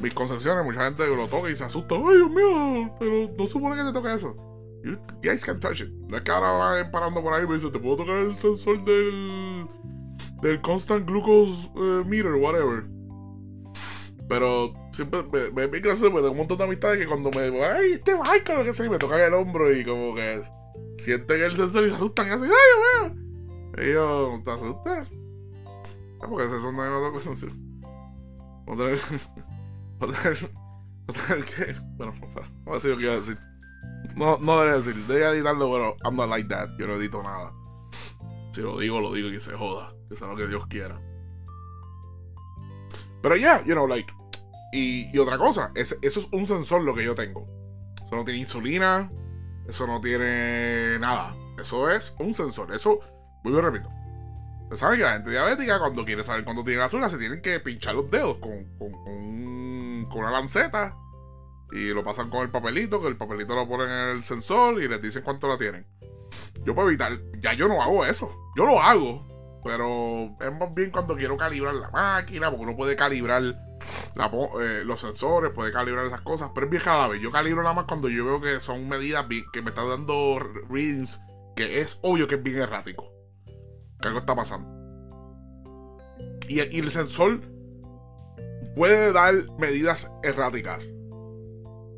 mis 0.00 0.14
concepciones, 0.14 0.64
mucha 0.64 0.84
gente 0.84 1.06
lo 1.06 1.28
toca 1.28 1.50
y 1.50 1.56
se 1.56 1.64
asusta. 1.64 1.94
Ay, 1.94 2.16
Dios 2.16 2.30
mío, 2.30 2.94
pero 2.98 3.28
no 3.36 3.46
supone 3.46 3.76
que 3.76 3.84
te 3.84 3.92
toque 3.92 4.14
eso. 4.14 4.49
You 4.82 4.98
guys 5.22 5.44
can 5.44 5.60
touch 5.60 5.80
it. 5.82 5.90
No 6.08 6.16
es 6.16 6.22
que 6.22 6.30
ahora 6.30 6.52
van 6.52 6.90
parando 6.90 7.22
por 7.22 7.34
ahí 7.34 7.44
y 7.44 7.46
me 7.46 7.54
dicen, 7.54 7.72
¿te 7.72 7.78
puedo 7.78 7.98
tocar 7.98 8.16
el 8.16 8.34
sensor 8.36 8.82
del, 8.84 9.66
del 10.42 10.60
constant 10.62 11.06
glucose 11.06 11.70
eh, 11.76 12.04
meter, 12.06 12.34
whatever? 12.34 12.84
Pero 14.28 14.72
siempre 14.92 15.24
me, 15.52 15.68
me, 15.68 15.80
gracioso 15.80 16.10
porque 16.10 16.22
tengo 16.22 16.32
un 16.32 16.38
montón 16.38 16.58
de 16.58 16.64
amistades 16.64 16.98
que 16.98 17.06
cuando 17.06 17.30
me 17.30 17.50
digo, 17.50 17.64
ay, 17.64 17.92
este 17.92 18.14
Michael, 18.14 18.58
lo 18.58 18.64
que 18.64 18.72
sea, 18.72 18.86
y 18.86 18.88
me 18.88 18.98
tocan 18.98 19.20
el 19.20 19.34
hombro 19.34 19.74
y 19.74 19.84
como 19.84 20.14
que 20.14 20.42
sienten 20.98 21.42
el 21.42 21.56
sensor 21.56 21.84
y 21.84 21.90
se 21.90 21.96
asustan 21.96 22.28
y 22.28 22.30
hacen, 22.30 22.44
ay, 22.44 23.10
mío. 23.10 23.84
Y 23.84 23.92
yo, 23.92 24.40
¿te 24.44 24.50
asustas? 24.50 25.08
Ah, 26.22 26.26
porque 26.28 26.46
ese 26.46 26.60
son 26.60 26.76
de 26.76 26.82
otra 26.82 27.10
cosa. 27.12 27.30
Otra 28.66 28.92
Otra 29.98 30.32
Otra 31.08 31.36
que. 31.44 31.74
Bueno, 31.96 32.14
vamos 32.20 32.66
a 32.68 32.72
decir 32.74 32.90
lo 32.90 32.96
que 32.98 33.02
iba 33.02 33.12
a 33.14 33.16
decir. 33.16 33.49
No, 34.20 34.36
no 34.38 34.60
debería 34.60 34.82
decir, 34.82 34.94
debería 35.06 35.30
editarlo, 35.30 35.72
pero 35.72 35.96
I'm 36.04 36.14
not 36.14 36.28
like 36.28 36.46
that. 36.50 36.68
Yo 36.78 36.86
no 36.86 36.96
edito 36.96 37.22
nada. 37.22 37.52
Si 38.52 38.60
lo 38.60 38.78
digo, 38.78 39.00
lo 39.00 39.14
digo 39.14 39.30
y 39.30 39.40
se 39.40 39.56
joda. 39.56 39.94
Que 40.10 40.16
sea 40.16 40.26
lo 40.26 40.36
que 40.36 40.46
Dios 40.46 40.66
quiera. 40.66 41.00
Pero 43.22 43.36
ya, 43.36 43.64
you 43.64 43.72
know, 43.72 43.86
like. 43.86 44.12
Y, 44.74 45.16
otra 45.18 45.38
cosa, 45.38 45.72
eso 45.74 45.96
es 46.02 46.28
un 46.32 46.44
sensor 46.46 46.82
lo 46.82 46.94
que 46.94 47.02
yo 47.02 47.14
tengo. 47.14 47.48
Eso 48.04 48.14
no 48.14 48.24
tiene 48.24 48.40
insulina. 48.40 49.10
Eso 49.66 49.86
no 49.86 50.02
tiene 50.02 50.98
nada. 50.98 51.34
Eso 51.58 51.88
es 51.88 52.14
un 52.18 52.34
sensor. 52.34 52.74
Eso, 52.74 53.00
vuelvo 53.42 53.60
y 53.60 53.62
repito. 53.62 53.88
Ustedes 54.64 54.80
saben 54.80 54.98
que 54.98 55.04
la 55.04 55.12
gente 55.14 55.30
diabética, 55.30 55.78
cuando 55.78 56.04
quiere 56.04 56.22
saber 56.22 56.44
cuánto 56.44 56.62
tiene 56.62 56.82
azúcar, 56.82 57.10
se 57.10 57.16
tienen 57.16 57.40
que 57.40 57.58
pinchar 57.58 57.94
los 57.94 58.10
dedos 58.10 58.36
con, 58.36 58.64
con, 58.78 58.92
con 58.92 60.06
con 60.10 60.24
una 60.24 60.30
lanceta. 60.30 60.92
Y 61.72 61.90
lo 61.94 62.02
pasan 62.04 62.30
con 62.30 62.42
el 62.42 62.50
papelito, 62.50 63.00
que 63.00 63.08
el 63.08 63.16
papelito 63.16 63.54
lo 63.54 63.68
ponen 63.68 63.88
en 63.88 64.16
el 64.16 64.24
sensor 64.24 64.82
y 64.82 64.88
les 64.88 65.00
dicen 65.00 65.22
cuánto 65.22 65.48
la 65.48 65.58
tienen. 65.58 65.86
Yo 66.64 66.74
puedo 66.74 66.88
evitar, 66.88 67.18
ya 67.40 67.54
yo 67.54 67.68
no 67.68 67.82
hago 67.82 68.04
eso. 68.04 68.30
Yo 68.56 68.66
lo 68.66 68.80
hago, 68.80 69.60
pero 69.64 70.36
es 70.40 70.52
más 70.58 70.74
bien 70.74 70.90
cuando 70.90 71.16
quiero 71.16 71.36
calibrar 71.36 71.74
la 71.74 71.90
máquina, 71.90 72.50
porque 72.50 72.64
uno 72.64 72.76
puede 72.76 72.96
calibrar 72.96 73.42
eh, 73.42 74.82
los 74.84 75.00
sensores, 75.00 75.52
puede 75.52 75.72
calibrar 75.72 76.06
esas 76.06 76.20
cosas, 76.22 76.50
pero 76.54 76.66
es 76.66 76.70
bien 76.70 76.82
rara 76.82 77.08
vez. 77.08 77.20
Yo 77.20 77.30
calibro 77.30 77.62
nada 77.62 77.74
más 77.74 77.84
cuando 77.84 78.08
yo 78.08 78.24
veo 78.24 78.40
que 78.40 78.60
son 78.60 78.88
medidas 78.88 79.26
que 79.52 79.62
me 79.62 79.70
están 79.70 79.88
dando 79.88 80.38
readings 80.68 81.20
que 81.56 81.80
es 81.80 81.98
obvio 82.02 82.26
que 82.26 82.36
es 82.36 82.42
bien 82.42 82.58
errático. 82.58 83.12
Que 84.00 84.08
algo 84.08 84.20
está 84.20 84.34
pasando. 84.34 84.80
Y 86.48 86.58
el 86.60 86.90
sensor 86.90 87.42
puede 88.74 89.12
dar 89.12 89.34
medidas 89.58 90.10
erráticas. 90.22 90.84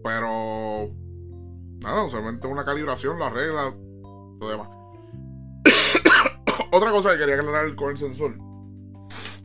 Pero. 0.02 0.90
Nada, 1.80 2.08
solamente 2.08 2.46
una 2.46 2.64
calibración 2.64 3.18
lo 3.18 3.24
arregla. 3.24 3.74
Lo 4.40 4.48
demás. 4.48 4.68
Otra 6.72 6.90
cosa 6.90 7.12
que 7.12 7.18
quería 7.18 7.36
aclarar 7.36 7.74
con 7.74 7.90
el 7.90 7.98
sensor. 7.98 8.36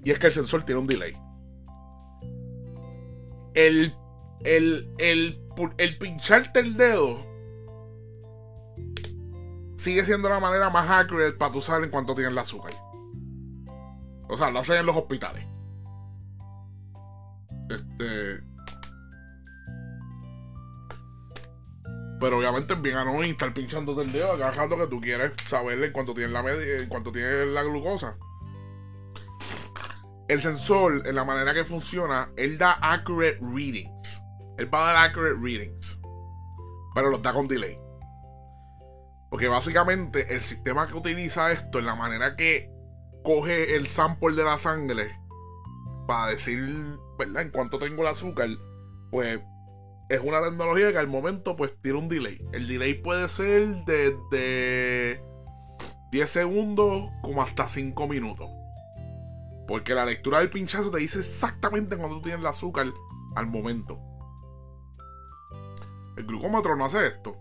Y 0.04 0.12
es 0.12 0.20
que 0.20 0.28
el 0.28 0.34
sensor 0.34 0.64
tiene 0.64 0.82
un 0.82 0.88
delay. 0.88 1.18
El. 3.54 3.94
El. 4.42 4.94
El, 4.98 5.40
el 5.78 5.98
pincharte 5.98 6.60
el 6.60 6.78
dedo. 6.78 7.26
Sigue 9.78 10.06
siendo 10.06 10.30
la 10.30 10.40
manera 10.40 10.70
más 10.70 10.90
accurate 10.90 11.34
para 11.34 11.52
tú 11.52 11.62
saber 11.62 11.86
en 11.86 11.92
cuánto 11.92 12.16
tienes 12.16 12.32
el 12.32 12.38
azúcar. 12.38 12.72
O 14.30 14.36
sea, 14.36 14.50
lo 14.50 14.60
hacen 14.60 14.78
en 14.78 14.86
los 14.86 14.98
hospitales. 14.98 15.46
Este. 17.70 18.47
Pero 22.20 22.40
obviamente 22.40 22.74
es 22.74 22.82
bien 22.82 22.96
annoying 22.96 23.32
estar 23.32 23.54
pinchándote 23.54 24.02
el 24.02 24.12
dedo 24.12 24.38
cada 24.38 24.52
rato 24.52 24.78
que 24.78 24.88
tú 24.88 25.00
quieres 25.00 25.34
saber 25.48 25.84
en 25.84 25.92
cuanto 25.92 26.14
tienes 26.14 26.34
la 26.34 26.40
en 26.52 26.90
cuanto 26.90 27.12
tienes 27.12 27.48
la 27.48 27.64
glucosa. 27.64 28.18
El 30.28 30.42
sensor, 30.42 31.08
en 31.08 31.16
la 31.16 31.24
manera 31.24 31.54
que 31.54 31.64
funciona, 31.64 32.32
él 32.36 32.58
da 32.58 32.74
accurate 32.82 33.40
readings. 33.42 34.22
Él 34.58 34.74
va 34.74 34.90
a 34.90 34.94
dar 34.94 35.10
accurate 35.10 35.38
readings. 35.42 36.00
Pero 36.96 37.10
los 37.12 37.22
da 37.22 37.32
con 37.32 37.48
delay. 37.48 37.78
Porque 39.30 39.48
básicamente 39.48 40.34
el 40.34 40.42
sistema 40.42 40.88
que 40.88 40.96
utiliza 40.96 41.52
esto, 41.52 41.80
en 41.80 41.86
la 41.86 41.96
manera 41.96 42.36
que 42.36 42.72
coge 43.24 43.76
el 43.76 43.88
sample 43.88 44.36
de 44.36 44.44
la 44.44 44.58
sangre 44.58 45.18
para 46.08 46.32
decir, 46.32 46.98
¿verdad? 47.20 47.44
En 47.44 47.52
cuanto 47.52 47.78
tengo 47.78 48.02
el 48.02 48.08
azúcar, 48.08 48.50
pues 49.12 49.40
es 50.10 50.22
una 50.22 50.42
tecnología 50.42 50.92
que 50.92 50.98
al 50.98 51.08
momento 51.08 51.56
pues 51.56 51.74
tiene 51.82 52.00
un 52.00 52.10
delay. 52.10 52.42
El 52.54 52.68
delay 52.68 52.94
puede 52.96 53.28
ser 53.30 53.68
desde 53.86 55.22
10 56.12 56.30
segundos 56.30 57.10
como 57.22 57.42
hasta 57.42 57.68
5 57.68 58.08
minutos. 58.08 58.50
Porque 59.68 59.94
la 59.94 60.06
lectura 60.06 60.40
del 60.40 60.50
pinchazo 60.50 60.92
te 60.92 61.00
dice 61.00 61.20
exactamente 61.20 61.98
cuando 61.98 62.18
tú 62.18 62.22
tienes 62.24 62.40
el 62.40 62.48
azúcar 62.48 62.88
al 63.36 63.48
momento. 63.48 64.00
El 66.16 66.26
glucómetro 66.26 66.76
no 66.78 66.86
hace 66.86 67.08
esto. 67.08 67.38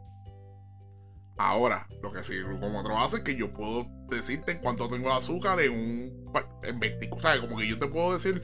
Ahora, 1.39 1.87
lo 2.03 2.13
que 2.13 2.23
sí 2.23 2.33
el 2.33 2.45
glucómetro 2.45 2.99
hace 2.99 3.19
es 3.19 3.23
que 3.23 3.37
yo 3.37 3.53
puedo 3.53 3.87
decirte 4.09 4.59
cuánto 4.59 4.89
tengo 4.89 5.09
el 5.09 5.19
azúcar 5.19 5.61
en 5.61 5.73
un 5.73 6.27
en 6.63 6.81
24, 6.81 7.21
¿sabes? 7.21 7.41
Como 7.43 7.59
que 7.59 7.69
yo 7.69 7.79
te 7.79 7.87
puedo 7.89 8.15
decir, 8.15 8.43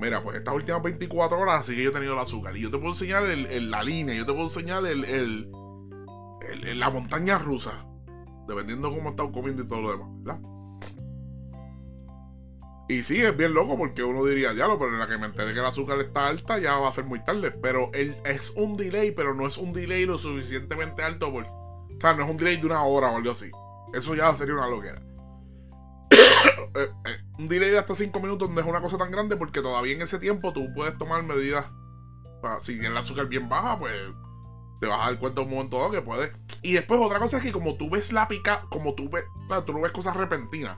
mira, 0.00 0.22
pues 0.22 0.36
estas 0.36 0.54
últimas 0.54 0.82
24 0.82 1.38
horas 1.38 1.62
así 1.62 1.74
que 1.74 1.84
yo 1.84 1.90
he 1.90 1.92
tenido 1.92 2.12
el 2.12 2.18
azúcar. 2.18 2.56
Y 2.56 2.60
yo 2.60 2.70
te 2.70 2.78
puedo 2.78 2.92
enseñar 2.92 3.24
el, 3.24 3.70
la 3.70 3.82
línea, 3.82 4.14
yo 4.14 4.26
te 4.26 4.32
puedo 4.32 4.44
enseñar 4.44 4.84
el, 4.86 5.04
el, 5.04 6.78
la 6.78 6.90
montaña 6.90 7.38
rusa. 7.38 7.86
Dependiendo 8.46 8.90
de 8.90 8.96
cómo 8.96 9.10
estás 9.10 9.26
comiendo 9.32 9.62
y 9.62 9.68
todo 9.68 9.80
lo 9.80 9.90
demás, 9.92 10.08
¿verdad? 10.22 10.40
Y 12.86 13.02
sí, 13.02 13.22
es 13.22 13.34
bien 13.34 13.54
loco 13.54 13.78
porque 13.78 14.04
uno 14.04 14.22
diría, 14.26 14.52
ya 14.52 14.66
lo, 14.66 14.78
pero 14.78 14.92
en 14.92 14.98
la 14.98 15.06
que 15.06 15.16
me 15.16 15.26
enteré 15.26 15.54
que 15.54 15.60
el 15.60 15.64
azúcar 15.64 15.98
está 16.00 16.28
alta 16.28 16.58
ya 16.58 16.76
va 16.76 16.88
a 16.88 16.92
ser 16.92 17.04
muy 17.04 17.24
tarde. 17.24 17.50
Pero 17.50 17.90
es 17.94 18.50
un 18.50 18.76
delay, 18.76 19.12
pero 19.12 19.34
no 19.34 19.46
es 19.46 19.56
un 19.56 19.72
delay 19.72 20.04
lo 20.04 20.18
suficientemente 20.18 21.02
alto. 21.02 21.32
Por, 21.32 21.46
o 21.46 21.63
sea, 22.04 22.14
no 22.14 22.24
es 22.24 22.30
un 22.30 22.36
delay 22.36 22.56
de 22.56 22.66
una 22.66 22.82
hora 22.84 23.10
o 23.10 23.16
algo 23.16 23.30
así. 23.30 23.50
Eso 23.92 24.14
ya 24.14 24.34
sería 24.34 24.54
una 24.54 24.68
loquera. 24.68 25.02
Eh, 26.76 26.90
eh, 27.06 27.16
un 27.38 27.46
delay 27.46 27.70
de 27.70 27.78
hasta 27.78 27.94
5 27.94 28.18
minutos 28.18 28.50
no 28.50 28.60
es 28.60 28.66
una 28.66 28.80
cosa 28.80 28.98
tan 28.98 29.10
grande 29.10 29.36
porque 29.36 29.62
todavía 29.62 29.94
en 29.94 30.02
ese 30.02 30.18
tiempo 30.18 30.52
tú 30.52 30.72
puedes 30.74 30.98
tomar 30.98 31.22
medidas. 31.22 31.66
si 32.60 32.72
tienes 32.72 32.90
el 32.90 32.96
azúcar 32.96 33.28
bien 33.28 33.48
baja, 33.48 33.78
pues 33.78 33.94
te 34.80 34.88
vas 34.88 35.00
a 35.00 35.10
dar 35.10 35.18
cuenta 35.20 35.42
un 35.42 35.50
momento 35.50 35.78
dado 35.78 35.92
que 35.92 36.02
puedes. 36.02 36.32
Y 36.62 36.72
después 36.72 37.00
otra 37.00 37.20
cosa 37.20 37.38
es 37.38 37.42
que 37.42 37.52
como 37.52 37.76
tú 37.76 37.90
ves 37.90 38.12
la 38.12 38.26
pica, 38.26 38.62
como 38.70 38.94
tú 38.94 39.08
ves, 39.08 39.24
tú 39.64 39.72
no 39.72 39.80
ves 39.80 39.92
cosas 39.92 40.16
repentinas. 40.16 40.76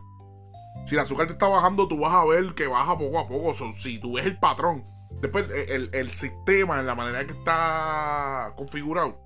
Si 0.84 0.94
el 0.94 1.00
azúcar 1.00 1.26
te 1.26 1.32
está 1.32 1.48
bajando, 1.48 1.88
tú 1.88 2.00
vas 2.00 2.12
a 2.12 2.24
ver 2.24 2.54
que 2.54 2.66
baja 2.66 2.96
poco 2.96 3.18
a 3.18 3.26
poco. 3.26 3.54
si 3.72 3.98
tú 3.98 4.14
ves 4.14 4.26
el 4.26 4.38
patrón, 4.38 4.84
después 5.20 5.48
el, 5.50 6.12
sistema, 6.12 6.78
en 6.78 6.86
la 6.86 6.94
manera 6.94 7.26
que 7.26 7.32
está 7.32 8.52
configurado, 8.56 9.18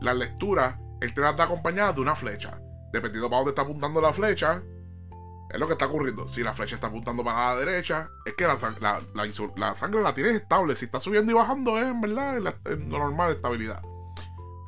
la 0.00 0.14
lectura, 0.14 0.80
te 1.12 1.20
la 1.20 1.30
está 1.30 1.44
acompañada 1.44 1.92
de 1.92 2.00
una 2.00 2.14
flecha. 2.14 2.58
Dependiendo 2.92 3.28
para 3.28 3.40
dónde 3.40 3.50
está 3.50 3.62
apuntando 3.62 4.00
la 4.00 4.12
flecha, 4.12 4.62
es 5.50 5.60
lo 5.60 5.66
que 5.66 5.74
está 5.74 5.86
ocurriendo. 5.86 6.28
Si 6.28 6.42
la 6.42 6.54
flecha 6.54 6.76
está 6.76 6.86
apuntando 6.86 7.22
para 7.24 7.54
la 7.54 7.60
derecha, 7.60 8.08
es 8.24 8.34
que 8.34 8.46
la, 8.46 8.56
la, 9.56 9.74
sangre 9.74 10.02
la 10.02 10.14
tienes 10.14 10.36
estable. 10.36 10.76
Si 10.76 10.86
está 10.86 11.00
subiendo 11.00 11.32
y 11.32 11.34
bajando, 11.34 11.78
es 11.78 11.84
en 11.84 12.00
verdad 12.00 12.54
en 12.64 12.88
lo 12.90 12.98
normal 12.98 13.32
estabilidad. 13.32 13.82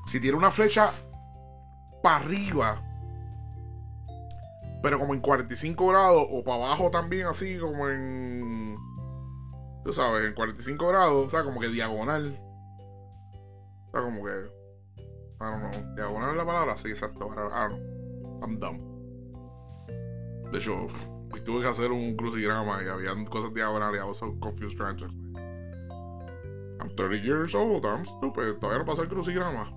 Si 0.07 0.21
tiene 0.21 0.37
una 0.37 0.51
flecha 0.51 0.93
para 2.03 2.17
arriba, 2.17 2.83
pero 4.83 4.99
como 4.99 5.15
en 5.15 5.21
45 5.21 5.89
grados 5.89 6.27
o 6.31 6.45
para 6.45 6.65
abajo 6.65 6.91
también, 6.91 7.27
así 7.27 7.59
como 7.59 7.89
en. 7.89 8.77
Tú 9.85 9.93
sabes, 9.93 10.25
en 10.25 10.35
45 10.35 10.87
grados, 10.87 11.27
o 11.27 11.31
sea, 11.31 11.43
como 11.43 11.61
que 11.61 11.69
diagonal. 11.69 12.39
O 13.89 13.91
sea, 13.91 14.03
como 14.03 14.25
que. 14.25 14.56
I 15.41 15.45
don't 15.45 15.71
know. 15.71 15.95
Diagonal 15.95 16.31
es 16.31 16.37
la 16.37 16.47
palabra, 16.47 16.77
sí, 16.77 16.91
exacto. 16.91 17.31
I 17.33 17.37
don't 17.37 17.53
know. 17.53 18.41
I'm 18.43 18.59
dumb. 18.59 18.79
De 20.53 20.59
hecho, 20.59 20.87
tuve 21.45 21.63
que 21.63 21.69
hacer 21.69 21.91
un 21.91 22.17
crucigrama 22.17 22.83
y 22.83 22.89
había 22.89 23.13
cosas 23.27 23.53
diagonales. 23.53 24.01
I 24.01 24.05
was 24.05 24.19
so 24.19 24.39
confused 24.41 24.77
trying 24.77 24.97
to 24.99 25.07
I'm 26.79 26.95
30 26.95 27.17
years 27.23 27.55
old, 27.55 27.85
I'm 27.85 28.05
stupid. 28.05 28.59
Todavía 28.61 28.79
no 28.79 28.85
pasa 28.85 29.03
el 29.03 29.09
crucigrama. 29.09 29.71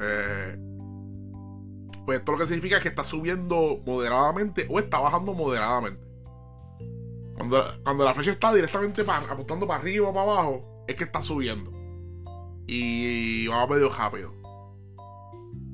Eh 0.00 0.58
pues 2.04 2.18
esto 2.18 2.32
lo 2.32 2.38
que 2.38 2.46
significa 2.46 2.76
es 2.76 2.82
que 2.82 2.88
está 2.88 3.04
subiendo 3.04 3.80
moderadamente 3.86 4.66
o 4.68 4.78
está 4.78 4.98
bajando 4.98 5.34
moderadamente. 5.34 6.02
Cuando, 7.36 7.64
cuando 7.84 8.04
la 8.04 8.14
flecha 8.14 8.32
está 8.32 8.52
directamente 8.52 9.04
apuntando 9.06 9.66
para 9.66 9.80
arriba 9.80 10.08
o 10.08 10.12
para 10.12 10.32
abajo, 10.32 10.84
es 10.88 10.96
que 10.96 11.04
está 11.04 11.22
subiendo. 11.22 11.70
Y 12.66 13.46
va 13.46 13.66
medio 13.66 13.88
rápido. 13.88 14.32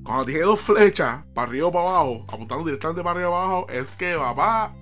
Cuando 0.08 0.24
tiene 0.24 0.40
dos 0.40 0.62
flechas, 0.62 1.22
para 1.34 1.48
arriba 1.48 1.66
o 1.66 1.70
para 1.70 1.84
abajo, 1.84 2.24
apuntando 2.32 2.64
directamente 2.64 3.02
para 3.02 3.10
arriba 3.10 3.28
o 3.28 3.36
abajo, 3.36 3.66
es 3.68 3.92
que 3.92 4.16
papá, 4.16 4.74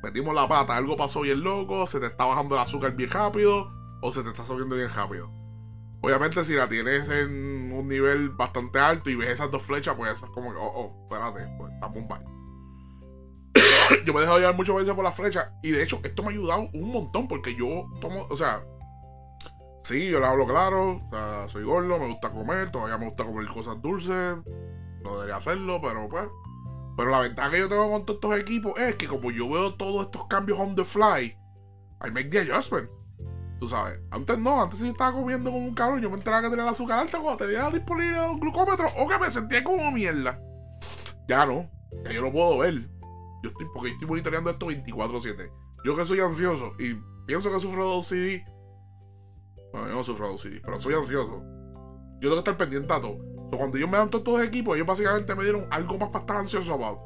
metimos 0.00 0.32
la 0.32 0.46
pata, 0.46 0.76
algo 0.76 0.96
pasó 0.96 1.22
bien 1.22 1.42
loco, 1.42 1.88
se 1.88 1.98
te 1.98 2.06
está 2.06 2.26
bajando 2.26 2.54
el 2.54 2.60
azúcar 2.60 2.92
bien 2.92 3.10
rápido 3.10 3.68
o 4.00 4.12
se 4.12 4.22
te 4.22 4.28
está 4.28 4.44
subiendo 4.44 4.76
bien 4.76 4.90
rápido. 4.90 5.28
Obviamente, 6.02 6.44
si 6.44 6.54
la 6.54 6.68
tienes 6.68 7.08
en 7.08 7.72
un 7.72 7.88
nivel 7.88 8.28
bastante 8.30 8.78
alto 8.78 9.10
y 9.10 9.16
ves 9.16 9.30
esas 9.30 9.50
dos 9.50 9.64
flechas, 9.64 9.96
pues 9.96 10.12
es 10.12 10.30
como 10.30 10.52
que, 10.52 10.56
oh, 10.56 10.72
oh, 10.72 11.02
espérate, 11.02 11.56
pues 11.58 11.72
está 11.72 11.88
mal. 11.88 12.24
yo 14.06 14.14
me 14.14 14.20
he 14.20 14.22
dejado 14.22 14.38
llevar 14.38 14.54
muchas 14.54 14.76
veces 14.76 14.94
por 14.94 15.02
las 15.02 15.16
flechas 15.16 15.50
y 15.64 15.72
de 15.72 15.82
hecho, 15.82 15.98
esto 16.04 16.22
me 16.22 16.28
ha 16.28 16.30
ayudado 16.30 16.68
un 16.72 16.92
montón 16.92 17.26
porque 17.26 17.56
yo 17.56 17.90
tomo, 18.00 18.28
o 18.30 18.36
sea, 18.36 18.62
sí, 19.92 20.08
yo 20.08 20.20
le 20.20 20.26
hablo 20.26 20.46
claro, 20.46 20.96
o 20.96 21.10
sea, 21.10 21.48
soy 21.48 21.64
gordo, 21.64 21.98
me 21.98 22.08
gusta 22.08 22.30
comer, 22.30 22.70
todavía 22.70 22.98
me 22.98 23.06
gusta 23.06 23.24
comer 23.24 23.46
cosas 23.48 23.80
dulces, 23.80 24.36
no 25.02 25.14
debería 25.14 25.36
hacerlo, 25.36 25.80
pero 25.82 26.08
pues. 26.08 26.24
Pero 26.96 27.10
la 27.10 27.20
ventaja 27.20 27.50
que 27.50 27.58
yo 27.58 27.68
tengo 27.68 27.90
con 27.90 28.04
todos 28.04 28.18
estos 28.18 28.38
equipos 28.38 28.78
es 28.78 28.96
que 28.96 29.08
como 29.08 29.30
yo 29.30 29.48
veo 29.48 29.74
todos 29.74 30.06
estos 30.06 30.26
cambios 30.26 30.58
on 30.58 30.74
the 30.76 30.84
fly, 30.84 31.36
I 32.04 32.10
make 32.10 32.28
the 32.30 32.40
adjustment. 32.40 32.90
Tú 33.60 33.68
sabes, 33.68 34.00
antes 34.10 34.38
no, 34.38 34.60
antes 34.60 34.80
si 34.80 34.86
yo 34.86 34.92
estaba 34.92 35.12
comiendo 35.12 35.50
como 35.50 35.64
un 35.64 35.74
cabrón, 35.74 36.00
yo 36.00 36.10
me 36.10 36.16
enteraba 36.16 36.42
que 36.42 36.50
tenía 36.50 36.64
el 36.64 36.70
azúcar 36.70 36.98
alta 36.98 37.20
cuando 37.20 37.44
tenía 37.44 37.70
disponible 37.70 38.20
un 38.20 38.40
glucómetro 38.40 38.88
o 38.98 39.08
que 39.08 39.18
me 39.18 39.30
sentía 39.30 39.62
como 39.62 39.90
mierda. 39.92 40.40
Ya 41.28 41.46
no, 41.46 41.70
ya 42.04 42.12
yo 42.12 42.22
lo 42.22 42.32
puedo 42.32 42.58
ver. 42.58 42.74
Yo 43.42 43.50
estoy, 43.50 43.66
porque 43.72 43.90
estoy 43.90 44.08
monitoreando 44.08 44.50
esto 44.50 44.66
24-7. 44.66 45.50
Yo 45.84 45.96
que 45.96 46.04
soy 46.04 46.20
ansioso 46.20 46.72
y 46.78 46.96
pienso 47.26 47.50
que 47.52 47.60
sufro 47.60 47.88
de 47.88 47.96
OCD. 47.98 48.51
Bueno, 49.72 49.88
yo 49.88 49.94
no 49.94 50.04
sufro 50.04 50.28
de 50.28 50.34
OCD, 50.34 50.62
pero 50.64 50.78
soy 50.78 50.94
ansioso. 50.94 51.42
Yo 52.20 52.28
tengo 52.28 52.34
que 52.34 52.50
estar 52.50 52.56
pendiente 52.56 52.92
a 52.92 53.00
todo. 53.00 53.18
cuando 53.56 53.78
yo 53.78 53.88
me 53.88 53.98
dan 53.98 54.10
todos 54.10 54.22
estos 54.22 54.46
equipos, 54.46 54.76
ellos 54.76 54.86
básicamente 54.86 55.34
me 55.34 55.44
dieron 55.44 55.66
algo 55.70 55.98
más 55.98 56.10
para 56.10 56.20
estar 56.20 56.36
ansioso 56.36 56.74
about. 56.74 56.98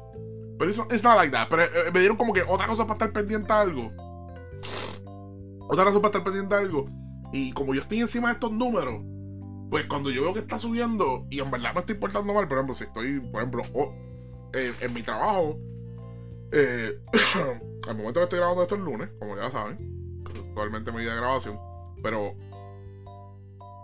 Pero 0.59 0.71
eso 0.71 0.87
es 0.89 1.03
nada 1.03 1.17
like 1.17 1.31
that. 1.31 1.47
Pero 1.49 1.63
eh, 1.63 1.91
me 1.93 1.99
dieron 1.99 2.17
como 2.17 2.33
que 2.33 2.43
otra 2.43 2.67
cosa 2.67 2.85
para 2.85 2.93
estar 2.95 3.11
pendiente 3.11 3.51
a 3.51 3.61
algo 3.61 3.91
otra 5.67 5.85
razón 5.85 6.01
para 6.01 6.09
estar 6.09 6.23
pendiente 6.23 6.55
de 6.55 6.61
algo. 6.61 6.89
Y 7.33 7.51
como 7.51 7.73
yo 7.73 7.81
estoy 7.81 7.99
encima 7.99 8.29
de 8.29 8.35
estos 8.35 8.51
números, 8.51 9.03
pues 9.69 9.85
cuando 9.87 10.09
yo 10.09 10.23
veo 10.23 10.33
que 10.33 10.39
está 10.39 10.59
subiendo 10.59 11.25
y 11.29 11.39
en 11.39 11.51
verdad 11.51 11.73
me 11.73 11.81
estoy 11.81 11.95
portando 11.95 12.33
mal, 12.33 12.47
por 12.47 12.57
ejemplo, 12.57 12.75
si 12.75 12.85
estoy, 12.85 13.19
por 13.19 13.41
ejemplo, 13.41 13.63
eh, 14.53 14.73
en 14.79 14.93
mi 14.93 15.03
trabajo, 15.03 15.59
eh, 16.51 16.99
al 17.87 17.97
momento 17.97 18.21
que 18.21 18.23
estoy 18.23 18.39
grabando 18.39 18.63
esto 18.63 18.75
el 18.75 18.83
lunes, 18.83 19.09
como 19.19 19.35
ya 19.35 19.51
saben, 19.51 20.23
actualmente 20.25 20.91
mi 20.91 21.01
día 21.01 21.11
de 21.11 21.17
grabación, 21.17 21.59
pero 22.01 22.33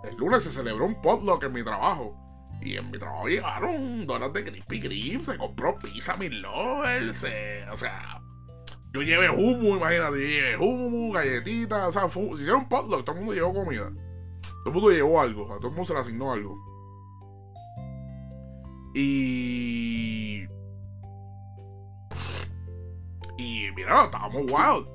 el 0.03 0.15
lunes 0.17 0.43
se 0.43 0.51
celebró 0.51 0.85
un 0.85 1.01
potluck 1.01 1.43
en 1.43 1.53
mi 1.53 1.63
trabajo. 1.63 2.19
Y 2.61 2.77
en 2.77 2.91
mi 2.91 2.97
trabajo 2.97 3.27
llegaron 3.27 4.05
donas 4.07 4.31
de 4.31 4.45
Crispy 4.45 4.79
Kreme, 4.79 5.23
se 5.23 5.37
compró 5.37 5.77
pizza 5.79 6.15
mil 6.15 6.41
lovers, 6.41 7.25
o 7.71 7.75
sea, 7.75 8.21
yo 8.93 9.01
llevé 9.01 9.29
humo, 9.29 9.75
imagínate, 9.75 10.21
yo 10.21 10.27
llevé 10.27 10.57
humo, 10.57 11.11
galletitas, 11.11 11.89
o 11.89 11.91
sea, 11.91 12.07
si 12.07 12.19
hicieron 12.19 12.69
potluck, 12.69 13.03
todo 13.03 13.15
el 13.15 13.21
mundo 13.21 13.33
llevó 13.33 13.53
comida. 13.53 13.91
Todo 14.41 14.67
el 14.67 14.73
mundo 14.73 14.89
llevó 14.91 15.19
algo, 15.19 15.45
a 15.51 15.57
todo 15.57 15.69
el 15.69 15.73
mundo 15.73 15.85
se 15.85 15.93
le 15.93 15.99
asignó 15.99 16.31
algo. 16.31 16.57
Y. 18.93 20.43
Y 23.37 23.71
mira, 23.75 24.05
estábamos 24.05 24.43
wild. 24.43 24.87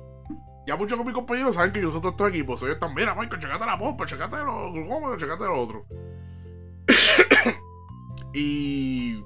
Ya 0.69 0.75
muchos 0.75 0.99
de 0.99 1.03
mis 1.03 1.15
compañeros 1.15 1.55
saben 1.55 1.73
que 1.73 1.81
yo 1.81 1.89
soy 1.89 1.99
todos 1.99 2.13
estos 2.13 2.29
equipos. 2.29 2.61
Ellos 2.61 2.75
están, 2.75 2.93
mira, 2.93 3.15
Michael, 3.15 3.41
checate 3.41 3.65
la 3.65 3.75
pompa, 3.75 4.05
checate 4.05 4.37
los 4.37 4.71
glukómetros, 4.71 5.19
checate 5.19 5.45
lo 5.45 5.61
otro. 5.63 5.85
y 8.35 9.17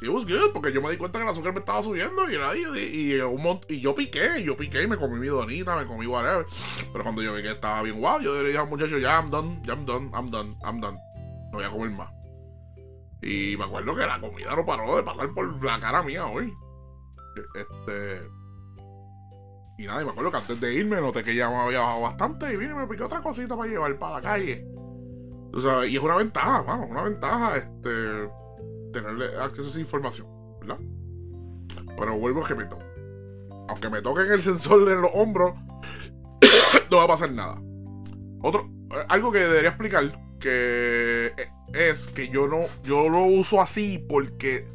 it 0.00 0.08
was 0.08 0.24
good, 0.24 0.54
porque 0.54 0.72
yo 0.72 0.80
me 0.80 0.90
di 0.90 0.96
cuenta 0.96 1.18
que 1.18 1.24
el 1.24 1.30
azúcar 1.30 1.52
me 1.52 1.58
estaba 1.58 1.82
subiendo 1.82 2.30
y, 2.30 2.36
era, 2.36 2.56
y, 2.56 2.62
y, 2.78 3.20
y, 3.68 3.80
yo 3.82 3.94
piqué, 3.94 4.38
y 4.38 4.44
yo 4.44 4.56
piqué 4.56 4.84
y 4.84 4.86
me 4.86 4.96
comí 4.96 5.18
mi 5.18 5.26
donita, 5.26 5.76
me 5.76 5.84
comí 5.84 6.06
whatever. 6.06 6.46
Pero 6.90 7.04
cuando 7.04 7.20
yo 7.20 7.34
vi 7.34 7.42
que 7.42 7.50
estaba 7.50 7.82
bien 7.82 8.00
guau, 8.00 8.22
yo 8.22 8.34
le 8.34 8.48
dije 8.48 8.58
al 8.58 8.66
muchacho, 8.66 8.96
ya, 8.96 9.20
I'm 9.20 9.28
done, 9.28 9.60
ya, 9.66 9.74
I'm 9.74 9.84
done, 9.84 10.10
I'm 10.14 10.30
done, 10.30 10.56
I'm 10.64 10.80
done. 10.80 10.96
No 11.52 11.58
voy 11.58 11.64
a 11.64 11.68
comer 11.68 11.90
más. 11.90 12.10
Y 13.20 13.54
me 13.58 13.64
acuerdo 13.64 13.94
que 13.94 14.06
la 14.06 14.18
comida 14.18 14.56
no 14.56 14.64
paró 14.64 14.96
de 14.96 15.02
pasar 15.02 15.28
por 15.34 15.62
la 15.62 15.78
cara 15.78 16.02
mía 16.02 16.24
hoy. 16.24 16.50
Este. 17.54 18.22
Y 19.76 19.86
nada, 19.86 20.02
y 20.02 20.04
me 20.04 20.12
acuerdo 20.12 20.30
que 20.30 20.36
antes 20.36 20.60
de 20.60 20.74
irme 20.74 21.00
noté 21.00 21.24
que 21.24 21.34
ya 21.34 21.48
me 21.50 21.56
había 21.56 21.80
bajado 21.80 22.02
bastante 22.02 22.52
y 22.52 22.56
vine 22.56 22.72
y 22.72 22.76
me 22.76 22.86
piqué 22.86 23.02
otra 23.02 23.20
cosita 23.20 23.56
para 23.56 23.68
llevar 23.68 23.98
para 23.98 24.14
la 24.14 24.22
calle. 24.22 24.66
Tú 25.52 25.60
sabes, 25.60 25.90
y 25.90 25.96
es 25.96 26.02
una 26.02 26.16
ventaja, 26.16 26.62
mano, 26.62 26.86
una 26.86 27.02
ventaja 27.02 27.56
este 27.56 28.28
tenerle 28.92 29.26
acceso 29.40 29.66
a 29.66 29.70
esa 29.70 29.80
información, 29.80 30.28
¿verdad? 30.60 30.78
Pero 31.96 32.18
vuelvo 32.18 32.44
a 32.44 32.48
que 32.48 32.54
me 32.54 32.64
toque. 32.64 32.84
Aunque 33.68 33.90
me 33.90 34.02
toquen 34.02 34.30
el 34.30 34.42
sensor 34.42 34.84
de 34.84 34.94
los 34.94 35.10
hombros, 35.14 35.54
no 36.90 36.98
va 36.98 37.04
a 37.04 37.08
pasar 37.08 37.32
nada. 37.32 37.60
Otro, 38.42 38.70
algo 39.08 39.32
que 39.32 39.38
debería 39.40 39.70
explicar 39.70 40.20
que 40.38 41.32
es 41.72 42.06
que 42.08 42.28
yo 42.28 42.46
no, 42.46 42.66
yo 42.82 43.08
lo 43.08 43.22
uso 43.22 43.60
así 43.60 43.98
porque 44.08 44.68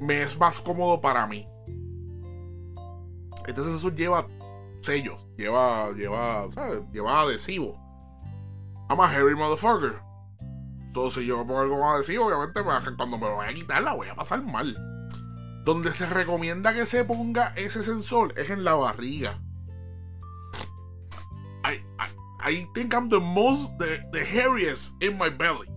me 0.00 0.22
es 0.22 0.38
más 0.38 0.60
cómodo 0.60 1.00
para 1.00 1.26
mí. 1.26 1.48
Este 3.48 3.64
sensor 3.64 3.94
lleva 3.94 4.26
sellos, 4.82 5.26
lleva, 5.38 5.90
lleva, 5.92 6.52
¿sabes? 6.52 6.82
Lleva 6.92 7.22
adhesivo. 7.22 7.80
I'm 8.90 9.00
a 9.00 9.08
hairy 9.08 9.34
motherfucker. 9.34 10.02
Entonces, 10.86 11.24
yo 11.24 11.38
me 11.38 11.44
pongo 11.46 11.60
algo 11.60 11.80
más 11.80 11.94
adhesivo, 11.94 12.26
obviamente 12.26 12.62
cuando 12.62 13.16
me 13.16 13.26
lo 13.26 13.36
vaya 13.36 13.50
a 13.50 13.54
quitar 13.54 13.82
la 13.82 13.94
voy 13.94 14.08
a 14.08 14.14
pasar 14.14 14.42
mal. 14.42 14.76
Donde 15.64 15.94
se 15.94 16.04
recomienda 16.04 16.74
que 16.74 16.84
se 16.84 17.04
ponga 17.04 17.54
ese 17.56 17.82
sensor 17.82 18.34
es 18.36 18.50
en 18.50 18.64
la 18.64 18.74
barriga. 18.74 19.40
I, 21.64 21.80
I, 22.46 22.66
think 22.74 22.92
I'm 22.92 23.08
the 23.08 23.18
most, 23.18 23.78
the, 23.78 24.00
the 24.12 24.26
hairiest 24.26 24.92
in 25.02 25.16
my 25.16 25.30
belly. 25.30 25.68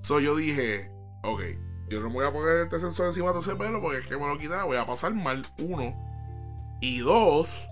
So 0.00 0.18
yo 0.18 0.34
dije, 0.34 0.90
ok, 1.24 1.42
yo 1.90 2.00
no 2.00 2.08
voy 2.08 2.24
a 2.24 2.32
poner 2.32 2.64
este 2.64 2.80
sensor 2.80 3.08
encima 3.08 3.34
de 3.34 3.40
ese 3.40 3.54
pelo 3.54 3.82
porque 3.82 3.98
es 3.98 4.06
que 4.06 4.16
me 4.16 4.26
lo 4.26 4.38
quitará, 4.38 4.64
voy 4.64 4.78
a 4.78 4.86
pasar 4.86 5.12
mal. 5.12 5.42
Uno. 5.58 6.05
Y 6.80 6.98
dos, 6.98 7.68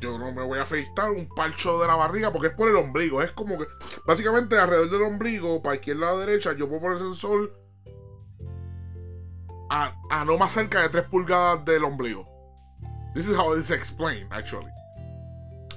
yo 0.00 0.18
no 0.18 0.32
me 0.32 0.42
voy 0.42 0.58
a 0.58 0.62
afeitar 0.62 1.10
un 1.10 1.28
parcho 1.28 1.80
de 1.80 1.88
la 1.88 1.96
barriga 1.96 2.32
porque 2.32 2.48
es 2.48 2.54
por 2.54 2.68
el 2.68 2.76
ombligo. 2.76 3.22
Es 3.22 3.32
como 3.32 3.58
que, 3.58 3.66
básicamente, 4.06 4.58
alrededor 4.58 4.90
del 4.90 5.02
ombligo, 5.02 5.62
para 5.62 5.76
izquierda 5.76 6.12
o 6.12 6.18
derecha, 6.18 6.52
yo 6.52 6.68
puedo 6.68 6.82
poner 6.82 6.98
el 6.98 7.04
sensor 7.04 7.58
a, 9.70 9.94
a, 10.10 10.24
no 10.24 10.38
más 10.38 10.52
cerca 10.52 10.82
de 10.82 10.88
3 10.88 11.04
pulgadas 11.08 11.64
del 11.64 11.84
ombligo. 11.84 12.26
This 13.14 13.28
is 13.28 13.36
how 13.36 13.56
it's 13.56 13.70
explained, 13.70 14.32
actually. 14.32 14.70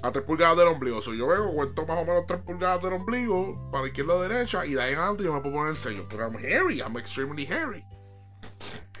A 0.02 0.12
3 0.12 0.24
pulgadas 0.24 0.56
del 0.56 0.68
ombligo. 0.68 1.02
So, 1.02 1.14
yo 1.14 1.26
veo, 1.26 1.52
cuento 1.52 1.86
más 1.86 1.98
o 1.98 2.04
menos 2.04 2.24
3 2.26 2.42
pulgadas 2.42 2.82
del 2.82 2.92
ombligo 2.92 3.70
para 3.70 3.86
izquierda 3.86 4.14
o 4.14 4.22
derecha 4.22 4.64
y 4.64 4.74
de 4.74 4.82
ahí 4.82 4.92
en 4.92 4.98
adelante 4.98 5.24
yo 5.24 5.32
me 5.32 5.40
puedo 5.40 5.56
poner 5.56 5.70
el 5.70 5.76
sello. 5.76 6.06
Pero 6.08 6.28
I'm 6.28 6.36
hairy, 6.36 6.78
I'm 6.80 6.96
extremely 6.96 7.46
hairy. 7.46 7.84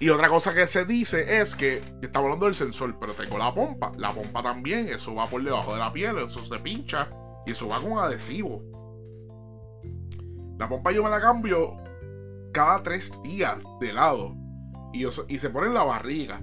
Y 0.02 0.10
otra 0.10 0.28
cosa 0.28 0.52
que 0.52 0.66
se 0.66 0.84
dice 0.84 1.40
es 1.40 1.54
que, 1.54 1.80
estamos 2.02 2.24
hablando 2.24 2.46
del 2.46 2.56
sensor, 2.56 2.96
pero 2.98 3.12
tengo 3.12 3.38
la 3.38 3.54
pompa. 3.54 3.92
La 3.98 4.10
pompa 4.10 4.42
también, 4.42 4.88
eso 4.88 5.14
va 5.14 5.28
por 5.28 5.44
debajo 5.44 5.74
de 5.74 5.78
la 5.78 5.92
piel, 5.92 6.18
eso 6.18 6.44
se 6.44 6.58
pincha 6.58 7.08
y 7.46 7.52
eso 7.52 7.68
va 7.68 7.80
con 7.80 7.96
adhesivo. 7.96 8.64
La 10.58 10.68
pompa 10.68 10.90
yo 10.90 11.04
me 11.04 11.08
la 11.08 11.20
cambio 11.20 11.76
cada 12.52 12.82
tres 12.82 13.12
días 13.22 13.62
de 13.78 13.92
lado 13.92 14.34
y, 14.92 15.06
y 15.06 15.38
se 15.38 15.50
pone 15.50 15.68
en 15.68 15.74
la 15.74 15.84
barriga. 15.84 16.42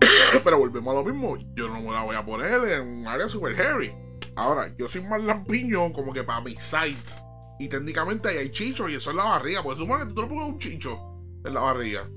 pero 0.42 0.58
volvemos 0.58 0.92
a 0.92 1.00
lo 1.02 1.04
mismo, 1.04 1.36
yo 1.54 1.68
no 1.68 1.82
me 1.82 1.92
la 1.92 2.04
voy 2.04 2.16
a 2.16 2.24
poner 2.24 2.64
en 2.72 2.88
un 2.88 3.06
área 3.06 3.28
super 3.28 3.54
hairy. 3.54 3.92
Ahora, 4.34 4.74
yo 4.78 4.88
soy 4.88 5.02
más 5.02 5.22
lampiño 5.22 5.92
como 5.92 6.10
que 6.10 6.24
para 6.24 6.40
mis 6.40 6.62
sides. 6.62 7.18
Y 7.58 7.68
técnicamente 7.68 8.30
ahí 8.30 8.38
hay 8.38 8.50
chicho 8.50 8.88
y 8.88 8.94
eso 8.94 9.10
es 9.10 9.16
la 9.16 9.24
barriga. 9.24 9.62
Porque 9.62 9.80
supone 9.80 10.06
que 10.06 10.14
tú 10.14 10.22
le 10.22 10.28
pones 10.28 10.48
un 10.48 10.58
chicho 10.58 10.98
en 11.44 11.52
la 11.52 11.60
barriga 11.60 12.08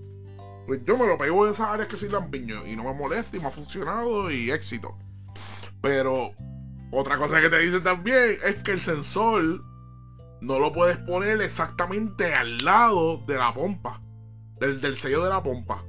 pues 0.69 0.85
yo 0.85 0.97
me 0.99 1.07
lo 1.07 1.17
pego 1.17 1.47
en 1.47 1.53
esas 1.53 1.67
áreas 1.67 1.87
que 1.87 1.97
soy 1.97 2.09
lampiño 2.09 2.67
y 2.67 2.75
no 2.75 2.83
me 2.83 2.93
molesta 2.93 3.35
y 3.35 3.39
me 3.39 3.47
ha 3.47 3.51
funcionado 3.51 4.29
y 4.29 4.51
éxito. 4.51 4.95
Pero 5.81 6.33
otra 6.91 7.17
cosa 7.17 7.41
que 7.41 7.49
te 7.49 7.57
dicen 7.57 7.81
también 7.81 8.37
es 8.45 8.61
que 8.61 8.73
el 8.73 8.79
sensor 8.79 9.63
no 10.41 10.59
lo 10.59 10.71
puedes 10.71 10.97
poner 10.97 11.41
exactamente 11.41 12.35
al 12.35 12.57
lado 12.57 13.17
de 13.25 13.35
la 13.35 13.51
pompa, 13.51 14.03
del, 14.59 14.95
sello 14.95 15.23
de 15.23 15.31
la 15.31 15.41
pompa. 15.41 15.83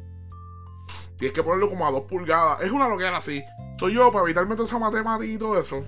Tienes 1.18 1.34
que 1.34 1.42
ponerlo 1.42 1.68
como 1.68 1.86
a 1.86 1.90
dos 1.90 2.04
pulgadas. 2.08 2.62
Es 2.62 2.72
una 2.72 2.88
loquera 2.88 3.18
así. 3.18 3.44
Soy 3.78 3.92
yo, 3.92 4.10
para 4.10 4.24
evitarme 4.24 4.54
toda 4.54 4.66
esa 4.66 4.78
matemática 4.78 5.30
y 5.30 5.36
todo 5.36 5.60
eso. 5.60 5.84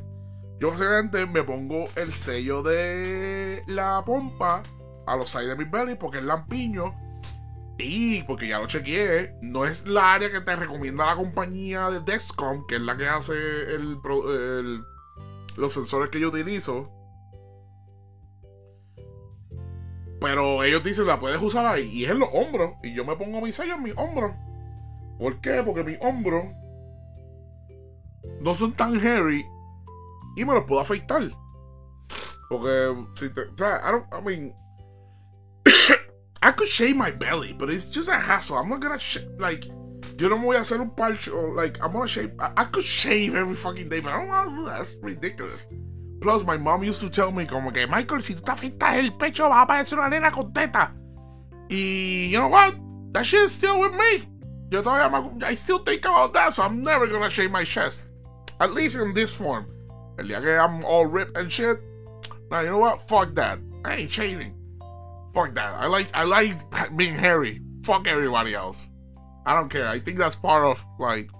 Yo 0.60 0.70
básicamente 0.70 1.24
me 1.24 1.42
pongo 1.44 1.88
el 1.96 2.12
sello 2.12 2.62
de 2.62 3.62
la 3.68 4.02
pompa 4.04 4.62
a 5.06 5.16
los 5.16 5.30
sides 5.30 5.48
de 5.48 5.56
mi 5.56 5.64
belly 5.64 5.94
porque 5.94 6.18
es 6.18 6.24
lampiño 6.24 6.94
y 7.78 8.22
porque 8.24 8.48
ya 8.48 8.58
lo 8.58 8.66
chequeé, 8.66 9.34
no 9.40 9.64
es 9.64 9.86
la 9.86 10.14
área 10.14 10.30
que 10.30 10.40
te 10.40 10.56
recomienda 10.56 11.06
la 11.06 11.16
compañía 11.16 11.90
de 11.90 12.00
Dexcom, 12.00 12.66
que 12.66 12.76
es 12.76 12.82
la 12.82 12.96
que 12.96 13.08
hace 13.08 13.32
el, 13.32 13.98
los 15.56 15.72
sensores 15.72 16.10
que 16.10 16.20
yo 16.20 16.28
utilizo. 16.28 16.90
Pero 20.20 20.62
ellos 20.62 20.84
dicen 20.84 21.06
la 21.06 21.18
puedes 21.18 21.42
usar 21.42 21.66
ahí 21.66 21.88
y 21.88 22.04
es 22.04 22.12
en 22.12 22.20
los 22.20 22.28
hombros. 22.32 22.74
Y 22.82 22.94
yo 22.94 23.04
me 23.04 23.16
pongo 23.16 23.40
mi 23.40 23.50
sello 23.50 23.74
en 23.74 23.82
mis 23.82 23.94
hombros. 23.96 24.32
¿Por 25.18 25.40
qué? 25.40 25.62
Porque 25.64 25.82
mis 25.82 25.98
hombros 26.00 26.44
no 28.40 28.54
son 28.54 28.72
tan 28.72 29.00
hairy 29.00 29.44
y 30.36 30.44
me 30.44 30.54
los 30.54 30.64
puedo 30.64 30.80
afeitar. 30.80 31.22
Porque. 32.48 32.70
O 32.70 33.56
sea, 33.56 33.80
I, 33.84 33.92
don't, 33.92 34.06
I 34.12 34.24
mean, 34.24 34.54
I 36.42 36.50
could 36.50 36.68
shave 36.68 36.96
my 36.96 37.10
belly, 37.10 37.52
but 37.52 37.70
it's 37.70 37.88
just 37.88 38.08
a 38.08 38.18
hassle. 38.18 38.56
I'm 38.58 38.68
not 38.68 38.80
gonna 38.80 38.98
sh- 38.98 39.18
like. 39.38 39.66
Yo 40.18 40.28
no 40.28 40.36
me 40.36 40.44
voy 40.44 40.56
a 40.56 40.60
hacer 40.60 40.80
un. 40.80 41.56
Like, 41.56 41.82
I'm 41.82 41.92
gonna 41.92 42.06
shave. 42.06 42.32
I, 42.38 42.52
I 42.56 42.64
could 42.64 42.84
shave 42.84 43.34
every 43.34 43.54
fucking 43.54 43.88
day, 43.88 44.00
but 44.00 44.12
I 44.12 44.18
don't 44.18 44.28
want 44.28 44.50
to 44.50 44.56
do 44.56 44.64
that. 44.64 44.78
That's 44.78 44.96
ridiculous. 45.00 45.66
Plus, 46.20 46.44
my 46.44 46.56
mom 46.56 46.84
used 46.84 47.00
to 47.00 47.10
tell 47.10 47.32
me, 47.32 47.46
como 47.46 47.70
que, 47.70 47.86
Michael, 47.86 48.22
si 48.22 48.34
tú 48.34 48.42
te 48.42 48.52
afeitas 48.52 48.98
el 48.98 49.12
pecho, 49.12 49.48
va 49.48 49.60
a 49.60 49.62
aparecer 49.62 49.98
una 49.98 50.08
nena 50.08 50.30
con 50.30 50.52
teta. 50.52 50.92
Y, 51.68 52.28
you 52.30 52.38
know 52.38 52.48
what? 52.48 52.74
That 53.12 53.24
shit 53.24 53.40
is 53.40 53.52
still 53.52 53.80
with 53.80 53.92
me. 53.92 54.28
Yo 54.70 54.82
todavía 54.82 55.42
I 55.42 55.54
still 55.54 55.80
think 55.80 56.04
about 56.04 56.32
that, 56.34 56.54
so 56.54 56.62
I'm 56.62 56.82
never 56.82 57.06
gonna 57.06 57.30
shave 57.30 57.50
my 57.50 57.64
chest. 57.64 58.04
At 58.60 58.72
least 58.72 58.96
in 58.96 59.14
this 59.14 59.34
form. 59.34 59.66
El 60.18 60.26
día 60.26 60.40
que 60.40 60.52
I'm 60.52 60.84
all 60.84 61.06
ripped 61.06 61.36
and 61.36 61.50
shit. 61.50 61.78
Now, 62.50 62.60
you 62.60 62.70
know 62.70 62.78
what? 62.78 63.08
Fuck 63.08 63.34
that. 63.34 63.58
I 63.84 63.96
ain't 63.96 64.10
shaving. 64.10 64.54
Fuck 65.34 65.54
that. 65.54 65.74
I 65.74 65.86
like 65.86 66.10
I 66.14 66.24
like 66.24 66.96
being 66.96 67.14
hairy. 67.14 67.60
Fuck 67.84 68.06
everybody 68.06 68.54
else. 68.54 68.88
I 69.46 69.54
don't 69.54 69.68
care. 69.68 69.88
I 69.88 69.98
think 69.98 70.18
that's 70.18 70.36
part 70.36 70.64
of 70.64 70.84
like 70.98 71.30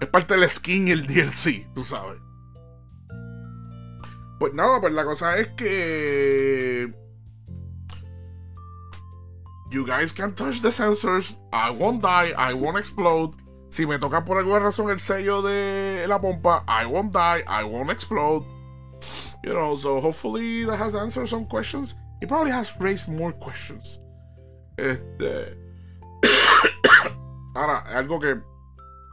es 0.00 0.08
parte 0.08 0.36
del 0.36 0.48
skin 0.48 0.88
y 0.88 0.92
el 0.92 1.06
DLC, 1.06 1.66
tú 1.74 1.84
sabes. 1.84 2.20
Pues 4.38 4.54
nada, 4.54 4.80
pues 4.80 4.92
la 4.92 5.04
cosa 5.04 5.36
es 5.38 5.48
que 5.56 6.94
You 9.70 9.84
guys 9.84 10.12
can 10.12 10.34
touch 10.34 10.62
the 10.62 10.70
sensors. 10.70 11.36
I 11.52 11.70
won't 11.70 12.00
die. 12.00 12.32
I 12.38 12.54
won't 12.54 12.78
explode. 12.78 13.34
Si 13.70 13.84
me 13.84 13.98
toca 13.98 14.24
por 14.24 14.38
alguna 14.38 14.60
razón 14.60 14.90
el 14.90 14.98
sello 14.98 15.42
de 15.42 16.06
la 16.08 16.18
pompa, 16.18 16.64
I 16.66 16.86
won't 16.86 17.12
die. 17.12 17.42
I 17.46 17.64
won't 17.64 17.90
explode. 17.90 18.44
You 19.44 19.52
know, 19.52 19.76
so 19.76 20.00
hopefully 20.00 20.64
that 20.64 20.78
has 20.78 20.94
answered 20.94 21.28
some 21.28 21.44
questions. 21.44 21.94
It 22.20 22.28
probably 22.28 22.50
has 22.50 22.76
raised 22.78 23.08
more 23.08 23.32
questions. 23.32 24.00
Este. 24.76 25.56
Ahora, 27.54 27.78
algo 27.96 28.18
que 28.18 28.40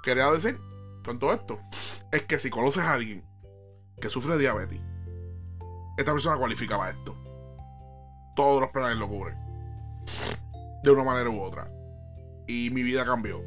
quería 0.04 0.32
decir 0.32 0.60
con 1.04 1.20
todo 1.20 1.34
esto 1.34 1.60
es 2.12 2.24
que 2.24 2.40
si 2.40 2.50
conoces 2.50 2.84
a 2.84 2.94
alguien 2.94 3.24
que 4.00 4.10
sufre 4.10 4.38
diabetes, 4.38 4.80
esta 5.98 6.12
persona 6.12 6.38
cualifica 6.38 6.78
para 6.78 6.92
esto. 6.92 7.16
Todos 8.36 8.62
los 8.62 8.72
planes 8.72 8.98
lo 8.98 9.08
cubren. 9.08 9.38
De 10.84 10.92
una 10.92 11.04
manera 11.04 11.30
u 11.30 11.42
otra. 11.42 11.72
Y 12.48 12.70
mi 12.72 12.84
vida 12.84 13.06
cambió. 13.06 13.42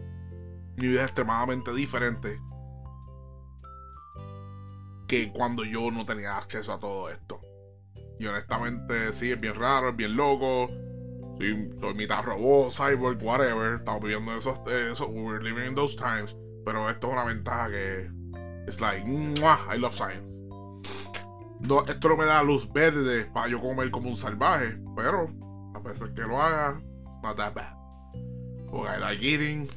Mi 0.77 0.89
vida 0.89 1.03
es 1.03 1.07
extremadamente 1.07 1.73
diferente 1.75 2.41
que 5.09 5.33
cuando 5.33 5.65
yo 5.65 5.91
no 5.91 6.05
tenía 6.05 6.37
acceso 6.37 6.73
a 6.73 6.79
todo 6.79 7.09
esto. 7.09 7.41
Y 8.19 8.27
honestamente, 8.27 9.13
sí, 9.13 9.31
es 9.31 9.41
bien 9.41 9.55
raro, 9.55 9.91
es 9.91 9.97
bien 9.97 10.17
loco. 10.17 10.71
Sí, 11.41 11.71
soy 11.81 11.95
mitad 11.95 12.25
robot, 12.25 12.73
cyborg, 12.73 13.23
whatever. 13.23 13.79
Estamos 13.79 14.03
viviendo 14.03 14.33
esos, 14.35 14.59
esos, 14.67 15.09
we're 15.09 15.43
living 15.43 15.69
in 15.69 15.75
those 15.75 15.97
times. 15.97 16.35
Pero 16.65 16.89
esto 16.91 17.09
es 17.09 17.13
una 17.13 17.25
ventaja 17.25 17.71
que 17.71 18.11
es 18.67 18.81
like, 18.81 19.07
I 19.07 19.79
love 19.79 19.95
science. 19.95 20.27
No, 21.61 21.85
esto 21.87 22.09
no 22.09 22.17
me 22.17 22.25
da 22.25 22.43
luz 22.43 22.71
verde 22.73 23.25
para 23.33 23.49
yo 23.49 23.61
comer 23.61 23.91
como 23.91 24.11
un 24.11 24.17
salvaje, 24.17 24.79
pero 24.95 25.29
a 25.75 25.83
pesar 25.83 26.13
que 26.15 26.23
lo 26.23 26.41
haga, 26.41 26.81
not 27.23 27.37
that 27.37 27.55
bad. 27.55 27.75
Porque 28.71 28.89
I 28.89 29.01
like 29.01 29.23
eating, 29.23 29.69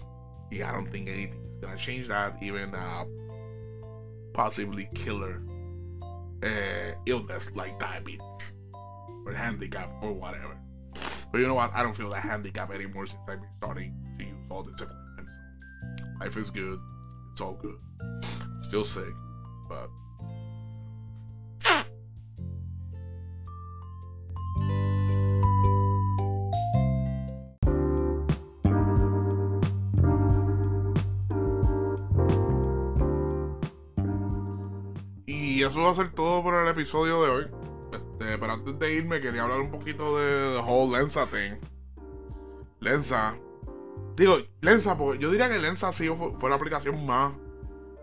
y 0.52 0.58
I 0.58 0.72
don't 0.72 0.90
think 0.92 1.08
anything 1.08 1.42
is 1.56 1.62
gonna 1.62 1.78
change 1.78 2.08
that, 2.08 2.42
even 2.42 2.76
a 2.76 3.06
possibly 4.34 4.88
killer 4.94 5.42
uh, 6.44 6.96
illness 7.06 7.52
like 7.56 7.80
diabetes 7.80 8.22
or 9.26 9.34
handicap 9.34 9.90
or 10.02 10.14
whatever. 10.14 10.58
But 11.32 11.40
you 11.40 11.48
know 11.48 11.54
what? 11.54 11.72
I 11.74 11.84
don't 11.84 11.96
feel 11.96 12.10
that 12.10 12.24
handicap 12.24 12.72
anymore 12.72 13.06
since 13.06 13.22
I've 13.28 13.40
been 13.40 13.50
starting 13.58 13.96
to 14.18 14.26
use 14.26 14.36
all 14.50 14.64
this 14.64 14.74
equipment. 14.74 15.28
So 15.98 16.06
life 16.20 16.38
is 16.38 16.50
good. 16.50 16.80
It's 17.32 17.42
all 17.42 17.54
good. 17.54 17.78
Still 18.64 18.86
sick, 18.86 19.14
but 19.70 19.90
Y 35.62 35.64
eso 35.64 35.80
va 35.80 35.92
a 35.92 35.94
ser 35.94 36.12
todo 36.12 36.42
por 36.42 36.56
el 36.56 36.68
episodio 36.70 37.22
de 37.22 37.30
hoy. 37.30 37.44
Este, 37.94 38.36
pero 38.40 38.52
antes 38.52 38.80
de 38.80 38.96
irme, 38.96 39.22
quería 39.22 39.44
hablar 39.44 39.60
un 39.60 39.70
poquito 39.70 40.18
de 40.18 40.56
The 40.56 40.60
Whole 40.68 40.98
Lensa 40.98 41.28
Thing. 41.28 41.60
Lensa. 42.80 43.38
Digo, 44.16 44.38
Lensa, 44.62 44.98
porque 44.98 45.20
yo 45.20 45.30
diría 45.30 45.50
que 45.50 45.60
Lensa 45.60 45.90
ha 45.90 45.92
sido, 45.92 46.16
fue, 46.16 46.50
la 46.50 46.56
aplicación 46.56 47.06
más 47.06 47.36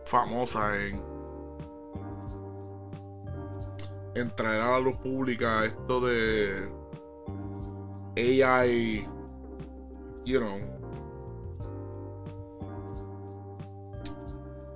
famosa 0.06 0.76
en, 0.76 1.02
en 4.14 4.30
traer 4.36 4.60
a 4.60 4.70
la 4.70 4.78
luz 4.78 4.96
pública 4.98 5.64
esto 5.64 6.00
de 6.00 6.70
AI, 8.16 9.04
you 10.24 10.38
know. 10.38 10.58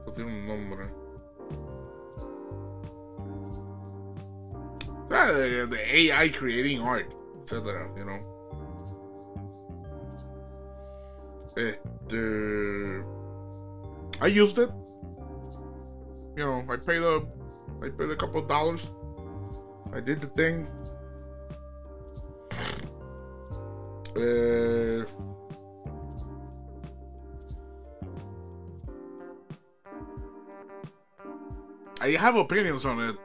Esto 0.01 0.13
tiene 0.15 0.33
un 0.33 0.47
nombre. 0.49 1.02
The, 5.13 5.67
the 5.71 5.97
AI 5.97 6.29
creating 6.29 6.81
art, 6.81 7.13
etc. 7.43 7.89
You 7.97 8.05
know. 8.05 8.21
Este, 11.57 13.05
I 14.21 14.27
used 14.27 14.59
it. 14.59 14.71
You 16.37 16.45
know, 16.45 16.65
I 16.69 16.77
paid 16.77 17.03
a, 17.03 17.23
I 17.83 17.91
paid 17.91 18.11
a 18.11 18.17
couple 18.17 18.41
of 18.41 18.49
dollars. 18.49 18.87
I 19.93 20.01
did 20.01 20.23
the 20.23 20.29
thing. 20.29 20.67
Uh, 24.17 25.05
I 32.01 32.11
have 32.11 32.37
opinions 32.37 32.85
on 32.87 33.01
it. 33.01 33.17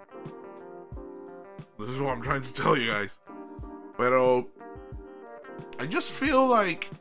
Is 1.98 2.04
what 2.04 2.14
I'm 2.14 2.22
trying 2.22 2.43
to 2.43 2.54
tell 2.54 2.78
you 2.78 2.91
guys. 2.91 3.18
Pero 3.98 4.45
I 5.80 5.88
just 5.88 6.12
feel 6.12 6.45
like 6.45 6.91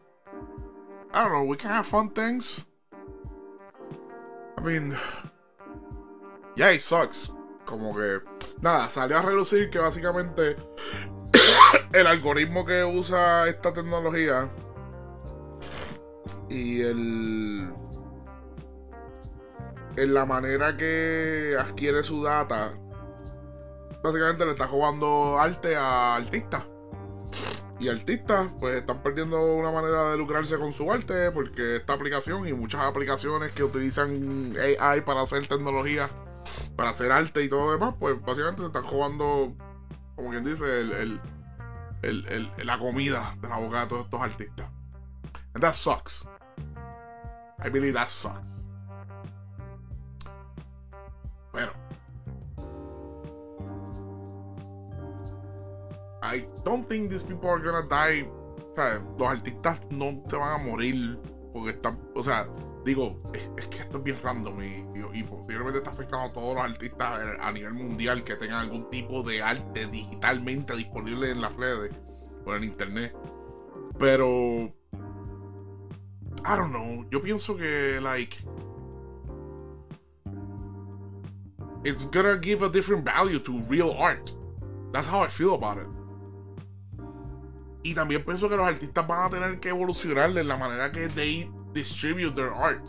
I 1.12 1.22
don't 1.22 1.32
know, 1.34 1.44
we 1.44 1.58
can 1.58 1.68
have 1.68 1.86
fun 1.86 2.08
things. 2.08 2.64
I 4.56 4.62
mean, 4.62 4.96
yeah, 6.56 6.70
it 6.70 6.80
sucks. 6.80 7.30
Como 7.66 7.92
que 7.92 8.22
nada, 8.62 8.88
salió 8.88 9.18
a 9.18 9.22
relucir 9.22 9.68
que 9.70 9.78
básicamente 9.78 10.56
el 11.92 12.06
algoritmo 12.06 12.64
que 12.64 12.82
usa 12.82 13.48
esta 13.48 13.74
tecnología 13.74 14.48
y 16.48 16.80
el 16.80 17.68
en 19.98 20.14
la 20.14 20.24
manera 20.24 20.74
que 20.74 21.54
adquiere 21.60 22.02
su 22.02 22.22
data 22.22 22.78
básicamente 24.06 24.44
le 24.44 24.52
está 24.52 24.66
jugando 24.66 25.38
arte 25.38 25.76
a 25.76 26.16
artistas. 26.16 26.64
Y 27.78 27.88
artistas, 27.88 28.48
pues 28.58 28.76
están 28.76 29.02
perdiendo 29.02 29.42
una 29.54 29.70
manera 29.70 30.10
de 30.10 30.16
lucrarse 30.16 30.56
con 30.56 30.72
su 30.72 30.90
arte, 30.90 31.30
porque 31.30 31.76
esta 31.76 31.92
aplicación 31.92 32.48
y 32.48 32.54
muchas 32.54 32.82
aplicaciones 32.82 33.52
que 33.52 33.64
utilizan 33.64 34.54
AI 34.80 35.02
para 35.02 35.22
hacer 35.22 35.46
tecnología, 35.46 36.08
para 36.74 36.90
hacer 36.90 37.12
arte 37.12 37.44
y 37.44 37.50
todo 37.50 37.66
lo 37.66 37.72
demás, 37.72 37.94
pues 37.98 38.20
básicamente 38.22 38.62
se 38.62 38.68
están 38.68 38.84
jugando, 38.84 39.54
como 40.14 40.30
quien 40.30 40.44
dice, 40.44 40.64
el, 40.80 41.20
la 42.64 42.78
comida 42.78 43.36
de 43.42 43.48
la 43.48 43.58
boca 43.58 43.80
de 43.80 43.86
todos 43.88 44.04
estos 44.06 44.22
artistas. 44.22 44.66
And 45.52 45.62
that 45.62 45.74
sucks. 45.74 46.24
I 47.58 47.68
believe 47.68 47.94
that 47.94 48.08
sucks. 48.08 48.48
Pero 51.52 51.85
I 56.26 56.44
don't 56.64 56.88
think 56.88 57.10
these 57.10 57.22
people 57.22 57.48
are 57.48 57.60
gonna 57.60 57.86
die. 57.88 58.22
O 58.22 58.74
sea, 58.74 59.02
los 59.18 59.28
artistas 59.28 59.80
no 59.90 60.22
se 60.28 60.36
van 60.36 60.60
a 60.60 60.64
morir 60.64 61.18
porque 61.52 61.70
están, 61.70 61.98
o 62.14 62.22
sea, 62.22 62.48
digo, 62.84 63.16
es, 63.32 63.66
que 63.68 63.78
esto 63.78 63.98
es 63.98 64.04
bien 64.04 64.16
random 64.22 64.60
y, 64.62 65.22
posiblemente 65.22 65.78
está 65.78 65.90
afectando 65.90 66.26
a 66.26 66.32
todos 66.32 66.54
los 66.54 66.64
artistas 66.64 67.20
a 67.40 67.50
nivel 67.52 67.72
mundial 67.72 68.22
que 68.22 68.34
tengan 68.36 68.60
algún 68.60 68.90
tipo 68.90 69.22
de 69.22 69.42
arte 69.42 69.86
digitalmente 69.86 70.76
disponible 70.76 71.30
en 71.30 71.40
las 71.40 71.56
redes 71.56 71.90
o 72.44 72.54
en 72.54 72.64
internet. 72.64 73.16
Pero, 73.98 74.70
I 76.44 76.56
don't 76.56 76.70
know, 76.70 77.08
yo 77.10 77.22
pienso 77.22 77.56
que, 77.56 77.98
like, 78.02 78.36
it's 81.82 82.04
gonna 82.10 82.38
give 82.42 82.62
a 82.62 82.68
different 82.68 83.04
value 83.04 83.38
to 83.40 83.58
real 83.68 83.96
art. 83.98 84.30
That's 84.92 85.08
how 85.08 85.24
I 85.24 85.28
feel 85.28 85.54
about 85.54 85.78
it. 85.78 85.86
Y 87.86 87.94
también 87.94 88.24
pienso 88.24 88.48
que 88.48 88.56
los 88.56 88.66
artistas 88.66 89.06
van 89.06 89.26
a 89.26 89.30
tener 89.30 89.60
que 89.60 89.68
evolucionar 89.68 90.36
en 90.36 90.48
la 90.48 90.56
manera 90.56 90.90
que 90.90 91.06
they 91.06 91.48
distribute 91.72 92.34
their 92.34 92.50
art. 92.52 92.82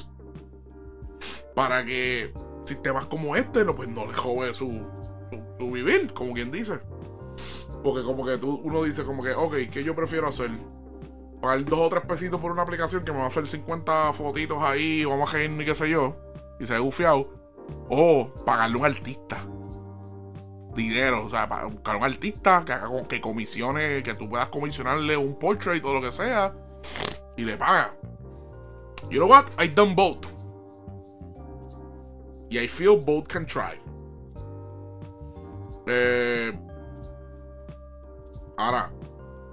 Para 1.53 1.85
que 1.85 2.33
sistemas 2.65 3.05
como 3.05 3.35
este 3.35 3.63
no, 3.63 3.75
pues 3.75 3.87
no 3.89 4.07
les 4.07 4.17
jode 4.17 4.55
su, 4.55 4.81
su, 5.59 5.71
vivir, 5.71 6.11
como 6.15 6.33
quien 6.33 6.49
dice. 6.49 6.79
Porque 7.83 8.03
como 8.03 8.25
que 8.25 8.39
tú, 8.39 8.59
uno 8.63 8.81
dice 8.81 9.03
como 9.03 9.21
que, 9.21 9.35
ok, 9.35 9.69
¿qué 9.71 9.83
yo 9.83 9.95
prefiero 9.95 10.29
hacer? 10.29 10.49
Pagar 11.43 11.63
dos 11.63 11.79
o 11.79 11.89
tres 11.89 12.03
pesitos 12.03 12.41
por 12.41 12.51
una 12.51 12.63
aplicación 12.63 13.03
que 13.03 13.11
me 13.11 13.19
va 13.19 13.25
a 13.25 13.27
hacer 13.27 13.47
50 13.47 14.13
fotitos 14.13 14.57
ahí, 14.63 15.05
vamos 15.05 15.31
a 15.31 15.37
ni 15.37 15.63
qué 15.63 15.75
sé 15.75 15.91
yo, 15.91 16.17
y 16.59 16.65
se 16.65 16.73
ha 16.73 16.79
gufiado. 16.79 17.29
O 17.87 18.27
pagarle 18.47 18.77
a 18.77 18.79
un 18.79 18.85
artista 18.87 19.37
dinero, 20.77 21.25
o 21.25 21.29
sea, 21.29 21.49
para 21.49 21.65
buscar 21.65 21.97
un 21.97 22.03
artista 22.03 22.63
que 22.65 22.73
que 23.09 23.19
comisione, 23.19 24.01
que 24.03 24.13
tú 24.13 24.29
puedas 24.29 24.47
comisionarle 24.47 25.17
un 25.17 25.37
portrait 25.37 25.83
o 25.83 25.93
lo 25.93 26.01
que 26.01 26.11
sea 26.11 26.53
y 27.35 27.43
le 27.43 27.57
paga. 27.57 27.93
You 29.09 29.19
know 29.19 29.27
what? 29.27 29.47
I 29.59 29.67
done 29.67 29.93
both. 29.93 30.25
Y 32.49 32.59
I 32.59 32.67
feel 32.67 32.97
both 32.97 33.27
can 33.27 33.45
try. 33.45 33.79
Eh, 35.87 36.57
ahora, 38.57 38.91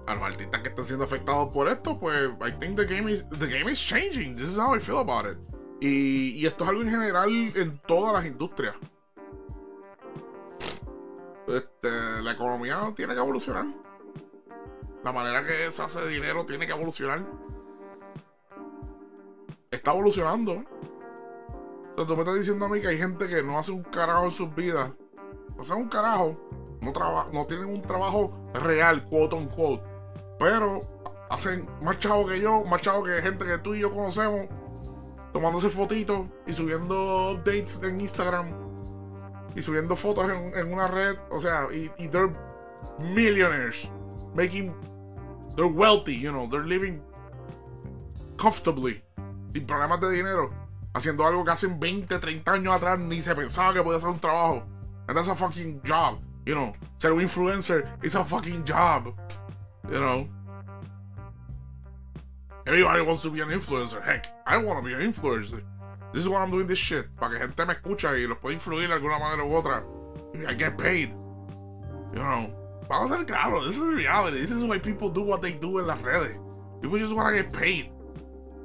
a 0.06 0.14
los 0.14 0.22
artistas 0.22 0.60
que 0.60 0.68
están 0.68 0.84
siendo 0.84 1.04
afectados 1.04 1.48
por 1.50 1.68
esto, 1.68 1.98
pues 1.98 2.30
I 2.40 2.52
think 2.60 2.76
the 2.76 2.86
game 2.86 3.10
is 3.10 3.26
the 3.30 3.46
game 3.46 3.70
is 3.70 3.80
changing. 3.80 4.36
This 4.36 4.50
is 4.50 4.58
how 4.58 4.74
I 4.74 4.80
feel 4.80 4.98
about 4.98 5.26
it. 5.26 5.38
Y, 5.80 6.38
y 6.38 6.46
esto 6.46 6.64
es 6.64 6.70
algo 6.70 6.82
en 6.82 6.90
general 6.90 7.52
en 7.56 7.78
todas 7.86 8.14
las 8.14 8.26
industrias 8.26 8.74
este, 11.46 12.22
la 12.22 12.32
economía 12.32 12.92
tiene 12.96 13.14
que 13.14 13.20
evolucionar. 13.20 13.66
La 15.02 15.12
manera 15.12 15.44
que 15.44 15.70
se 15.70 15.82
hace 15.82 16.06
dinero 16.08 16.46
tiene 16.46 16.66
que 16.66 16.72
evolucionar. 16.72 17.24
Está 19.70 19.92
evolucionando. 19.92 20.64
O 21.96 22.06
tú 22.06 22.16
me 22.16 22.22
estás 22.22 22.36
diciendo 22.36 22.64
a 22.64 22.68
mí 22.68 22.80
que 22.80 22.88
hay 22.88 22.98
gente 22.98 23.28
que 23.28 23.42
no 23.42 23.58
hace 23.58 23.72
un 23.72 23.82
carajo 23.82 24.24
en 24.24 24.30
sus 24.30 24.54
vidas. 24.54 24.92
No 25.54 25.60
hace 25.60 25.74
un 25.74 25.88
carajo. 25.88 26.40
No, 26.80 26.92
no 27.32 27.46
tienen 27.46 27.66
un 27.66 27.82
trabajo 27.82 28.50
real, 28.54 29.06
quote 29.08 29.36
on 29.36 29.46
quote. 29.46 29.82
Pero 30.38 30.80
hacen 31.30 31.68
más 31.82 31.98
chavo 31.98 32.26
que 32.26 32.40
yo, 32.40 32.64
más 32.64 32.80
chavo 32.80 33.04
que 33.04 33.20
gente 33.20 33.44
que 33.44 33.58
tú 33.58 33.74
y 33.74 33.80
yo 33.80 33.90
conocemos. 33.90 34.46
Tomándose 35.32 35.68
fotitos 35.68 36.26
y 36.46 36.54
subiendo 36.54 37.32
updates 37.32 37.82
en 37.82 38.00
Instagram 38.00 38.63
y 39.54 39.62
subiendo 39.62 39.96
fotos 39.96 40.30
en, 40.30 40.72
una 40.72 40.86
red, 40.86 41.16
o 41.30 41.40
sea, 41.40 41.66
y, 41.72 41.88
they're 42.08 42.32
millionaires, 42.98 43.88
making, 44.34 44.74
they're 45.56 45.66
wealthy, 45.66 46.18
you 46.18 46.30
know, 46.30 46.48
they're 46.50 46.66
living 46.66 47.00
comfortably, 48.36 49.02
sin 49.52 49.66
problemas 49.66 50.00
de 50.00 50.10
dinero, 50.10 50.50
haciendo 50.92 51.26
algo 51.26 51.44
que 51.44 51.52
hace 51.52 51.68
20, 51.68 52.18
30 52.18 52.52
años 52.52 52.74
atrás 52.74 52.98
ni 52.98 53.22
se 53.22 53.34
pensaba 53.34 53.72
que 53.72 53.82
podía 53.82 53.98
hacer 53.98 54.10
un 54.10 54.20
trabajo. 54.20 54.64
And 55.06 55.16
that's 55.16 55.28
a 55.28 55.36
fucking 55.36 55.82
job, 55.84 56.18
you 56.46 56.54
know. 56.54 56.74
Ser 56.98 57.12
un 57.12 57.20
influencer 57.20 57.86
is 58.02 58.14
a 58.14 58.24
fucking 58.24 58.64
job, 58.64 59.14
you 59.90 60.00
know. 60.00 60.26
Everybody 62.66 63.02
wants 63.02 63.22
to 63.22 63.30
be 63.30 63.40
an 63.40 63.50
influencer. 63.50 64.02
Heck, 64.02 64.26
I 64.46 64.56
want 64.56 64.78
to 64.78 64.82
be 64.82 64.94
an 64.94 65.12
influencer. 65.12 65.62
This 66.14 66.22
is 66.22 66.28
why 66.28 66.42
I'm 66.42 66.50
doing 66.52 66.68
this 66.68 66.78
shit. 66.78 67.06
Para 67.16 67.32
que 67.32 67.40
gente 67.40 67.66
me 67.66 67.74
escucha 67.74 68.16
y 68.16 68.28
los 68.28 68.38
pueda 68.38 68.54
influir 68.54 68.86
de 68.86 68.94
alguna 68.94 69.18
manera 69.18 69.44
u 69.44 69.50
otra. 69.50 69.82
I 70.48 70.54
get 70.54 70.78
paid. 70.78 71.10
You 72.12 72.22
know. 72.22 72.54
Vamos 72.88 73.10
a 73.10 73.16
ser 73.16 73.24
claros, 73.24 73.66
this 73.66 73.76
is 73.76 73.82
reality. 73.82 74.38
This 74.38 74.52
is 74.52 74.62
why 74.62 74.78
people 74.78 75.08
do 75.08 75.22
what 75.22 75.42
they 75.42 75.54
do 75.54 75.80
en 75.80 75.88
las 75.88 76.00
redes. 76.02 76.38
People 76.80 76.98
just 76.98 77.14
want 77.14 77.34
to 77.34 77.42
get 77.42 77.52
paid. 77.52 77.90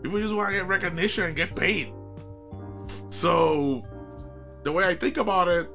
People 0.03 0.19
just 0.19 0.35
want 0.35 0.49
to 0.49 0.55
get 0.55 0.67
recognition 0.67 1.23
and 1.23 1.35
get 1.35 1.55
paid. 1.55 1.91
So, 3.09 3.83
the 4.63 4.71
way 4.71 4.85
I 4.85 4.93
think 4.93 5.17
about 5.17 5.47
it, 5.47 5.69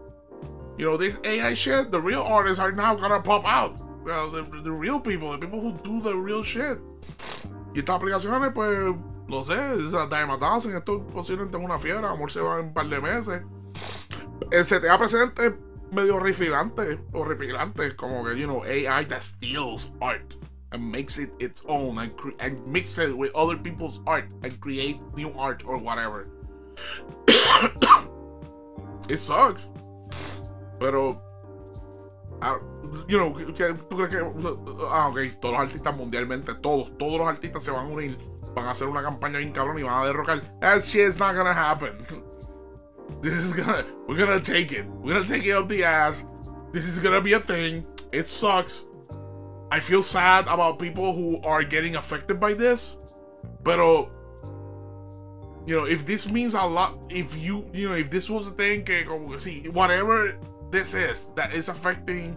you 0.78 0.86
know, 0.86 0.96
this 0.96 1.18
AI 1.24 1.54
shit, 1.54 1.90
the 1.90 2.00
real 2.00 2.22
artists 2.22 2.60
are 2.60 2.70
now 2.70 2.94
gonna 2.94 3.20
pop 3.20 3.44
out. 3.46 3.76
Well, 4.04 4.30
the, 4.30 4.42
the 4.62 4.70
real 4.70 5.00
people, 5.00 5.32
the 5.32 5.38
people 5.38 5.60
who 5.60 5.72
do 5.82 6.00
the 6.00 6.14
real 6.16 6.44
shit. 6.44 6.78
Y 7.74 7.80
estas 7.80 8.00
aplicaciones, 8.00 8.52
pues, 8.54 8.94
no 9.28 9.42
sé, 9.42 9.54
Diamond 10.10 10.40
Dancing, 10.40 10.74
esto 10.74 11.06
posiblemente 11.06 11.56
es 11.56 11.64
una 11.64 11.78
fiera, 11.78 12.10
amor 12.10 12.30
se 12.30 12.40
va 12.40 12.60
en 12.60 12.66
un 12.66 12.74
par 12.74 12.86
de 12.86 13.00
meses. 13.00 13.42
El 14.50 14.64
CTA 14.64 14.98
presente 14.98 15.56
medio 15.90 16.16
horripilante, 16.16 16.98
horripilante, 17.12 17.96
como 17.96 18.24
que, 18.24 18.36
you 18.36 18.46
know, 18.46 18.62
AI 18.64 19.04
that 19.04 19.22
steals 19.22 19.92
art 20.00 20.36
and 20.72 20.82
makes 20.82 21.18
it 21.18 21.30
its 21.38 21.64
own 21.68 21.98
and, 21.98 22.12
and 22.40 22.66
mix 22.66 22.98
it 22.98 23.16
with 23.16 23.30
other 23.34 23.56
people's 23.56 24.00
art 24.06 24.26
and 24.42 24.60
create 24.60 25.00
new 25.16 25.32
art 25.38 25.62
or 25.64 25.78
whatever. 25.78 26.28
it 29.08 29.18
sucks. 29.18 29.70
Pero, 30.80 31.22
uh, 32.42 32.58
you 33.06 33.18
know, 33.18 33.32
¿tú 33.32 33.96
crees 33.96 34.10
que, 34.10 34.18
ah, 34.90 35.08
ok, 35.08 35.40
todos 35.40 35.52
los 35.52 35.62
artistas 35.62 35.96
mundialmente, 35.96 36.54
todos, 36.54 36.96
todos 36.98 37.18
los 37.18 37.28
artistas 37.28 37.62
se 37.62 37.70
van 37.70 37.86
a 37.86 37.88
unir, 37.88 38.18
van 38.54 38.66
a 38.66 38.70
hacer 38.70 38.88
una 38.88 39.02
campaña 39.02 39.38
bien 39.38 39.52
cabrón 39.52 39.78
y 39.78 39.82
van 39.82 40.02
a 40.02 40.06
derrocar. 40.06 40.42
That 40.60 40.80
shit's 40.80 41.18
not 41.18 41.34
gonna 41.34 41.54
happen. 41.54 41.98
This 43.20 43.34
is 43.34 43.52
gonna, 43.52 43.86
we're 44.06 44.16
gonna 44.16 44.40
take 44.40 44.72
it. 44.72 44.86
We're 44.86 45.14
gonna 45.14 45.28
take 45.28 45.44
it 45.44 45.52
up 45.52 45.68
the 45.68 45.84
ass. 45.84 46.24
This 46.72 46.86
is 46.86 46.98
gonna 46.98 47.20
be 47.20 47.32
a 47.32 47.40
thing. 47.40 47.86
It 48.12 48.26
sucks. 48.26 48.84
I 49.70 49.80
feel 49.80 50.02
sad 50.02 50.46
about 50.46 50.78
people 50.78 51.14
who 51.14 51.40
are 51.42 51.64
getting 51.64 51.96
affected 51.96 52.38
by 52.38 52.54
this. 52.54 52.98
Pero, 53.64 54.10
you 55.66 55.74
know, 55.74 55.84
if 55.84 56.04
this 56.06 56.30
means 56.30 56.54
a 56.54 56.62
lot, 56.62 56.98
if 57.10 57.34
you, 57.36 57.68
you 57.72 57.88
know, 57.88 57.94
if 57.94 58.10
this 58.10 58.28
was 58.28 58.48
a 58.48 58.52
thing, 58.52 58.84
que 58.84 59.04
see, 59.38 59.68
whatever 59.70 60.36
this 60.70 60.94
is 60.94 61.28
that 61.34 61.52
is 61.52 61.68
affecting 61.68 62.36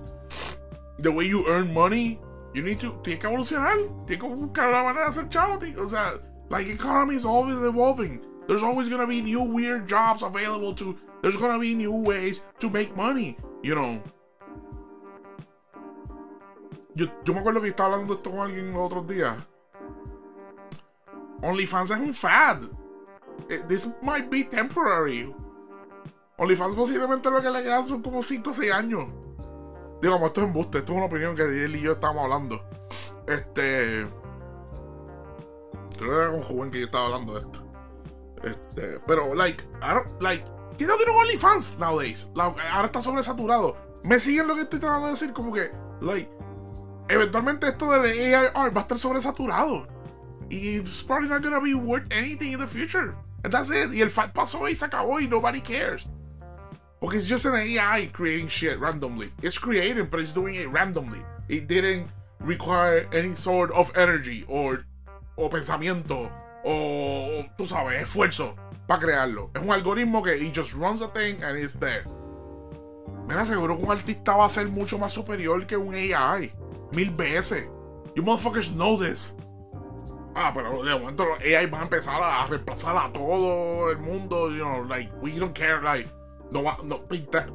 the 0.99 1.11
way 1.11 1.25
you 1.25 1.45
earn 1.47 1.73
money, 1.73 2.19
you 2.57 2.63
need 2.63 2.79
to, 2.79 2.99
tiene 3.03 3.19
que 3.19 3.27
evolucionar. 3.27 3.77
Tiene 4.07 4.19
que 4.19 4.27
buscar 4.27 4.71
la 4.71 4.83
manera 4.83 5.05
de 5.05 5.09
hacer 5.09 5.29
chavo, 5.29 5.59
O 5.79 5.87
sea, 5.87 6.13
like, 6.49 6.67
economy 6.67 7.15
is 7.15 7.23
always 7.23 7.57
evolving. 7.61 8.19
There's 8.47 8.63
always 8.63 8.89
gonna 8.89 9.05
be 9.05 9.21
new 9.21 9.43
weird 9.43 9.87
jobs 9.87 10.23
available 10.23 10.73
to. 10.73 10.97
There's 11.21 11.37
gonna 11.37 11.59
be 11.59 11.75
new 11.75 11.91
ways 11.91 12.43
to 12.59 12.69
make 12.69 12.95
money. 12.95 13.37
You 13.61 13.75
know. 13.75 14.01
Yo, 16.95 17.05
yo 17.23 17.33
me 17.33 17.41
acuerdo 17.41 17.61
que 17.61 17.69
estaba 17.69 17.93
hablando 17.93 18.15
de 18.15 18.17
esto 18.17 18.31
con 18.31 18.39
alguien 18.39 18.73
los 18.73 18.91
otros 18.91 19.07
días. 19.07 19.37
OnlyFans 21.43 21.91
es 21.91 21.99
un 21.99 22.13
fad. 22.15 22.63
Eh, 23.49 23.61
this 23.67 23.87
might 24.01 24.31
be 24.31 24.43
temporary. 24.43 25.31
OnlyFans 26.37 26.75
posiblemente 26.75 27.29
lo 27.29 27.39
que 27.39 27.51
le 27.51 27.61
quedan 27.61 27.85
son 27.85 28.01
como 28.01 28.23
5 28.23 28.49
o 28.49 28.53
6 28.53 28.71
años. 28.71 29.26
Digamos, 30.01 30.27
esto 30.27 30.41
es 30.41 30.47
embuste, 30.47 30.77
esto 30.79 30.91
es 30.93 30.97
una 30.97 31.07
opinión 31.07 31.35
que 31.35 31.43
él 31.43 31.75
y 31.75 31.81
yo 31.81 31.93
estábamos 31.93 32.23
hablando. 32.23 32.61
Este. 33.27 34.07
Creo 35.97 36.09
que 36.11 36.15
era 36.15 36.29
con 36.29 36.41
joven 36.41 36.71
que 36.71 36.79
yo 36.79 36.85
estaba 36.85 37.05
hablando 37.05 37.33
de 37.33 37.39
esto. 37.39 37.67
Este, 38.43 38.99
pero, 39.07 39.33
like, 39.33 39.63
I 39.81 39.93
don't, 39.93 40.21
like, 40.21 40.45
¿quién 40.77 40.89
no 40.89 40.97
tiene 40.97 41.11
OnlyFans 41.11 41.79
nowadays? 41.79 42.29
ahora 42.35 42.85
está 42.85 43.01
sobresaturado. 43.01 43.75
¿Me 44.03 44.19
siguen 44.19 44.47
lo 44.47 44.55
que 44.55 44.61
estoy 44.61 44.79
tratando 44.79 45.07
de 45.07 45.13
decir? 45.13 45.33
Como 45.33 45.51
que, 45.51 45.71
like, 46.01 46.29
eventualmente 47.09 47.67
esto 47.67 47.91
de 47.91 48.35
AI 48.35 48.51
art 48.53 48.75
va 48.75 48.81
a 48.81 48.83
estar 48.83 48.97
sobresaturado. 48.97 49.87
Y 50.49 50.77
it's 50.77 51.03
probably 51.03 51.27
not 51.27 51.43
gonna 51.43 51.59
be 51.59 51.73
worth 51.73 52.05
anything 52.11 52.53
in 52.53 52.59
the 52.59 52.67
future. 52.67 53.13
And 53.43 53.51
that's 53.51 53.69
it. 53.69 53.93
Y 53.93 54.01
el 54.01 54.09
fact 54.09 54.33
pasó 54.33 54.67
y 54.69 54.75
se 54.75 54.85
acabó 54.85 55.19
y 55.19 55.27
nobody 55.27 55.61
cares. 55.61 56.07
Porque 56.99 57.15
it's 57.15 57.27
just 57.27 57.45
an 57.45 57.55
AI 57.55 58.09
creating 58.11 58.47
shit 58.47 58.79
randomly. 58.79 59.31
It's 59.41 59.57
creating, 59.57 60.05
but 60.05 60.19
it's 60.19 60.31
doing 60.33 60.55
it 60.55 60.69
randomly. 60.69 61.21
It 61.47 61.67
didn't 61.67 62.07
require 62.39 63.07
any 63.13 63.35
sort 63.35 63.71
of 63.71 63.91
energy 63.95 64.45
or, 64.47 64.85
o 65.37 65.49
pensamiento 65.49 66.29
o, 66.63 67.45
tú 67.57 67.65
sabes, 67.65 68.01
esfuerzo 68.01 68.55
para 68.87 68.99
crearlo. 68.99 69.51
Es 69.53 69.61
un 69.61 69.71
algoritmo 69.71 70.23
que 70.23 70.33
he 70.35 70.51
just 70.51 70.73
runs 70.73 71.01
a 71.01 71.07
thing 71.07 71.43
and 71.43 71.57
it's 71.57 71.75
there. 71.79 72.05
Me 73.27 73.35
aseguro 73.35 73.77
que 73.77 73.83
un 73.83 73.91
artista 73.91 74.35
va 74.35 74.45
a 74.45 74.49
ser 74.49 74.67
mucho 74.67 74.97
más 74.97 75.11
superior 75.11 75.65
que 75.65 75.77
un 75.77 75.93
AI. 75.93 76.51
Mil 76.93 77.11
veces. 77.11 77.65
You 78.15 78.23
motherfuckers 78.23 78.73
know 78.73 78.97
this. 78.97 79.33
Ah, 80.33 80.51
pero 80.53 80.83
de 80.83 80.97
momento 80.97 81.25
los 81.25 81.39
AI 81.41 81.65
van 81.65 81.81
a 81.81 81.83
empezar 81.83 82.21
a 82.21 82.47
reemplazar 82.47 82.95
a 82.95 83.11
todo 83.11 83.91
el 83.91 83.97
mundo. 83.99 84.49
You 84.49 84.63
know, 84.63 84.81
like, 84.83 85.11
we 85.21 85.31
don't 85.31 85.53
care, 85.53 85.81
like. 85.81 86.07
No 86.49 86.63
va, 86.63 86.77
no, 86.83 87.01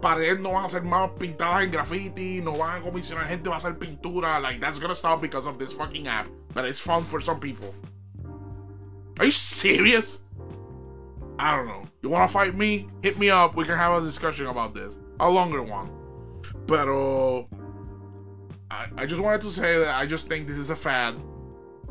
paredes 0.00 0.40
no 0.40 0.52
van 0.52 0.66
a 0.66 0.68
ser 0.68 0.82
más 0.82 1.10
pintadas 1.18 1.64
en 1.64 1.70
graffiti, 1.70 2.42
no 2.42 2.52
van 2.52 2.82
a 2.82 2.84
comisionar 2.84 3.26
gente, 3.26 3.48
va 3.48 3.56
a 3.56 3.58
hacer 3.58 3.78
pintura. 3.78 4.38
Like, 4.40 4.60
that's 4.60 4.78
gonna 4.78 4.94
stop 4.94 5.20
because 5.20 5.46
of 5.46 5.58
this 5.58 5.72
fucking 5.72 6.06
app. 6.08 6.28
But 6.52 6.66
it's 6.66 6.78
fun 6.80 7.04
for 7.04 7.20
some 7.20 7.40
people. 7.40 7.74
Are 9.18 9.24
you 9.24 9.30
serious? 9.30 10.22
I 11.38 11.56
don't 11.56 11.66
know. 11.66 11.84
You 12.02 12.10
want 12.10 12.28
to 12.28 12.32
fight 12.32 12.54
me? 12.54 12.88
Hit 13.02 13.18
me 13.18 13.30
up. 13.30 13.56
We 13.56 13.64
can 13.64 13.76
have 13.76 14.02
a 14.02 14.04
discussion 14.04 14.46
about 14.46 14.74
this. 14.74 14.98
A 15.20 15.28
longer 15.28 15.62
one. 15.62 15.90
But 16.66 16.88
I, 18.70 18.88
I 18.96 19.06
just 19.06 19.20
wanted 19.20 19.40
to 19.42 19.50
say 19.50 19.78
that 19.78 19.94
I 19.94 20.06
just 20.06 20.28
think 20.28 20.46
this 20.46 20.58
is 20.58 20.70
a 20.70 20.76
fad. 20.76 21.16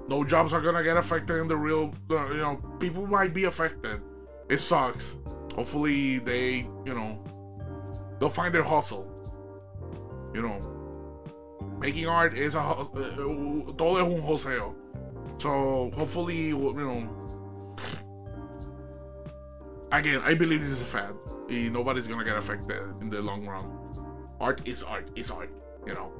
No 0.07 0.23
jobs 0.23 0.53
are 0.53 0.61
gonna 0.61 0.83
get 0.83 0.97
affected 0.97 1.37
in 1.37 1.47
the 1.47 1.57
real. 1.57 1.93
You 2.09 2.37
know, 2.37 2.61
people 2.79 3.07
might 3.07 3.33
be 3.33 3.45
affected. 3.45 4.01
It 4.49 4.57
sucks. 4.57 5.17
Hopefully, 5.55 6.19
they, 6.19 6.67
you 6.85 6.93
know, 6.93 7.19
they'll 8.19 8.29
find 8.29 8.53
their 8.53 8.63
hustle. 8.63 9.07
You 10.33 10.41
know, 10.43 10.59
making 11.79 12.07
art 12.07 12.37
is 12.37 12.55
a 12.55 12.61
uh, 12.61 12.83
todo 13.75 13.97
es 13.97 14.07
un 14.07 14.21
joseo. 14.21 14.73
So 15.39 15.91
hopefully, 15.95 16.47
you 16.47 16.73
know. 16.73 17.09
Again, 19.91 20.21
I 20.23 20.35
believe 20.35 20.61
this 20.61 20.69
is 20.69 20.81
a 20.81 20.85
fad. 20.85 21.15
Nobody's 21.49 22.07
gonna 22.07 22.23
get 22.23 22.37
affected 22.37 22.79
in 23.01 23.09
the 23.09 23.21
long 23.21 23.45
run. 23.45 23.65
Art 24.39 24.61
is 24.65 24.83
art, 24.83 25.09
is 25.15 25.29
art, 25.31 25.49
you 25.85 25.93
know. 25.93 26.11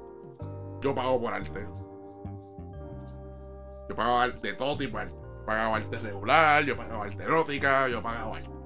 Yo 0.84 0.94
pago 0.94 1.18
por 1.20 1.32
arte. 1.34 1.66
Yo 3.88 3.96
pago 3.96 4.18
arte 4.18 4.54
todo 4.58 4.76
tipo. 4.76 5.00
Yo 5.00 5.46
pago 5.46 5.74
arte 5.76 6.00
regular, 6.00 6.64
yo 6.64 6.76
pago 6.76 7.02
arte 7.02 7.24
erótica, 7.24 7.90
yo 7.90 8.02
pago 8.02 8.34
arte. 8.34 8.61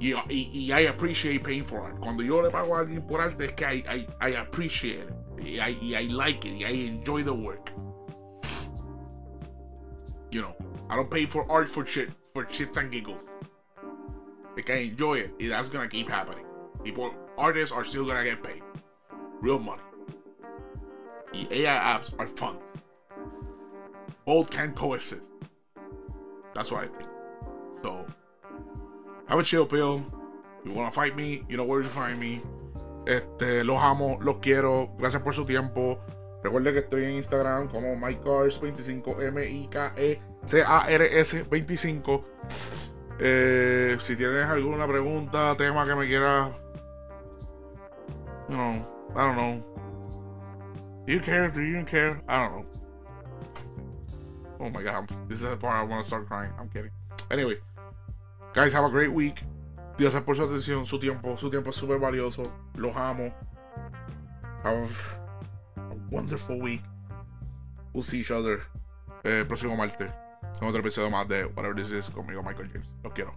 Y, 0.00 0.14
y, 0.30 0.50
y, 0.54 0.72
I 0.72 0.88
appreciate 0.88 1.44
paying 1.44 1.62
for 1.62 1.80
art. 1.80 2.00
Cuando 2.00 2.22
yo 2.22 2.40
le 2.40 2.50
pago 2.50 2.74
a 2.74 2.80
alguien 2.80 3.06
por 3.06 3.20
arte 3.20 3.44
es 3.44 3.52
que 3.52 3.66
I, 3.66 3.84
I, 3.86 4.06
I 4.20 4.28
appreciate 4.40 5.00
it. 5.00 5.12
Y 5.38 5.60
I, 5.60 5.76
y 5.80 5.94
I 5.94 6.04
like 6.04 6.46
it. 6.46 6.58
Y 6.58 6.66
I 6.66 6.72
enjoy 6.86 7.22
the 7.22 7.34
work. 7.34 7.70
You 10.30 10.42
know, 10.42 10.56
I 10.88 10.96
don't 10.96 11.10
pay 11.10 11.26
for 11.26 11.50
art 11.50 11.68
for 11.68 11.84
shit 11.84 12.10
for 12.32 12.46
shits 12.46 12.76
and 12.78 12.90
giggles. 12.90 13.20
Like 14.56 14.70
I 14.70 14.88
enjoy 14.88 15.18
it. 15.18 15.48
That's 15.48 15.68
gonna 15.68 15.88
keep 15.88 16.08
happening. 16.08 16.44
People, 16.82 17.12
artists 17.36 17.74
are 17.74 17.84
still 17.84 18.06
gonna 18.06 18.24
get 18.24 18.42
paid, 18.42 18.62
real 19.40 19.58
money. 19.58 19.82
The 21.32 21.46
AI 21.62 21.98
apps 21.98 22.12
are 22.18 22.26
fun. 22.26 22.56
Both 24.24 24.50
can 24.50 24.72
coexist. 24.72 25.30
That's 26.54 26.70
what 26.70 26.84
I 26.84 26.86
think. 26.86 27.10
So, 27.82 28.06
have 29.30 29.38
a 29.38 29.44
chill 29.44 29.64
pill. 29.66 30.04
You 30.64 30.72
wanna 30.72 30.90
fight 30.90 31.16
me? 31.16 31.44
You 31.48 31.56
know 31.56 31.64
where 31.64 31.82
to 31.82 31.88
find 31.88 32.18
me. 32.18 32.42
Este, 33.06 33.64
los 33.64 33.80
amo, 33.80 34.18
los 34.20 34.36
quiero. 34.38 34.90
Gracias 34.98 35.22
por 35.22 35.32
su 35.32 35.46
tiempo. 35.46 35.98
Recuerde 36.42 36.72
que 36.72 36.80
estoy 36.80 37.04
en 37.04 37.12
Instagram 37.12 37.68
como 37.68 37.94
MyCars25, 37.96 39.22
M-I-K-E-C-A-R-S 39.28 40.22
25. 41.50 42.24
Eh, 43.18 43.96
si 44.00 44.16
tienes 44.16 44.46
alguna 44.46 44.86
pregunta, 44.86 45.54
tema 45.56 45.86
que 45.86 45.94
me 45.94 46.06
quieras. 46.06 46.50
No, 48.48 48.86
I 49.14 49.18
don't 49.18 49.36
know. 49.36 49.62
Do 51.06 51.12
you 51.12 51.20
care? 51.20 51.50
Do 51.50 51.60
you 51.60 51.84
care? 51.84 52.22
I 52.26 52.38
don't 52.38 52.52
know. 52.52 52.64
Oh 54.58 54.70
my 54.70 54.82
god, 54.82 55.08
this 55.28 55.38
is 55.38 55.44
the 55.48 55.56
part 55.56 55.76
I 55.76 55.82
want 55.82 56.02
to 56.02 56.06
start 56.06 56.26
crying. 56.26 56.52
I'm 56.58 56.68
kidding. 56.68 56.90
Anyway, 57.30 57.58
guys, 58.54 58.72
have 58.72 58.84
a 58.84 58.90
great 58.90 59.12
week. 59.12 59.44
Gracias 59.98 60.22
por 60.22 60.34
su 60.34 60.42
atención, 60.42 60.86
su 60.86 60.98
tiempo. 60.98 61.36
Su 61.36 61.50
tiempo 61.50 61.70
es 61.70 61.76
súper 61.76 61.98
valioso. 61.98 62.42
Los 62.74 62.96
amo. 62.96 63.34
Have 64.64 64.88
wonderful 66.10 66.58
week. 66.60 66.82
We'll 67.92 68.04
see 68.04 68.20
each 68.20 68.30
other 68.30 68.62
eh, 69.24 69.44
próximo 69.46 69.76
martes. 69.76 70.10
En 70.60 70.68
otro 70.68 70.80
episodio 70.80 71.10
más 71.10 71.26
de 71.28 71.44
Whatever 71.44 71.74
This 71.74 71.92
Is 71.92 72.10
conmigo, 72.10 72.42
Michael 72.42 72.70
James. 72.72 72.88
Los 73.02 73.12
quiero. 73.12 73.34